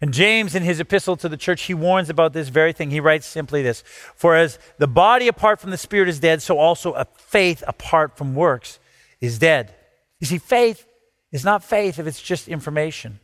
And 0.00 0.12
James, 0.12 0.54
in 0.54 0.62
his 0.62 0.80
epistle 0.80 1.16
to 1.16 1.28
the 1.28 1.36
church, 1.36 1.62
he 1.62 1.74
warns 1.74 2.10
about 2.10 2.32
this 2.32 2.48
very 2.48 2.72
thing. 2.72 2.90
He 2.90 3.00
writes 3.00 3.26
simply 3.26 3.62
this 3.62 3.82
For 4.14 4.36
as 4.36 4.58
the 4.76 4.86
body 4.86 5.26
apart 5.26 5.58
from 5.60 5.70
the 5.70 5.78
spirit 5.78 6.08
is 6.08 6.20
dead, 6.20 6.42
so 6.42 6.58
also 6.58 6.92
a 6.92 7.06
faith 7.16 7.62
apart 7.66 8.16
from 8.18 8.34
works 8.34 8.78
is 9.20 9.38
dead. 9.38 9.74
You 10.20 10.26
see, 10.26 10.38
faith 10.38 10.86
is 11.32 11.44
not 11.44 11.64
faith 11.64 11.98
if 11.98 12.06
it's 12.06 12.20
just 12.20 12.48
information. 12.48 13.20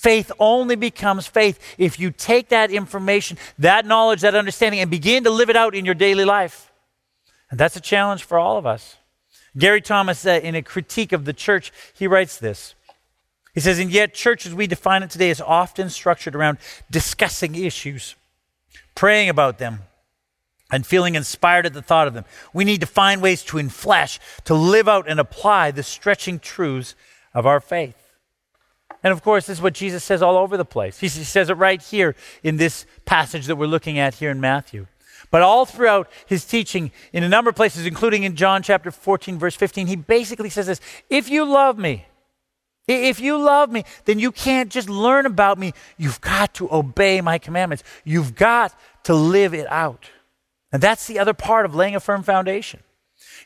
Faith 0.00 0.32
only 0.38 0.76
becomes 0.76 1.26
faith 1.26 1.76
if 1.76 2.00
you 2.00 2.10
take 2.10 2.48
that 2.48 2.70
information, 2.70 3.36
that 3.58 3.84
knowledge, 3.84 4.22
that 4.22 4.34
understanding, 4.34 4.80
and 4.80 4.90
begin 4.90 5.24
to 5.24 5.30
live 5.30 5.50
it 5.50 5.56
out 5.56 5.74
in 5.74 5.84
your 5.84 5.94
daily 5.94 6.24
life. 6.24 6.72
And 7.50 7.60
that's 7.60 7.76
a 7.76 7.82
challenge 7.82 8.24
for 8.24 8.38
all 8.38 8.56
of 8.56 8.64
us. 8.64 8.96
Gary 9.58 9.82
Thomas, 9.82 10.24
uh, 10.24 10.40
in 10.42 10.54
a 10.54 10.62
critique 10.62 11.12
of 11.12 11.26
the 11.26 11.34
church, 11.34 11.70
he 11.92 12.06
writes 12.06 12.38
this. 12.38 12.74
He 13.52 13.60
says, 13.60 13.78
And 13.78 13.90
yet, 13.90 14.14
church 14.14 14.46
as 14.46 14.54
we 14.54 14.66
define 14.66 15.02
it 15.02 15.10
today 15.10 15.28
is 15.28 15.42
often 15.42 15.90
structured 15.90 16.34
around 16.34 16.56
discussing 16.90 17.54
issues, 17.54 18.14
praying 18.94 19.28
about 19.28 19.58
them, 19.58 19.80
and 20.72 20.86
feeling 20.86 21.14
inspired 21.14 21.66
at 21.66 21.74
the 21.74 21.82
thought 21.82 22.08
of 22.08 22.14
them. 22.14 22.24
We 22.54 22.64
need 22.64 22.80
to 22.80 22.86
find 22.86 23.20
ways 23.20 23.42
to 23.42 23.58
inflesh, 23.58 24.18
to 24.44 24.54
live 24.54 24.88
out 24.88 25.06
and 25.06 25.20
apply 25.20 25.72
the 25.72 25.82
stretching 25.82 26.38
truths 26.38 26.94
of 27.34 27.44
our 27.44 27.60
faith. 27.60 27.99
And 29.02 29.12
of 29.12 29.22
course, 29.22 29.46
this 29.46 29.58
is 29.58 29.62
what 29.62 29.74
Jesus 29.74 30.04
says 30.04 30.22
all 30.22 30.36
over 30.36 30.56
the 30.56 30.64
place. 30.64 30.98
He 30.98 31.08
says 31.08 31.48
it 31.48 31.54
right 31.54 31.80
here 31.80 32.14
in 32.42 32.56
this 32.56 32.86
passage 33.04 33.46
that 33.46 33.56
we're 33.56 33.66
looking 33.66 33.98
at 33.98 34.14
here 34.14 34.30
in 34.30 34.40
Matthew. 34.40 34.86
But 35.30 35.42
all 35.42 35.64
throughout 35.64 36.10
his 36.26 36.44
teaching, 36.44 36.90
in 37.12 37.22
a 37.22 37.28
number 37.28 37.50
of 37.50 37.56
places, 37.56 37.86
including 37.86 38.24
in 38.24 38.36
John 38.36 38.62
chapter 38.62 38.90
14, 38.90 39.38
verse 39.38 39.54
15, 39.54 39.86
he 39.86 39.96
basically 39.96 40.50
says 40.50 40.66
this 40.66 40.80
If 41.08 41.30
you 41.30 41.44
love 41.44 41.78
me, 41.78 42.06
if 42.88 43.20
you 43.20 43.38
love 43.38 43.70
me, 43.70 43.84
then 44.04 44.18
you 44.18 44.32
can't 44.32 44.70
just 44.70 44.88
learn 44.88 45.24
about 45.24 45.58
me. 45.58 45.72
You've 45.96 46.20
got 46.20 46.54
to 46.54 46.68
obey 46.72 47.20
my 47.20 47.38
commandments. 47.38 47.84
You've 48.04 48.34
got 48.34 48.74
to 49.04 49.14
live 49.14 49.54
it 49.54 49.70
out. 49.70 50.10
And 50.72 50.82
that's 50.82 51.06
the 51.06 51.18
other 51.18 51.34
part 51.34 51.64
of 51.64 51.74
laying 51.74 51.94
a 51.94 52.00
firm 52.00 52.22
foundation. 52.22 52.80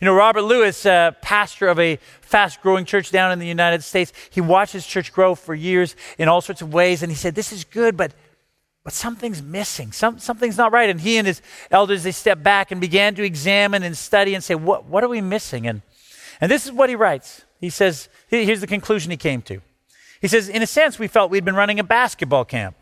You 0.05 0.11
know, 0.11 0.17
Robert 0.17 0.43
Lewis, 0.43 0.85
uh, 0.85 1.13
pastor 1.23 1.67
of 1.67 1.81
a 1.81 1.97
fast 2.21 2.61
growing 2.61 2.85
church 2.85 3.11
down 3.11 3.33
in 3.33 3.39
the 3.39 3.47
United 3.47 3.83
States, 3.83 4.13
he 4.29 4.43
watched 4.43 4.75
his 4.75 4.87
church 4.87 5.11
grow 5.15 5.35
for 5.35 5.55
years 5.55 5.97
in 6.19 6.29
all 6.29 6.43
sorts 6.43 6.61
of 6.61 6.75
ways, 6.75 7.03
and 7.03 7.11
he 7.11 7.17
said, 7.17 7.35
This 7.35 7.53
is 7.53 7.65
good, 7.65 7.97
but 7.97 8.13
but 8.83 8.93
something's 8.93 9.41
missing. 9.41 9.93
Some, 9.93 10.19
something's 10.19 10.59
not 10.59 10.73
right. 10.73 10.91
And 10.91 11.01
he 11.01 11.17
and 11.17 11.27
his 11.27 11.41
elders, 11.71 12.03
they 12.03 12.13
stepped 12.13 12.43
back 12.43 12.71
and 12.71 12.83
began 12.83 13.15
to 13.15 13.23
examine 13.23 13.83
and 13.83 13.97
study 13.97 14.35
and 14.35 14.45
say, 14.45 14.55
what, 14.55 14.85
what 14.85 15.03
are 15.03 15.09
we 15.09 15.23
missing? 15.23 15.67
And, 15.67 15.81
and 16.39 16.51
this 16.51 16.67
is 16.67 16.73
what 16.73 16.91
he 16.91 16.95
writes. 16.95 17.47
He 17.63 17.71
says, 17.71 18.11
here's 18.29 18.61
the 18.61 18.67
conclusion 18.67 19.11
he 19.11 19.17
came 19.17 19.41
to. 19.41 19.63
He 20.21 20.29
says, 20.29 20.51
in 20.51 20.61
a 20.61 20.67
sense, 20.67 20.99
we 20.99 21.09
felt 21.09 21.31
we'd 21.31 21.47
been 21.47 21.57
running 21.57 21.81
a 21.81 21.83
basketball 21.83 22.45
camp. 22.45 22.77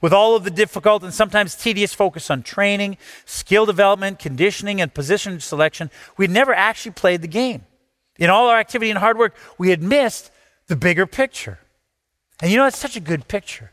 With 0.00 0.12
all 0.12 0.36
of 0.36 0.44
the 0.44 0.50
difficult 0.50 1.02
and 1.02 1.12
sometimes 1.12 1.54
tedious 1.54 1.92
focus 1.92 2.30
on 2.30 2.42
training, 2.42 2.96
skill 3.24 3.66
development, 3.66 4.18
conditioning, 4.18 4.80
and 4.80 4.92
position 4.92 5.40
selection, 5.40 5.90
we 6.16 6.24
had 6.24 6.32
never 6.32 6.54
actually 6.54 6.92
played 6.92 7.22
the 7.22 7.28
game. 7.28 7.64
In 8.18 8.30
all 8.30 8.48
our 8.48 8.58
activity 8.58 8.90
and 8.90 8.98
hard 8.98 9.18
work, 9.18 9.34
we 9.58 9.70
had 9.70 9.82
missed 9.82 10.30
the 10.68 10.76
bigger 10.76 11.06
picture. 11.06 11.58
And 12.40 12.50
you 12.50 12.56
know, 12.56 12.66
it's 12.66 12.78
such 12.78 12.96
a 12.96 13.00
good 13.00 13.28
picture. 13.28 13.72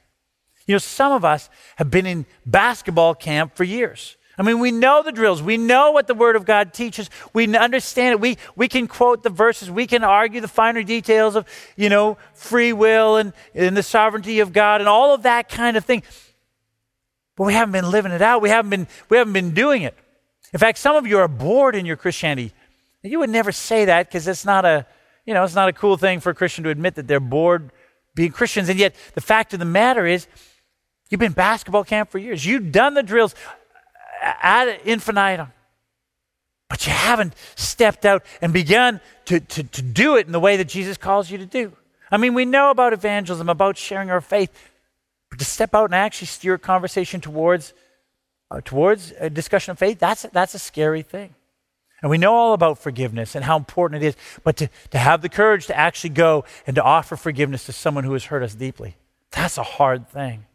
You 0.66 0.76
know, 0.76 0.80
some 0.80 1.12
of 1.12 1.26
us 1.26 1.50
have 1.78 1.90
been 1.90 2.06
in 2.06 2.26
basketball 2.46 3.16
camp 3.16 3.56
for 3.56 3.64
years. 3.64 4.18
I 4.38 4.42
mean, 4.42 4.60
we 4.60 4.72
know 4.72 5.04
the 5.04 5.12
drills. 5.12 5.44
We 5.44 5.58
know 5.58 5.92
what 5.92 6.08
the 6.08 6.16
Word 6.16 6.36
of 6.36 6.44
God 6.44 6.74
teaches. 6.74 7.10
We 7.34 7.56
understand 7.56 8.14
it. 8.14 8.20
We, 8.20 8.38
we 8.56 8.68
can 8.68 8.88
quote 8.88 9.22
the 9.22 9.30
verses. 9.30 9.70
We 9.70 9.86
can 9.86 10.04
argue 10.04 10.42
the 10.42 10.48
finer 10.48 10.82
details 10.82 11.36
of, 11.36 11.46
you 11.76 11.88
know, 11.90 12.18
free 12.34 12.74
will 12.74 13.18
and, 13.18 13.34
and 13.54 13.78
the 13.78 13.84
sovereignty 13.84 14.40
of 14.40 14.52
God 14.52 14.82
and 14.82 14.88
all 14.88 15.14
of 15.14 15.24
that 15.24 15.50
kind 15.50 15.78
of 15.78 15.86
thing. 15.86 16.02
But 17.36 17.46
we 17.46 17.54
haven't 17.54 17.74
been 17.74 17.92
living 17.92 18.12
it 18.12 18.22
out. 18.24 18.42
We 18.42 18.50
haven't 18.50 18.70
been, 18.70 18.88
we 19.10 19.18
haven't 19.18 19.34
been 19.34 19.54
doing 19.54 19.84
it. 19.84 19.96
In 20.52 20.60
fact, 20.60 20.80
some 20.80 20.96
of 20.96 21.06
you 21.06 21.20
are 21.20 21.28
bored 21.28 21.76
in 21.76 21.86
your 21.86 21.96
Christianity. 21.96 22.54
You 23.04 23.20
would 23.20 23.30
never 23.30 23.52
say 23.52 23.86
that 23.86 24.08
because 24.08 24.28
it's 24.28 24.46
not 24.46 24.66
a, 24.66 24.88
you 25.26 25.34
know, 25.34 25.44
it's 25.44 25.56
not 25.56 25.70
a 25.70 25.74
cool 25.74 25.98
thing 25.98 26.20
for 26.20 26.32
a 26.32 26.36
Christian 26.36 26.64
to 26.64 26.70
admit 26.70 26.96
that 26.96 27.08
they're 27.08 27.20
bored 27.20 27.72
being 28.16 28.32
Christians. 28.32 28.70
And 28.70 28.80
yet, 28.80 28.96
the 29.14 29.22
fact 29.22 29.54
of 29.54 29.60
the 29.60 29.66
matter 29.66 30.06
is, 30.06 30.28
you've 31.10 31.20
been 31.20 31.34
basketball 31.34 31.84
camp 31.84 32.12
for 32.12 32.18
years. 32.18 32.46
You've 32.46 32.72
done 32.72 32.94
the 32.94 33.04
drills 33.04 33.36
ad 34.24 34.80
infinitum. 34.86 35.52
But 36.70 36.88
you 36.88 36.94
haven't 36.94 37.36
stepped 37.56 38.06
out 38.06 38.26
and 38.42 38.52
begun 38.52 39.00
to, 39.26 39.40
to, 39.40 39.64
to 39.64 39.82
do 39.82 40.16
it 40.16 40.26
in 40.26 40.32
the 40.32 40.40
way 40.40 40.58
that 40.58 40.68
Jesus 40.68 40.98
calls 40.98 41.30
you 41.30 41.38
to 41.38 41.46
do. 41.46 41.74
I 42.12 42.18
mean, 42.18 42.34
we 42.34 42.46
know 42.46 42.72
about 42.72 42.94
evangelism, 42.94 43.50
about 43.50 43.78
sharing 43.78 44.10
our 44.10 44.22
faith, 44.22 44.52
but 45.30 45.40
to 45.40 45.46
step 45.46 45.74
out 45.76 45.86
and 45.86 45.96
actually 45.96 46.28
steer 46.28 46.56
a 46.56 46.60
conversation 46.60 47.22
towards, 47.22 47.74
uh, 48.50 48.62
towards 48.64 49.14
a 49.20 49.30
discussion 49.30 49.72
of 49.72 49.80
faith, 49.80 50.00
that's, 50.00 50.24
that's 50.32 50.54
a 50.54 50.60
scary 50.60 51.02
thing. 51.02 51.36
And 52.02 52.10
we 52.10 52.18
know 52.18 52.34
all 52.34 52.54
about 52.54 52.80
forgiveness 52.80 53.34
and 53.34 53.46
how 53.46 53.58
important 53.58 54.04
it 54.04 54.08
is, 54.08 54.16
but 54.44 54.58
to, 54.58 54.70
to 54.92 54.98
have 54.98 55.22
the 55.22 55.30
courage 55.30 55.68
to 55.68 55.78
actually 55.78 56.12
go 56.12 56.44
and 56.68 56.76
to 56.76 56.84
offer 56.84 57.16
forgiveness 57.16 57.66
to 57.66 57.72
someone 57.72 58.04
who 58.04 58.14
has 58.14 58.26
hurt 58.26 58.44
us 58.44 58.56
deeply, 58.56 58.98
that's 59.32 59.58
a 59.58 59.64
hard 59.64 60.10
thing. 60.10 60.46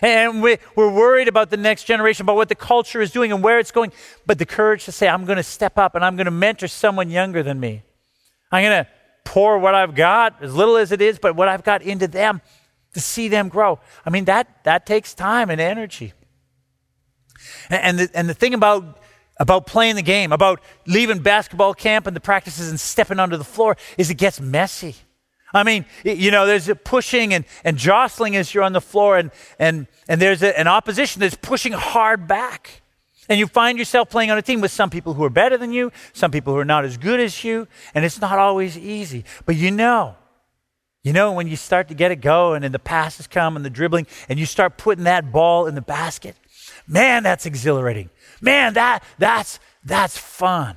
And 0.00 0.42
we, 0.42 0.58
we're 0.76 0.92
worried 0.92 1.28
about 1.28 1.50
the 1.50 1.56
next 1.56 1.84
generation, 1.84 2.24
about 2.24 2.36
what 2.36 2.48
the 2.48 2.54
culture 2.54 3.00
is 3.00 3.10
doing 3.10 3.32
and 3.32 3.42
where 3.42 3.58
it's 3.58 3.70
going. 3.70 3.92
But 4.26 4.38
the 4.38 4.46
courage 4.46 4.84
to 4.86 4.92
say, 4.92 5.08
I'm 5.08 5.24
going 5.24 5.36
to 5.36 5.42
step 5.42 5.78
up 5.78 5.94
and 5.94 6.04
I'm 6.04 6.16
going 6.16 6.26
to 6.26 6.30
mentor 6.30 6.68
someone 6.68 7.10
younger 7.10 7.42
than 7.42 7.60
me. 7.60 7.82
I'm 8.50 8.64
going 8.64 8.84
to 8.84 8.90
pour 9.24 9.58
what 9.58 9.74
I've 9.74 9.94
got, 9.94 10.42
as 10.42 10.54
little 10.54 10.76
as 10.76 10.92
it 10.92 11.00
is, 11.00 11.18
but 11.18 11.36
what 11.36 11.48
I've 11.48 11.64
got 11.64 11.82
into 11.82 12.06
them 12.06 12.40
to 12.92 13.00
see 13.00 13.28
them 13.28 13.48
grow. 13.48 13.80
I 14.04 14.10
mean, 14.10 14.24
that, 14.26 14.64
that 14.64 14.86
takes 14.86 15.14
time 15.14 15.50
and 15.50 15.60
energy. 15.60 16.12
And, 17.70 17.82
and, 17.82 17.98
the, 17.98 18.10
and 18.18 18.28
the 18.28 18.34
thing 18.34 18.54
about, 18.54 18.98
about 19.38 19.66
playing 19.66 19.96
the 19.96 20.02
game, 20.02 20.32
about 20.32 20.60
leaving 20.86 21.18
basketball 21.18 21.74
camp 21.74 22.06
and 22.06 22.14
the 22.14 22.20
practices 22.20 22.68
and 22.70 22.78
stepping 22.78 23.18
onto 23.18 23.36
the 23.36 23.44
floor, 23.44 23.76
is 23.98 24.10
it 24.10 24.14
gets 24.14 24.40
messy. 24.40 24.94
I 25.54 25.62
mean, 25.62 25.86
you 26.04 26.32
know, 26.32 26.46
there's 26.46 26.68
a 26.68 26.74
pushing 26.74 27.32
and, 27.32 27.44
and 27.62 27.76
jostling 27.76 28.34
as 28.34 28.52
you're 28.52 28.64
on 28.64 28.72
the 28.72 28.80
floor, 28.80 29.16
and, 29.16 29.30
and, 29.58 29.86
and 30.08 30.20
there's 30.20 30.42
a, 30.42 30.58
an 30.58 30.66
opposition 30.66 31.20
that's 31.20 31.36
pushing 31.36 31.72
hard 31.72 32.26
back. 32.26 32.82
And 33.28 33.38
you 33.38 33.46
find 33.46 33.78
yourself 33.78 34.10
playing 34.10 34.30
on 34.30 34.36
a 34.36 34.42
team 34.42 34.60
with 34.60 34.72
some 34.72 34.90
people 34.90 35.14
who 35.14 35.24
are 35.24 35.30
better 35.30 35.56
than 35.56 35.72
you, 35.72 35.92
some 36.12 36.30
people 36.30 36.52
who 36.52 36.58
are 36.58 36.64
not 36.64 36.84
as 36.84 36.98
good 36.98 37.20
as 37.20 37.44
you, 37.44 37.68
and 37.94 38.04
it's 38.04 38.20
not 38.20 38.38
always 38.38 38.76
easy. 38.76 39.24
But 39.46 39.56
you 39.56 39.70
know, 39.70 40.16
you 41.04 41.12
know, 41.12 41.32
when 41.32 41.46
you 41.46 41.56
start 41.56 41.88
to 41.88 41.94
get 41.94 42.10
it 42.10 42.20
going 42.20 42.64
and 42.64 42.74
the 42.74 42.78
passes 42.78 43.26
come 43.26 43.56
and 43.56 43.64
the 43.64 43.70
dribbling, 43.70 44.06
and 44.28 44.38
you 44.38 44.46
start 44.46 44.76
putting 44.76 45.04
that 45.04 45.30
ball 45.30 45.66
in 45.66 45.74
the 45.74 45.82
basket, 45.82 46.34
man, 46.88 47.22
that's 47.22 47.46
exhilarating. 47.46 48.10
Man, 48.40 48.74
that, 48.74 49.04
that's, 49.18 49.60
that's 49.84 50.18
fun. 50.18 50.76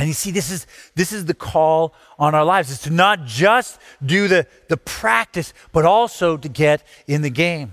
And 0.00 0.08
you 0.08 0.14
see, 0.14 0.30
this 0.30 0.50
is, 0.50 0.66
this 0.94 1.12
is 1.12 1.26
the 1.26 1.34
call 1.34 1.94
on 2.18 2.34
our 2.34 2.44
lives, 2.44 2.70
is 2.70 2.80
to 2.80 2.90
not 2.90 3.26
just 3.26 3.78
do 4.04 4.28
the, 4.28 4.46
the 4.68 4.78
practice, 4.78 5.52
but 5.72 5.84
also 5.84 6.38
to 6.38 6.48
get 6.48 6.82
in 7.06 7.20
the 7.20 7.28
game. 7.28 7.72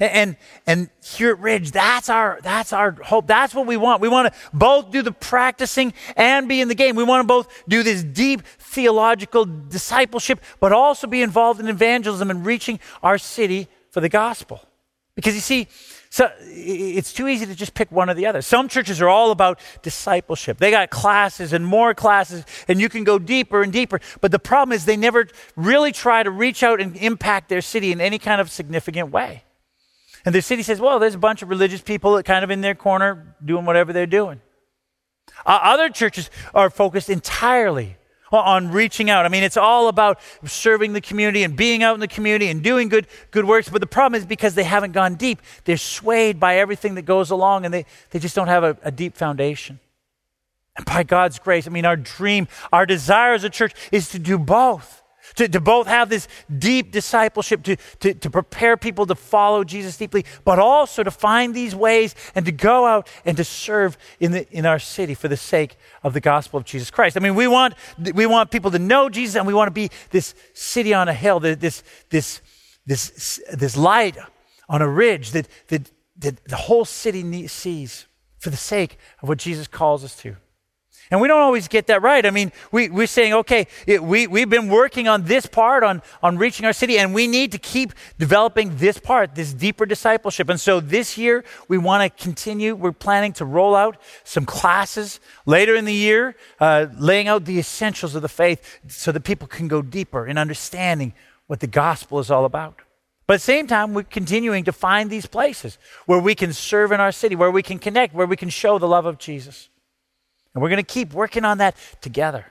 And, 0.00 0.36
and 0.66 0.90
here 1.04 1.30
at 1.30 1.38
Ridge, 1.38 1.70
that's 1.70 2.08
our, 2.08 2.40
that's 2.42 2.72
our 2.72 2.90
hope. 2.90 3.28
That's 3.28 3.54
what 3.54 3.68
we 3.68 3.76
want. 3.76 4.00
We 4.00 4.08
want 4.08 4.32
to 4.32 4.40
both 4.52 4.90
do 4.90 5.02
the 5.02 5.12
practicing 5.12 5.94
and 6.16 6.48
be 6.48 6.60
in 6.60 6.66
the 6.66 6.74
game. 6.74 6.96
We 6.96 7.04
want 7.04 7.22
to 7.22 7.28
both 7.28 7.62
do 7.68 7.84
this 7.84 8.02
deep 8.02 8.42
theological 8.58 9.44
discipleship, 9.44 10.40
but 10.58 10.72
also 10.72 11.06
be 11.06 11.22
involved 11.22 11.60
in 11.60 11.68
evangelism 11.68 12.28
and 12.28 12.44
reaching 12.44 12.80
our 13.04 13.18
city 13.18 13.68
for 13.90 14.00
the 14.00 14.08
gospel. 14.08 14.60
Because 15.14 15.36
you 15.36 15.40
see, 15.40 15.68
so 16.12 16.30
it's 16.40 17.10
too 17.10 17.26
easy 17.26 17.46
to 17.46 17.54
just 17.54 17.72
pick 17.72 17.90
one 17.90 18.10
or 18.10 18.14
the 18.14 18.26
other. 18.26 18.42
Some 18.42 18.68
churches 18.68 19.00
are 19.00 19.08
all 19.08 19.30
about 19.30 19.58
discipleship. 19.80 20.58
They 20.58 20.70
got 20.70 20.90
classes 20.90 21.54
and 21.54 21.64
more 21.64 21.94
classes, 21.94 22.44
and 22.68 22.78
you 22.78 22.90
can 22.90 23.02
go 23.02 23.18
deeper 23.18 23.62
and 23.62 23.72
deeper. 23.72 23.98
But 24.20 24.30
the 24.30 24.38
problem 24.38 24.74
is 24.74 24.84
they 24.84 24.98
never 24.98 25.26
really 25.56 25.90
try 25.90 26.22
to 26.22 26.30
reach 26.30 26.62
out 26.62 26.82
and 26.82 26.94
impact 26.98 27.48
their 27.48 27.62
city 27.62 27.92
in 27.92 28.00
any 28.02 28.18
kind 28.18 28.42
of 28.42 28.50
significant 28.50 29.10
way. 29.10 29.44
And 30.26 30.34
the 30.34 30.42
city 30.42 30.62
says, 30.62 30.82
well, 30.82 30.98
there's 30.98 31.14
a 31.14 31.18
bunch 31.18 31.40
of 31.40 31.48
religious 31.48 31.80
people 31.80 32.16
that 32.16 32.24
kind 32.24 32.44
of 32.44 32.50
in 32.50 32.60
their 32.60 32.74
corner 32.74 33.34
doing 33.42 33.64
whatever 33.64 33.94
they're 33.94 34.04
doing. 34.04 34.42
Uh, 35.46 35.60
other 35.62 35.88
churches 35.88 36.28
are 36.52 36.68
focused 36.68 37.08
entirely 37.08 37.96
on 38.32 38.70
reaching 38.70 39.10
out. 39.10 39.24
I 39.24 39.28
mean, 39.28 39.42
it's 39.42 39.56
all 39.56 39.88
about 39.88 40.20
serving 40.44 40.92
the 40.92 41.00
community 41.00 41.42
and 41.42 41.56
being 41.56 41.82
out 41.82 41.94
in 41.94 42.00
the 42.00 42.08
community 42.08 42.48
and 42.48 42.62
doing 42.62 42.88
good, 42.88 43.06
good 43.30 43.44
works. 43.44 43.68
But 43.68 43.80
the 43.80 43.86
problem 43.86 44.18
is 44.18 44.26
because 44.26 44.54
they 44.54 44.64
haven't 44.64 44.92
gone 44.92 45.14
deep, 45.14 45.40
they're 45.64 45.76
swayed 45.76 46.40
by 46.40 46.56
everything 46.56 46.94
that 46.94 47.02
goes 47.02 47.30
along 47.30 47.64
and 47.64 47.72
they, 47.72 47.86
they 48.10 48.18
just 48.18 48.34
don't 48.34 48.48
have 48.48 48.64
a, 48.64 48.76
a 48.82 48.90
deep 48.90 49.16
foundation. 49.16 49.80
And 50.76 50.86
by 50.86 51.02
God's 51.02 51.38
grace, 51.38 51.66
I 51.66 51.70
mean, 51.70 51.84
our 51.84 51.96
dream, 51.96 52.48
our 52.72 52.86
desire 52.86 53.34
as 53.34 53.44
a 53.44 53.50
church 53.50 53.74
is 53.92 54.08
to 54.10 54.18
do 54.18 54.38
both 54.38 55.01
to, 55.36 55.48
to 55.48 55.60
both 55.60 55.86
have 55.86 56.08
this 56.08 56.28
deep 56.58 56.92
discipleship, 56.92 57.62
to, 57.64 57.76
to, 58.00 58.14
to 58.14 58.30
prepare 58.30 58.76
people 58.76 59.06
to 59.06 59.14
follow 59.14 59.64
Jesus 59.64 59.96
deeply, 59.96 60.24
but 60.44 60.58
also 60.58 61.02
to 61.02 61.10
find 61.10 61.54
these 61.54 61.74
ways 61.74 62.14
and 62.34 62.44
to 62.46 62.52
go 62.52 62.86
out 62.86 63.08
and 63.24 63.36
to 63.36 63.44
serve 63.44 63.96
in, 64.20 64.32
the, 64.32 64.48
in 64.50 64.66
our 64.66 64.78
city 64.78 65.14
for 65.14 65.28
the 65.28 65.36
sake 65.36 65.76
of 66.02 66.14
the 66.14 66.20
gospel 66.20 66.58
of 66.58 66.64
Jesus 66.64 66.90
Christ. 66.90 67.16
I 67.16 67.20
mean, 67.20 67.34
we 67.34 67.46
want, 67.46 67.74
we 68.14 68.26
want 68.26 68.50
people 68.50 68.70
to 68.70 68.78
know 68.78 69.08
Jesus 69.08 69.36
and 69.36 69.46
we 69.46 69.54
want 69.54 69.68
to 69.68 69.72
be 69.72 69.90
this 70.10 70.34
city 70.54 70.94
on 70.94 71.08
a 71.08 71.14
hill, 71.14 71.40
this, 71.40 71.82
this, 72.10 72.40
this, 72.86 73.40
this 73.52 73.76
light 73.76 74.16
on 74.68 74.82
a 74.82 74.88
ridge 74.88 75.32
that, 75.32 75.48
that, 75.68 75.90
that 76.18 76.44
the 76.44 76.56
whole 76.56 76.84
city 76.84 77.46
sees 77.46 78.06
for 78.38 78.50
the 78.50 78.56
sake 78.56 78.98
of 79.22 79.28
what 79.28 79.38
Jesus 79.38 79.68
calls 79.68 80.04
us 80.04 80.16
to. 80.16 80.36
And 81.12 81.20
we 81.20 81.28
don't 81.28 81.42
always 81.42 81.68
get 81.68 81.88
that 81.88 82.00
right. 82.00 82.24
I 82.24 82.30
mean, 82.30 82.52
we, 82.72 82.88
we're 82.88 83.06
saying, 83.06 83.34
okay, 83.34 83.66
it, 83.86 84.02
we, 84.02 84.26
we've 84.26 84.48
been 84.48 84.68
working 84.68 85.08
on 85.08 85.24
this 85.24 85.44
part, 85.44 85.84
on, 85.84 86.00
on 86.22 86.38
reaching 86.38 86.64
our 86.64 86.72
city, 86.72 86.98
and 86.98 87.12
we 87.12 87.26
need 87.26 87.52
to 87.52 87.58
keep 87.58 87.92
developing 88.18 88.78
this 88.78 88.96
part, 88.96 89.34
this 89.34 89.52
deeper 89.52 89.84
discipleship. 89.84 90.48
And 90.48 90.58
so 90.58 90.80
this 90.80 91.18
year, 91.18 91.44
we 91.68 91.76
want 91.76 92.02
to 92.02 92.24
continue. 92.24 92.74
We're 92.74 92.92
planning 92.92 93.34
to 93.34 93.44
roll 93.44 93.76
out 93.76 93.98
some 94.24 94.46
classes 94.46 95.20
later 95.44 95.74
in 95.74 95.84
the 95.84 95.92
year, 95.92 96.34
uh, 96.58 96.86
laying 96.98 97.28
out 97.28 97.44
the 97.44 97.58
essentials 97.58 98.14
of 98.14 98.22
the 98.22 98.28
faith 98.30 98.80
so 98.88 99.12
that 99.12 99.20
people 99.20 99.46
can 99.46 99.68
go 99.68 99.82
deeper 99.82 100.26
in 100.26 100.38
understanding 100.38 101.12
what 101.46 101.60
the 101.60 101.66
gospel 101.66 102.20
is 102.20 102.30
all 102.30 102.46
about. 102.46 102.80
But 103.26 103.34
at 103.34 103.40
the 103.40 103.44
same 103.44 103.66
time, 103.66 103.92
we're 103.92 104.04
continuing 104.04 104.64
to 104.64 104.72
find 104.72 105.10
these 105.10 105.26
places 105.26 105.76
where 106.06 106.20
we 106.20 106.34
can 106.34 106.54
serve 106.54 106.90
in 106.90 107.00
our 107.00 107.12
city, 107.12 107.36
where 107.36 107.50
we 107.50 107.62
can 107.62 107.78
connect, 107.78 108.14
where 108.14 108.26
we 108.26 108.36
can 108.36 108.48
show 108.48 108.78
the 108.78 108.88
love 108.88 109.04
of 109.04 109.18
Jesus. 109.18 109.68
And 110.54 110.62
we're 110.62 110.68
going 110.68 110.78
to 110.78 110.82
keep 110.82 111.12
working 111.12 111.44
on 111.44 111.58
that 111.58 111.76
together. 112.00 112.46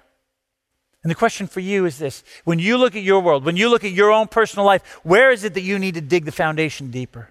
And 1.03 1.09
the 1.09 1.15
question 1.15 1.47
for 1.47 1.59
you 1.59 1.85
is 1.85 1.97
this 1.97 2.23
when 2.43 2.59
you 2.59 2.77
look 2.77 2.95
at 2.95 3.03
your 3.03 3.21
world, 3.21 3.43
when 3.43 3.57
you 3.57 3.69
look 3.69 3.83
at 3.83 3.91
your 3.91 4.11
own 4.11 4.27
personal 4.27 4.65
life, 4.65 4.99
where 5.03 5.31
is 5.31 5.43
it 5.43 5.53
that 5.55 5.61
you 5.61 5.79
need 5.79 5.95
to 5.95 6.01
dig 6.01 6.25
the 6.25 6.31
foundation 6.31 6.91
deeper? 6.91 7.29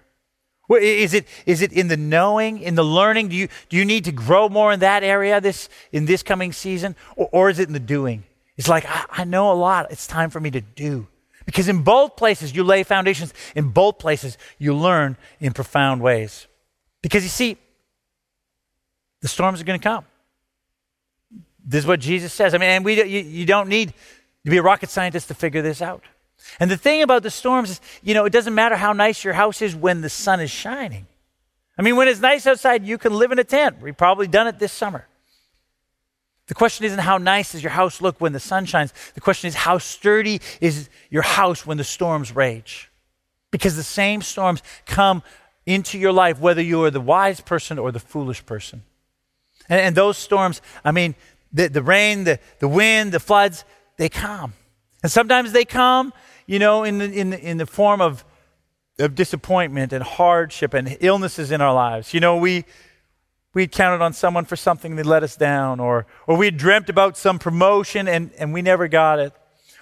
Is 0.69 1.13
it, 1.13 1.27
is 1.45 1.61
it 1.61 1.73
in 1.73 1.89
the 1.89 1.97
knowing, 1.97 2.59
in 2.61 2.75
the 2.75 2.83
learning? 2.83 3.27
Do 3.27 3.35
you, 3.35 3.49
do 3.67 3.75
you 3.75 3.83
need 3.83 4.05
to 4.05 4.11
grow 4.11 4.47
more 4.47 4.71
in 4.71 4.79
that 4.79 5.03
area 5.03 5.41
this, 5.41 5.67
in 5.91 6.05
this 6.05 6.23
coming 6.23 6.53
season? 6.53 6.95
Or, 7.17 7.29
or 7.31 7.49
is 7.49 7.59
it 7.59 7.67
in 7.67 7.73
the 7.73 7.79
doing? 7.79 8.23
It's 8.55 8.69
like, 8.69 8.85
I, 8.87 9.05
I 9.09 9.23
know 9.25 9.51
a 9.51 9.53
lot. 9.53 9.91
It's 9.91 10.07
time 10.07 10.29
for 10.29 10.39
me 10.39 10.49
to 10.51 10.61
do. 10.61 11.07
Because 11.45 11.67
in 11.67 11.83
both 11.83 12.15
places, 12.15 12.55
you 12.55 12.63
lay 12.63 12.83
foundations. 12.83 13.33
In 13.55 13.69
both 13.69 13.99
places, 13.99 14.37
you 14.59 14.73
learn 14.73 15.17
in 15.39 15.51
profound 15.51 16.01
ways. 16.01 16.47
Because 17.01 17.23
you 17.23 17.29
see, 17.29 17.57
the 19.21 19.27
storms 19.27 19.59
are 19.59 19.65
going 19.65 19.79
to 19.79 19.83
come. 19.83 20.05
This 21.65 21.79
is 21.79 21.87
what 21.87 21.99
Jesus 21.99 22.33
says. 22.33 22.53
I 22.53 22.57
mean, 22.57 22.69
and 22.69 22.85
we, 22.85 23.01
you, 23.03 23.21
you 23.21 23.45
don't 23.45 23.69
need 23.69 23.93
to 24.45 24.51
be 24.51 24.57
a 24.57 24.63
rocket 24.63 24.89
scientist 24.89 25.27
to 25.27 25.33
figure 25.33 25.61
this 25.61 25.81
out. 25.81 26.03
And 26.59 26.71
the 26.71 26.77
thing 26.77 27.01
about 27.01 27.23
the 27.23 27.29
storms 27.29 27.69
is, 27.69 27.81
you 28.01 28.13
know, 28.13 28.25
it 28.25 28.31
doesn't 28.31 28.55
matter 28.55 28.75
how 28.75 28.93
nice 28.93 29.23
your 29.23 29.33
house 29.33 29.61
is 29.61 29.75
when 29.75 30.01
the 30.01 30.09
sun 30.09 30.39
is 30.39 30.49
shining. 30.49 31.05
I 31.77 31.83
mean, 31.83 31.95
when 31.95 32.07
it's 32.07 32.19
nice 32.19 32.45
outside, 32.47 32.85
you 32.85 32.97
can 32.97 33.13
live 33.13 33.31
in 33.31 33.39
a 33.39 33.43
tent. 33.43 33.81
We've 33.81 33.97
probably 33.97 34.27
done 34.27 34.47
it 34.47 34.59
this 34.59 34.71
summer. 34.71 35.07
The 36.47 36.55
question 36.55 36.85
isn't 36.85 36.99
how 36.99 37.17
nice 37.17 37.53
does 37.53 37.63
your 37.63 37.71
house 37.71 38.01
look 38.01 38.19
when 38.19 38.33
the 38.33 38.39
sun 38.39 38.65
shines. 38.65 38.93
The 39.13 39.21
question 39.21 39.47
is 39.47 39.55
how 39.55 39.77
sturdy 39.77 40.41
is 40.59 40.89
your 41.09 41.21
house 41.21 41.65
when 41.65 41.77
the 41.77 41.83
storms 41.83 42.35
rage? 42.35 42.91
Because 43.51 43.75
the 43.75 43.83
same 43.83 44.21
storms 44.21 44.61
come 44.85 45.23
into 45.65 45.97
your 45.97 46.11
life 46.11 46.39
whether 46.39 46.61
you 46.61 46.83
are 46.83 46.91
the 46.91 46.99
wise 46.99 47.39
person 47.39 47.79
or 47.79 47.91
the 47.91 47.99
foolish 47.99 48.45
person. 48.45 48.83
And, 49.69 49.79
and 49.79 49.95
those 49.95 50.17
storms, 50.17 50.61
I 50.83 50.91
mean, 50.91 51.15
the, 51.53 51.67
the 51.67 51.81
rain, 51.81 52.23
the, 52.23 52.39
the 52.59 52.67
wind, 52.67 53.11
the 53.11 53.19
floods, 53.19 53.65
they 53.97 54.09
come. 54.09 54.53
And 55.03 55.11
sometimes 55.11 55.51
they 55.51 55.65
come, 55.65 56.13
you 56.45 56.59
know, 56.59 56.83
in 56.83 56.97
the, 56.97 57.11
in 57.11 57.29
the, 57.31 57.39
in 57.39 57.57
the 57.57 57.65
form 57.65 58.01
of, 58.01 58.23
of 58.99 59.15
disappointment 59.15 59.93
and 59.93 60.03
hardship 60.03 60.73
and 60.73 60.97
illnesses 60.99 61.51
in 61.51 61.61
our 61.61 61.73
lives. 61.73 62.13
You 62.13 62.19
know, 62.19 62.37
we, 62.37 62.65
we 63.53 63.63
had 63.63 63.71
counted 63.71 64.03
on 64.03 64.13
someone 64.13 64.45
for 64.45 64.55
something 64.55 64.95
that 64.95 65.05
let 65.05 65.23
us 65.23 65.35
down, 65.35 65.79
or, 65.79 66.05
or 66.27 66.37
we 66.37 66.45
had 66.45 66.57
dreamt 66.57 66.89
about 66.89 67.17
some 67.17 67.39
promotion 67.39 68.07
and, 68.07 68.31
and 68.37 68.53
we 68.53 68.61
never 68.61 68.87
got 68.87 69.19
it. 69.19 69.33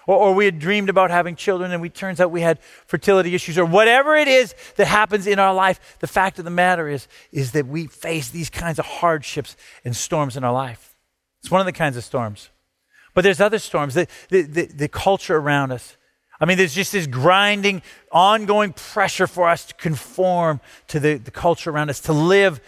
Or, 0.07 0.17
or 0.17 0.33
we 0.33 0.45
had 0.45 0.57
dreamed 0.57 0.89
about 0.89 1.11
having 1.11 1.35
children 1.35 1.71
and 1.71 1.81
we 1.81 1.89
turns 1.89 2.19
out 2.19 2.31
we 2.31 2.41
had 2.41 2.59
fertility 2.87 3.35
issues, 3.35 3.57
or 3.57 3.65
whatever 3.65 4.15
it 4.15 4.27
is 4.27 4.55
that 4.77 4.87
happens 4.87 5.27
in 5.27 5.37
our 5.37 5.53
life. 5.53 5.97
The 5.99 6.07
fact 6.07 6.39
of 6.39 6.45
the 6.45 6.51
matter 6.51 6.87
is, 6.87 7.07
is 7.31 7.51
that 7.51 7.67
we 7.67 7.85
face 7.87 8.29
these 8.29 8.49
kinds 8.49 8.79
of 8.79 8.85
hardships 8.85 9.55
and 9.85 9.95
storms 9.95 10.35
in 10.35 10.43
our 10.43 10.53
life. 10.53 10.88
It's 11.41 11.51
one 11.51 11.61
of 11.61 11.65
the 11.65 11.73
kinds 11.73 11.97
of 11.97 12.03
storms. 12.03 12.49
But 13.13 13.23
there's 13.23 13.41
other 13.41 13.59
storms, 13.59 13.93
the, 13.95 14.07
the, 14.29 14.41
the, 14.43 14.65
the 14.65 14.87
culture 14.87 15.37
around 15.37 15.71
us. 15.71 15.97
I 16.41 16.45
mean, 16.45 16.57
there's 16.57 16.75
just 16.75 16.93
this 16.93 17.07
grinding, 17.07 17.81
ongoing 18.11 18.73
pressure 18.73 19.27
for 19.27 19.49
us 19.49 19.65
to 19.65 19.73
conform 19.73 20.61
to 20.87 20.99
the, 20.99 21.15
the 21.15 21.31
culture 21.31 21.69
around 21.69 21.89
us, 21.89 21.99
to 22.01 22.13
live 22.13 22.61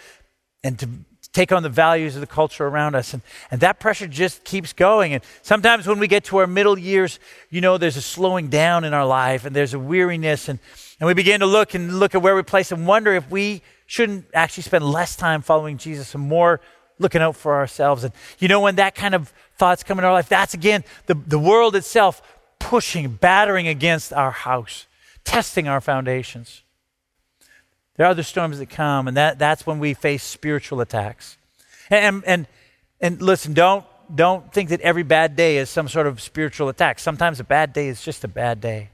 and 0.62 0.78
to 0.78 0.88
take 1.32 1.50
on 1.50 1.62
the 1.62 1.68
values 1.68 2.14
of 2.14 2.20
the 2.20 2.26
culture 2.26 2.66
around 2.66 2.94
us. 2.94 3.14
And, 3.14 3.22
and 3.50 3.60
that 3.62 3.80
pressure 3.80 4.06
just 4.06 4.44
keeps 4.44 4.72
going. 4.74 5.14
And 5.14 5.24
sometimes 5.40 5.86
when 5.86 5.98
we 5.98 6.06
get 6.06 6.24
to 6.24 6.36
our 6.38 6.46
middle 6.46 6.78
years, 6.78 7.18
you 7.48 7.62
know, 7.62 7.78
there's 7.78 7.96
a 7.96 8.02
slowing 8.02 8.48
down 8.48 8.84
in 8.84 8.92
our 8.92 9.06
life 9.06 9.46
and 9.46 9.56
there's 9.56 9.72
a 9.72 9.78
weariness. 9.78 10.50
And, 10.50 10.58
and 11.00 11.06
we 11.06 11.14
begin 11.14 11.40
to 11.40 11.46
look 11.46 11.72
and 11.74 11.98
look 11.98 12.14
at 12.14 12.20
where 12.20 12.36
we 12.36 12.42
place 12.42 12.70
and 12.70 12.86
wonder 12.86 13.14
if 13.14 13.30
we 13.30 13.62
shouldn't 13.86 14.26
actually 14.34 14.64
spend 14.64 14.84
less 14.84 15.16
time 15.16 15.40
following 15.40 15.78
Jesus 15.78 16.14
and 16.14 16.22
more 16.22 16.60
looking 17.02 17.20
out 17.20 17.36
for 17.36 17.54
ourselves. 17.54 18.04
And 18.04 18.14
you 18.38 18.48
know, 18.48 18.60
when 18.60 18.76
that 18.76 18.94
kind 18.94 19.14
of 19.14 19.32
thoughts 19.56 19.82
come 19.82 19.98
in 19.98 20.04
our 20.04 20.12
life, 20.12 20.28
that's 20.28 20.54
again 20.54 20.84
the, 21.06 21.14
the 21.14 21.38
world 21.38 21.76
itself 21.76 22.22
pushing, 22.58 23.10
battering 23.10 23.68
against 23.68 24.12
our 24.12 24.30
house, 24.30 24.86
testing 25.24 25.68
our 25.68 25.80
foundations. 25.80 26.62
There 27.96 28.06
are 28.06 28.10
other 28.10 28.22
storms 28.22 28.58
that 28.58 28.70
come, 28.70 29.08
and 29.08 29.16
that, 29.16 29.38
that's 29.38 29.66
when 29.66 29.78
we 29.78 29.94
face 29.94 30.22
spiritual 30.22 30.80
attacks. 30.80 31.36
And, 31.90 32.22
and, 32.26 32.46
and 33.00 33.20
listen, 33.20 33.52
don't, 33.52 33.84
don't 34.14 34.50
think 34.52 34.70
that 34.70 34.80
every 34.80 35.02
bad 35.02 35.36
day 35.36 35.58
is 35.58 35.68
some 35.68 35.88
sort 35.88 36.06
of 36.06 36.20
spiritual 36.20 36.68
attack. 36.68 36.98
Sometimes 36.98 37.38
a 37.38 37.44
bad 37.44 37.72
day 37.72 37.88
is 37.88 38.02
just 38.02 38.24
a 38.24 38.28
bad 38.28 38.60
day. 38.60 38.88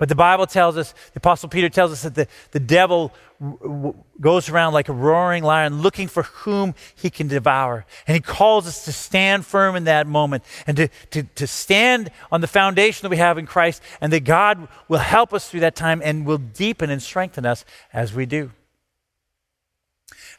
But 0.00 0.08
the 0.08 0.14
Bible 0.14 0.46
tells 0.46 0.78
us, 0.78 0.94
the 1.12 1.18
Apostle 1.18 1.50
Peter 1.50 1.68
tells 1.68 1.92
us 1.92 2.04
that 2.04 2.14
the, 2.14 2.26
the 2.52 2.58
devil 2.58 3.12
w- 3.38 3.94
goes 4.18 4.48
around 4.48 4.72
like 4.72 4.88
a 4.88 4.94
roaring 4.94 5.44
lion 5.44 5.82
looking 5.82 6.08
for 6.08 6.22
whom 6.22 6.74
he 6.94 7.10
can 7.10 7.28
devour. 7.28 7.84
And 8.06 8.14
he 8.14 8.22
calls 8.22 8.66
us 8.66 8.86
to 8.86 8.92
stand 8.92 9.44
firm 9.44 9.76
in 9.76 9.84
that 9.84 10.06
moment 10.06 10.42
and 10.66 10.74
to, 10.78 10.88
to, 11.10 11.24
to 11.24 11.46
stand 11.46 12.10
on 12.32 12.40
the 12.40 12.46
foundation 12.46 13.02
that 13.02 13.10
we 13.10 13.18
have 13.18 13.36
in 13.36 13.44
Christ, 13.44 13.82
and 14.00 14.10
that 14.14 14.24
God 14.24 14.68
will 14.88 15.00
help 15.00 15.34
us 15.34 15.50
through 15.50 15.60
that 15.60 15.76
time 15.76 16.00
and 16.02 16.24
will 16.24 16.38
deepen 16.38 16.88
and 16.88 17.02
strengthen 17.02 17.44
us 17.44 17.66
as 17.92 18.14
we 18.14 18.24
do. 18.24 18.52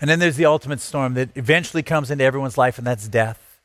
And 0.02 0.10
then 0.10 0.18
there's 0.18 0.38
the 0.38 0.48
ultimate 0.48 0.80
storm 0.80 1.14
that 1.14 1.30
eventually 1.36 1.84
comes 1.84 2.10
into 2.10 2.24
everyone's 2.24 2.58
life, 2.58 2.80
and 2.80 2.88
that's 2.88 3.08
death. 3.08 3.60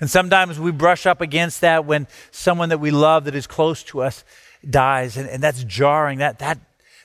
And 0.00 0.08
sometimes 0.08 0.60
we 0.60 0.70
brush 0.70 1.04
up 1.04 1.20
against 1.20 1.60
that 1.62 1.84
when 1.84 2.06
someone 2.30 2.68
that 2.68 2.78
we 2.78 2.92
love 2.92 3.24
that 3.24 3.34
is 3.34 3.48
close 3.48 3.82
to 3.84 4.02
us 4.02 4.22
dies. 4.68 5.16
And, 5.16 5.28
and 5.28 5.42
that's 5.42 5.64
jarring. 5.64 6.18
That, 6.18 6.38
that, 6.40 6.58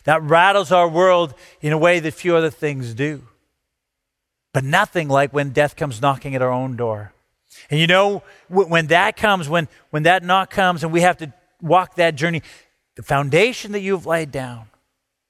that 0.03 0.21
rattles 0.23 0.71
our 0.71 0.87
world 0.87 1.33
in 1.61 1.73
a 1.73 1.77
way 1.77 1.99
that 1.99 2.13
few 2.13 2.35
other 2.35 2.49
things 2.49 2.93
do. 2.93 3.23
But 4.53 4.63
nothing 4.63 5.07
like 5.07 5.33
when 5.33 5.51
death 5.51 5.75
comes 5.75 6.01
knocking 6.01 6.35
at 6.35 6.41
our 6.41 6.51
own 6.51 6.75
door. 6.75 7.13
And 7.69 7.79
you 7.79 7.87
know, 7.87 8.23
when 8.47 8.87
that 8.87 9.17
comes, 9.17 9.49
when, 9.49 9.67
when 9.89 10.03
that 10.03 10.23
knock 10.23 10.49
comes 10.49 10.83
and 10.83 10.93
we 10.93 11.01
have 11.01 11.17
to 11.17 11.33
walk 11.61 11.95
that 11.95 12.15
journey, 12.15 12.41
the 12.95 13.03
foundation 13.03 13.71
that 13.73 13.81
you've 13.81 14.05
laid 14.05 14.31
down, 14.31 14.67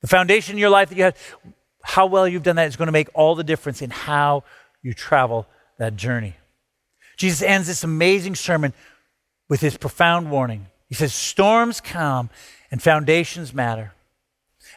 the 0.02 0.08
foundation 0.08 0.56
in 0.56 0.60
your 0.60 0.70
life 0.70 0.90
that 0.90 0.98
you 0.98 1.04
have, 1.04 1.18
how 1.84 2.06
well 2.06 2.28
you've 2.28 2.44
done 2.44 2.58
that 2.58 2.68
is 2.68 2.76
going 2.76 2.88
to 2.88 2.92
make 2.92 3.10
all 3.14 3.36
the 3.36 3.44
difference 3.44 3.82
in 3.82 3.90
how 3.90 4.44
you 4.82 4.94
travel 4.94 5.48
that 5.78 5.96
journey. 5.96 6.36
Jesus 7.18 7.42
ends 7.42 7.68
this 7.68 7.84
amazing 7.84 8.36
sermon 8.36 8.74
with 9.50 9.62
his 9.62 9.78
profound 9.78 10.30
warning. 10.30 10.68
He 10.88 10.96
says, 10.96 11.14
Storms 11.14 11.82
come 11.82 12.30
and 12.72 12.82
foundations 12.82 13.54
matter. 13.54 13.94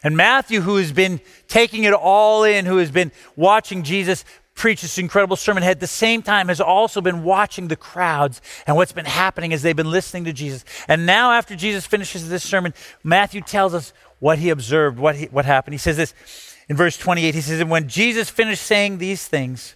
And 0.03 0.17
Matthew, 0.17 0.61
who 0.61 0.77
has 0.77 0.91
been 0.91 1.21
taking 1.47 1.83
it 1.83 1.93
all 1.93 2.43
in, 2.43 2.65
who 2.65 2.77
has 2.77 2.91
been 2.91 3.11
watching 3.35 3.83
Jesus 3.83 4.25
preach 4.55 4.81
this 4.81 4.97
incredible 4.97 5.35
sermon, 5.35 5.63
at 5.63 5.79
the 5.79 5.87
same 5.87 6.21
time 6.21 6.47
has 6.47 6.61
also 6.61 7.01
been 7.01 7.23
watching 7.23 7.67
the 7.67 7.75
crowds 7.75 8.41
and 8.67 8.75
what's 8.75 8.91
been 8.91 9.05
happening 9.05 9.53
as 9.53 9.61
they've 9.61 9.75
been 9.75 9.91
listening 9.91 10.25
to 10.25 10.33
Jesus. 10.33 10.65
And 10.87 11.05
now, 11.05 11.31
after 11.31 11.55
Jesus 11.55 11.85
finishes 11.85 12.29
this 12.29 12.43
sermon, 12.43 12.73
Matthew 13.03 13.41
tells 13.41 13.73
us 13.73 13.93
what 14.19 14.39
he 14.39 14.49
observed, 14.49 14.99
what, 14.99 15.15
he, 15.15 15.25
what 15.25 15.45
happened. 15.45 15.73
He 15.73 15.79
says 15.79 15.97
this 15.97 16.13
in 16.67 16.75
verse 16.75 16.97
28. 16.97 17.33
He 17.33 17.41
says, 17.41 17.59
And 17.59 17.69
when 17.69 17.87
Jesus 17.87 18.29
finished 18.29 18.63
saying 18.63 18.97
these 18.97 19.27
things, 19.27 19.75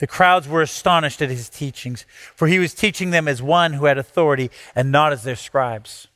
the 0.00 0.06
crowds 0.06 0.48
were 0.48 0.62
astonished 0.62 1.20
at 1.20 1.28
his 1.28 1.50
teachings, 1.50 2.06
for 2.34 2.48
he 2.48 2.58
was 2.58 2.74
teaching 2.74 3.10
them 3.10 3.28
as 3.28 3.42
one 3.42 3.74
who 3.74 3.84
had 3.84 3.98
authority 3.98 4.50
and 4.74 4.90
not 4.90 5.12
as 5.12 5.22
their 5.22 5.36
scribes. 5.36 6.08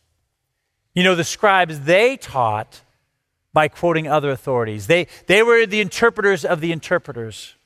You 0.95 1.05
know, 1.05 1.15
the 1.15 1.23
scribes, 1.23 1.81
they 1.81 2.17
taught 2.17 2.81
by 3.53 3.69
quoting 3.69 4.09
other 4.09 4.31
authorities. 4.31 4.87
They, 4.87 5.07
they 5.27 5.43
were 5.43 5.67
the 5.67 5.83
interpreters 5.83 6.47
of 6.47 6.63
the 6.63 6.73
interpreters, 6.73 7.57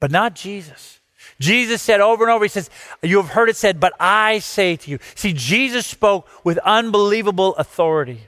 but 0.00 0.10
not 0.10 0.34
Jesus. 0.34 1.00
Jesus 1.38 1.80
said 1.80 2.00
over 2.00 2.24
and 2.24 2.32
over, 2.32 2.44
He 2.44 2.48
says, 2.48 2.68
You 3.00 3.18
have 3.18 3.30
heard 3.30 3.48
it 3.48 3.56
said, 3.56 3.78
but 3.78 3.92
I 4.00 4.40
say 4.40 4.74
to 4.76 4.90
you. 4.90 4.98
See, 5.14 5.32
Jesus 5.32 5.86
spoke 5.86 6.28
with 6.44 6.58
unbelievable 6.58 7.54
authority 7.54 8.22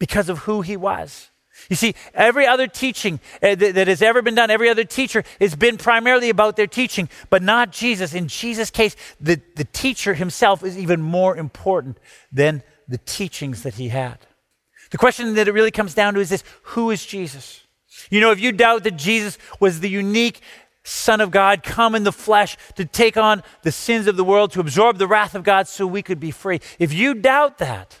because 0.00 0.28
of 0.28 0.40
who 0.40 0.62
he 0.62 0.76
was. 0.76 1.30
You 1.68 1.76
see, 1.76 1.94
every 2.12 2.46
other 2.46 2.66
teaching 2.66 3.20
eh, 3.40 3.54
that, 3.54 3.74
that 3.74 3.88
has 3.88 4.02
ever 4.02 4.22
been 4.22 4.34
done, 4.34 4.50
every 4.50 4.68
other 4.68 4.84
teacher 4.84 5.24
has 5.40 5.54
been 5.54 5.78
primarily 5.78 6.28
about 6.28 6.56
their 6.56 6.66
teaching, 6.66 7.08
but 7.30 7.42
not 7.42 7.72
Jesus. 7.72 8.12
In 8.14 8.28
Jesus' 8.28 8.70
case, 8.70 8.96
the, 9.20 9.40
the 9.56 9.64
teacher 9.64 10.14
himself 10.14 10.62
is 10.64 10.76
even 10.76 11.00
more 11.00 11.36
important 11.36 11.98
than 12.32 12.62
the 12.88 12.98
teachings 12.98 13.62
that 13.62 13.74
he 13.74 13.88
had. 13.88 14.18
The 14.90 14.98
question 14.98 15.34
that 15.34 15.48
it 15.48 15.52
really 15.52 15.70
comes 15.70 15.94
down 15.94 16.14
to 16.14 16.20
is 16.20 16.28
this 16.28 16.44
who 16.62 16.90
is 16.90 17.04
Jesus? 17.06 17.62
You 18.10 18.20
know, 18.20 18.32
if 18.32 18.40
you 18.40 18.52
doubt 18.52 18.84
that 18.84 18.96
Jesus 18.96 19.38
was 19.60 19.80
the 19.80 19.88
unique 19.88 20.40
Son 20.82 21.20
of 21.20 21.30
God, 21.30 21.62
come 21.62 21.94
in 21.94 22.04
the 22.04 22.12
flesh 22.12 22.58
to 22.74 22.84
take 22.84 23.16
on 23.16 23.42
the 23.62 23.72
sins 23.72 24.06
of 24.06 24.16
the 24.16 24.24
world, 24.24 24.52
to 24.52 24.60
absorb 24.60 24.98
the 24.98 25.06
wrath 25.06 25.34
of 25.34 25.42
God 25.42 25.66
so 25.66 25.86
we 25.86 26.02
could 26.02 26.20
be 26.20 26.30
free, 26.30 26.60
if 26.78 26.92
you 26.92 27.14
doubt 27.14 27.58
that, 27.58 27.98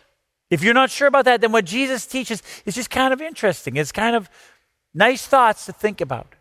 if 0.54 0.62
you're 0.62 0.72
not 0.72 0.90
sure 0.90 1.08
about 1.08 1.24
that, 1.26 1.40
then 1.40 1.52
what 1.52 1.64
Jesus 1.64 2.06
teaches 2.06 2.42
is 2.64 2.74
just 2.74 2.88
kind 2.88 3.12
of 3.12 3.20
interesting. 3.20 3.76
It's 3.76 3.92
kind 3.92 4.16
of 4.16 4.30
nice 4.94 5.26
thoughts 5.26 5.66
to 5.66 5.72
think 5.72 6.00
about. 6.00 6.34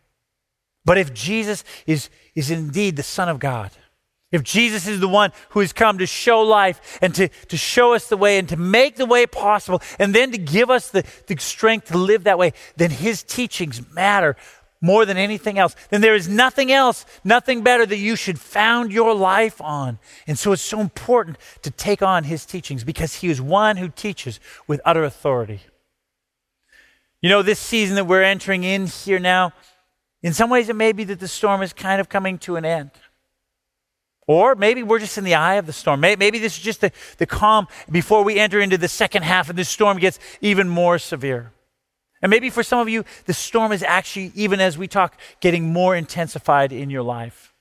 But 0.85 0.97
if 0.97 1.13
Jesus 1.13 1.63
is, 1.87 2.09
is 2.35 2.51
indeed 2.51 2.95
the 2.95 3.03
Son 3.03 3.27
of 3.27 3.39
God, 3.39 3.71
if 4.31 4.43
Jesus 4.43 4.87
is 4.87 4.99
the 4.99 5.07
one 5.07 5.31
who 5.49 5.59
has 5.59 5.73
come 5.73 5.97
to 5.97 6.05
show 6.05 6.41
life 6.41 6.99
and 7.01 7.13
to, 7.15 7.27
to 7.27 7.57
show 7.57 7.93
us 7.93 8.07
the 8.07 8.17
way 8.17 8.37
and 8.37 8.49
to 8.49 8.57
make 8.57 8.95
the 8.95 9.05
way 9.05 9.25
possible 9.27 9.81
and 9.99 10.13
then 10.13 10.31
to 10.31 10.37
give 10.37 10.69
us 10.69 10.89
the, 10.89 11.03
the 11.27 11.37
strength 11.37 11.87
to 11.87 11.97
live 11.97 12.23
that 12.23 12.37
way, 12.37 12.53
then 12.75 12.89
his 12.89 13.23
teachings 13.23 13.81
matter 13.93 14.35
more 14.83 15.05
than 15.05 15.15
anything 15.15 15.57
else, 15.57 15.75
then 15.89 16.01
there 16.01 16.13
is 16.13 16.27
nothing 16.27 16.71
else, 16.71 17.05
nothing 17.23 17.63
better 17.63 17.85
that 17.85 17.97
you 17.97 18.17
should 18.17 18.37
found 18.37 18.91
your 18.91 19.15
life 19.15 19.61
on. 19.61 19.97
And 20.27 20.37
so 20.37 20.51
it's 20.51 20.61
so 20.61 20.81
important 20.81 21.37
to 21.61 21.71
take 21.71 22.03
on 22.03 22.25
his 22.25 22.45
teachings 22.45 22.83
because 22.83 23.15
he 23.15 23.29
is 23.29 23.41
one 23.41 23.77
who 23.77 23.87
teaches 23.87 24.41
with 24.67 24.81
utter 24.83 25.05
authority. 25.05 25.61
You 27.21 27.29
know, 27.29 27.41
this 27.41 27.59
season 27.59 27.95
that 27.95 28.05
we're 28.05 28.23
entering 28.23 28.65
in 28.65 28.87
here 28.87 29.19
now, 29.19 29.53
in 30.21 30.33
some 30.33 30.49
ways 30.49 30.67
it 30.67 30.75
may 30.75 30.91
be 30.91 31.05
that 31.05 31.21
the 31.21 31.29
storm 31.29 31.61
is 31.61 31.71
kind 31.71 32.01
of 32.01 32.09
coming 32.09 32.37
to 32.39 32.57
an 32.57 32.65
end. 32.65 32.91
Or 34.27 34.53
maybe 34.53 34.83
we're 34.83 34.99
just 34.99 35.17
in 35.17 35.23
the 35.23 35.35
eye 35.35 35.55
of 35.55 35.65
the 35.65 35.71
storm. 35.71 36.01
Maybe 36.01 36.39
this 36.39 36.57
is 36.57 36.63
just 36.63 36.81
the, 36.81 36.91
the 37.19 37.25
calm 37.25 37.69
before 37.89 38.25
we 38.25 38.37
enter 38.37 38.59
into 38.59 38.77
the 38.77 38.89
second 38.89 39.23
half 39.23 39.49
and 39.49 39.57
the 39.57 39.63
storm 39.63 39.97
gets 39.97 40.19
even 40.41 40.67
more 40.67 40.99
severe. 40.99 41.52
And 42.23 42.29
maybe 42.29 42.49
for 42.49 42.63
some 42.63 42.79
of 42.79 42.87
you, 42.87 43.03
the 43.25 43.33
storm 43.33 43.73
is 43.73 43.83
actually, 43.83 44.31
even 44.33 44.61
as 44.61 44.77
we 44.77 44.87
talk, 44.87 45.19
getting 45.41 45.73
more 45.73 45.93
intensified 45.93 46.71
in 46.71 46.89
your 46.89 47.03
life. 47.03 47.53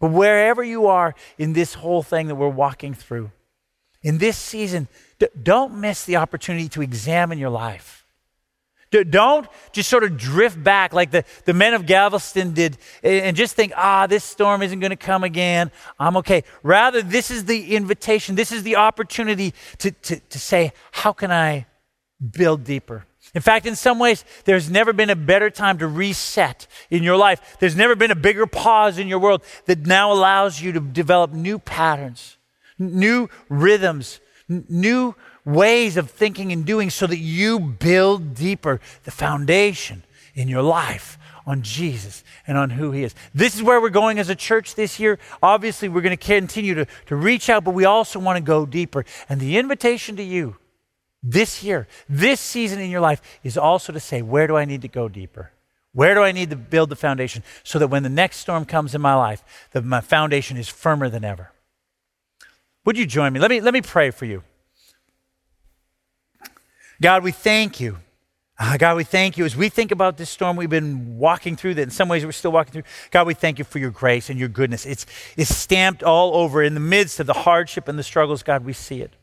But 0.00 0.10
wherever 0.10 0.64
you 0.64 0.88
are 0.88 1.14
in 1.38 1.52
this 1.52 1.74
whole 1.74 2.02
thing 2.02 2.26
that 2.26 2.34
we're 2.34 2.48
walking 2.48 2.92
through, 2.92 3.30
in 4.02 4.18
this 4.18 4.36
season, 4.36 4.88
don't 5.40 5.74
miss 5.74 6.04
the 6.04 6.16
opportunity 6.16 6.68
to 6.70 6.82
examine 6.82 7.38
your 7.38 7.50
life. 7.50 8.04
Don't 8.90 9.46
just 9.70 9.88
sort 9.88 10.02
of 10.02 10.16
drift 10.16 10.60
back 10.60 10.92
like 10.92 11.12
the, 11.12 11.24
the 11.44 11.54
men 11.54 11.74
of 11.74 11.86
Galveston 11.86 12.52
did 12.52 12.78
and 13.04 13.36
just 13.36 13.54
think, 13.54 13.72
ah, 13.76 14.08
this 14.08 14.24
storm 14.24 14.62
isn't 14.62 14.80
going 14.80 14.90
to 14.90 14.96
come 14.96 15.22
again. 15.22 15.70
I'm 16.00 16.16
okay. 16.16 16.42
Rather, 16.64 17.00
this 17.00 17.30
is 17.30 17.44
the 17.44 17.76
invitation, 17.76 18.34
this 18.34 18.50
is 18.50 18.64
the 18.64 18.74
opportunity 18.74 19.54
to, 19.78 19.92
to, 19.92 20.18
to 20.18 20.38
say, 20.40 20.72
how 20.90 21.12
can 21.12 21.30
I 21.30 21.66
build 22.32 22.64
deeper? 22.64 23.04
In 23.34 23.42
fact, 23.42 23.66
in 23.66 23.76
some 23.76 23.98
ways, 23.98 24.24
there's 24.44 24.70
never 24.70 24.92
been 24.92 25.10
a 25.10 25.16
better 25.16 25.50
time 25.50 25.78
to 25.78 25.86
reset 25.86 26.66
in 26.90 27.02
your 27.02 27.16
life. 27.16 27.56
There's 27.60 27.76
never 27.76 27.94
been 27.94 28.10
a 28.10 28.16
bigger 28.16 28.46
pause 28.46 28.98
in 28.98 29.06
your 29.06 29.20
world 29.20 29.44
that 29.66 29.86
now 29.86 30.12
allows 30.12 30.60
you 30.60 30.72
to 30.72 30.80
develop 30.80 31.32
new 31.32 31.58
patterns, 31.58 32.38
new 32.78 33.28
rhythms, 33.48 34.20
new 34.48 35.14
ways 35.44 35.96
of 35.96 36.10
thinking 36.10 36.52
and 36.52 36.64
doing 36.64 36.90
so 36.90 37.06
that 37.06 37.18
you 37.18 37.60
build 37.60 38.34
deeper 38.34 38.80
the 39.04 39.10
foundation 39.10 40.02
in 40.34 40.48
your 40.48 40.62
life 40.62 41.16
on 41.46 41.62
Jesus 41.62 42.24
and 42.46 42.58
on 42.58 42.70
who 42.70 42.90
He 42.90 43.04
is. 43.04 43.14
This 43.32 43.54
is 43.54 43.62
where 43.62 43.80
we're 43.80 43.90
going 43.90 44.18
as 44.18 44.28
a 44.28 44.34
church 44.34 44.74
this 44.74 44.98
year. 44.98 45.18
Obviously, 45.42 45.88
we're 45.88 46.00
going 46.00 46.16
to 46.16 46.24
continue 46.24 46.74
to, 46.74 46.86
to 47.06 47.16
reach 47.16 47.48
out, 47.48 47.64
but 47.64 47.74
we 47.74 47.84
also 47.84 48.18
want 48.18 48.36
to 48.36 48.42
go 48.42 48.66
deeper. 48.66 49.04
And 49.28 49.40
the 49.40 49.56
invitation 49.56 50.16
to 50.16 50.22
you 50.22 50.56
this 51.22 51.62
year, 51.62 51.86
this 52.08 52.40
season 52.40 52.80
in 52.80 52.90
your 52.90 53.00
life 53.00 53.20
is 53.42 53.58
also 53.58 53.92
to 53.92 54.00
say, 54.00 54.22
where 54.22 54.46
do 54.46 54.56
I 54.56 54.64
need 54.64 54.82
to 54.82 54.88
go 54.88 55.08
deeper? 55.08 55.52
Where 55.92 56.14
do 56.14 56.22
I 56.22 56.32
need 56.32 56.50
to 56.50 56.56
build 56.56 56.88
the 56.88 56.96
foundation 56.96 57.42
so 57.64 57.78
that 57.78 57.88
when 57.88 58.02
the 58.02 58.08
next 58.08 58.38
storm 58.38 58.64
comes 58.64 58.94
in 58.94 59.00
my 59.00 59.14
life, 59.14 59.42
that 59.72 59.84
my 59.84 60.00
foundation 60.00 60.56
is 60.56 60.68
firmer 60.68 61.08
than 61.08 61.24
ever? 61.24 61.50
Would 62.84 62.96
you 62.96 63.06
join 63.06 63.32
me? 63.32 63.40
Let 63.40 63.50
me, 63.50 63.60
let 63.60 63.74
me 63.74 63.82
pray 63.82 64.10
for 64.10 64.24
you. 64.24 64.42
God, 67.02 67.22
we 67.22 67.32
thank 67.32 67.80
you. 67.80 67.98
Uh, 68.58 68.76
God, 68.76 68.96
we 68.96 69.04
thank 69.04 69.38
you 69.38 69.46
as 69.46 69.56
we 69.56 69.70
think 69.70 69.90
about 69.90 70.18
this 70.18 70.28
storm 70.28 70.54
we've 70.54 70.68
been 70.68 71.18
walking 71.18 71.56
through, 71.56 71.74
that 71.74 71.82
in 71.82 71.90
some 71.90 72.08
ways 72.08 72.26
we're 72.26 72.32
still 72.32 72.52
walking 72.52 72.72
through. 72.72 72.82
God, 73.10 73.26
we 73.26 73.32
thank 73.32 73.58
you 73.58 73.64
for 73.64 73.78
your 73.78 73.90
grace 73.90 74.28
and 74.28 74.38
your 74.38 74.50
goodness. 74.50 74.84
It's, 74.84 75.06
it's 75.36 75.54
stamped 75.54 76.02
all 76.02 76.36
over 76.36 76.62
in 76.62 76.74
the 76.74 76.80
midst 76.80 77.20
of 77.20 77.26
the 77.26 77.32
hardship 77.32 77.88
and 77.88 77.98
the 77.98 78.02
struggles. 78.02 78.42
God, 78.42 78.64
we 78.64 78.74
see 78.74 79.00
it. 79.00 79.14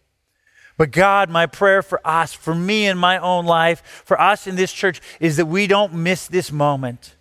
But 0.77 0.91
God, 0.91 1.29
my 1.29 1.47
prayer 1.47 1.81
for 1.81 1.99
us, 2.07 2.33
for 2.33 2.55
me 2.55 2.85
in 2.85 2.97
my 2.97 3.17
own 3.17 3.45
life, 3.45 4.03
for 4.05 4.19
us 4.21 4.47
in 4.47 4.55
this 4.55 4.71
church, 4.71 5.01
is 5.19 5.37
that 5.37 5.47
we 5.47 5.67
don't 5.67 5.93
miss 5.93 6.27
this 6.27 6.51
moment. 6.51 7.16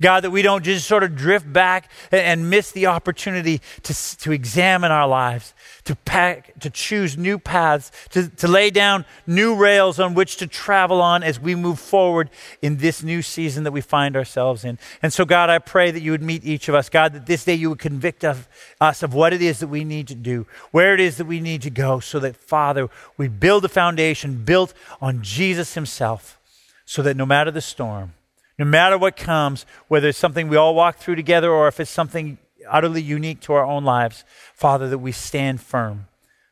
God, 0.00 0.24
that 0.24 0.30
we 0.30 0.42
don't 0.42 0.64
just 0.64 0.86
sort 0.86 1.04
of 1.04 1.14
drift 1.14 1.50
back 1.50 1.90
and 2.10 2.50
miss 2.50 2.72
the 2.72 2.86
opportunity 2.86 3.60
to, 3.84 4.18
to 4.18 4.32
examine 4.32 4.90
our 4.90 5.06
lives, 5.06 5.54
to, 5.84 5.94
pack, 5.94 6.58
to 6.60 6.70
choose 6.70 7.16
new 7.16 7.38
paths, 7.38 7.92
to, 8.10 8.28
to 8.28 8.48
lay 8.48 8.70
down 8.70 9.04
new 9.26 9.54
rails 9.54 10.00
on 10.00 10.14
which 10.14 10.36
to 10.38 10.46
travel 10.46 11.00
on 11.00 11.22
as 11.22 11.38
we 11.38 11.54
move 11.54 11.78
forward 11.78 12.30
in 12.60 12.78
this 12.78 13.02
new 13.02 13.22
season 13.22 13.62
that 13.62 13.70
we 13.70 13.80
find 13.80 14.16
ourselves 14.16 14.64
in. 14.64 14.78
And 15.02 15.12
so, 15.12 15.24
God, 15.24 15.50
I 15.50 15.58
pray 15.58 15.92
that 15.92 16.00
you 16.00 16.10
would 16.10 16.22
meet 16.22 16.44
each 16.44 16.68
of 16.68 16.74
us. 16.74 16.88
God, 16.88 17.12
that 17.12 17.26
this 17.26 17.44
day 17.44 17.54
you 17.54 17.70
would 17.70 17.78
convict 17.78 18.24
of, 18.24 18.48
us 18.80 19.02
of 19.04 19.14
what 19.14 19.32
it 19.32 19.40
is 19.40 19.60
that 19.60 19.68
we 19.68 19.84
need 19.84 20.08
to 20.08 20.16
do, 20.16 20.46
where 20.72 20.94
it 20.94 21.00
is 21.00 21.16
that 21.18 21.26
we 21.26 21.38
need 21.38 21.62
to 21.62 21.70
go, 21.70 22.00
so 22.00 22.18
that, 22.18 22.34
Father, 22.34 22.88
we 23.16 23.28
build 23.28 23.64
a 23.64 23.68
foundation 23.68 24.44
built 24.44 24.74
on 25.00 25.22
Jesus 25.22 25.74
himself, 25.74 26.40
so 26.84 27.02
that 27.02 27.16
no 27.16 27.24
matter 27.24 27.52
the 27.52 27.60
storm, 27.60 28.14
no 28.62 28.68
matter 28.68 28.96
what 28.96 29.16
comes, 29.16 29.66
whether 29.88 30.08
it's 30.08 30.18
something 30.18 30.46
we 30.46 30.56
all 30.56 30.76
walk 30.76 30.96
through 30.96 31.16
together 31.16 31.50
or 31.50 31.66
if 31.66 31.80
it's 31.80 31.90
something 31.90 32.38
utterly 32.70 33.02
unique 33.02 33.40
to 33.40 33.52
our 33.54 33.64
own 33.64 33.84
lives, 33.84 34.24
Father, 34.54 34.88
that 34.88 34.98
we 34.98 35.10
stand 35.10 35.60
firm, 35.60 36.06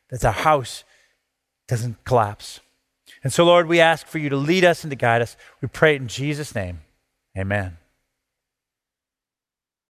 that 0.09 0.25
our 0.25 0.33
house 0.33 0.83
doesn't 1.69 2.03
collapse. 2.03 2.59
And 3.23 3.31
so, 3.31 3.45
Lord, 3.45 3.67
we 3.67 3.79
ask 3.79 4.07
for 4.07 4.17
you 4.17 4.27
to 4.27 4.35
lead 4.35 4.65
us 4.65 4.83
and 4.83 4.91
to 4.91 4.97
guide 4.97 5.21
us. 5.21 5.37
We 5.61 5.69
pray 5.69 5.95
it 5.95 6.01
in 6.01 6.09
Jesus' 6.09 6.53
name. 6.53 6.81
Amen. 7.37 7.77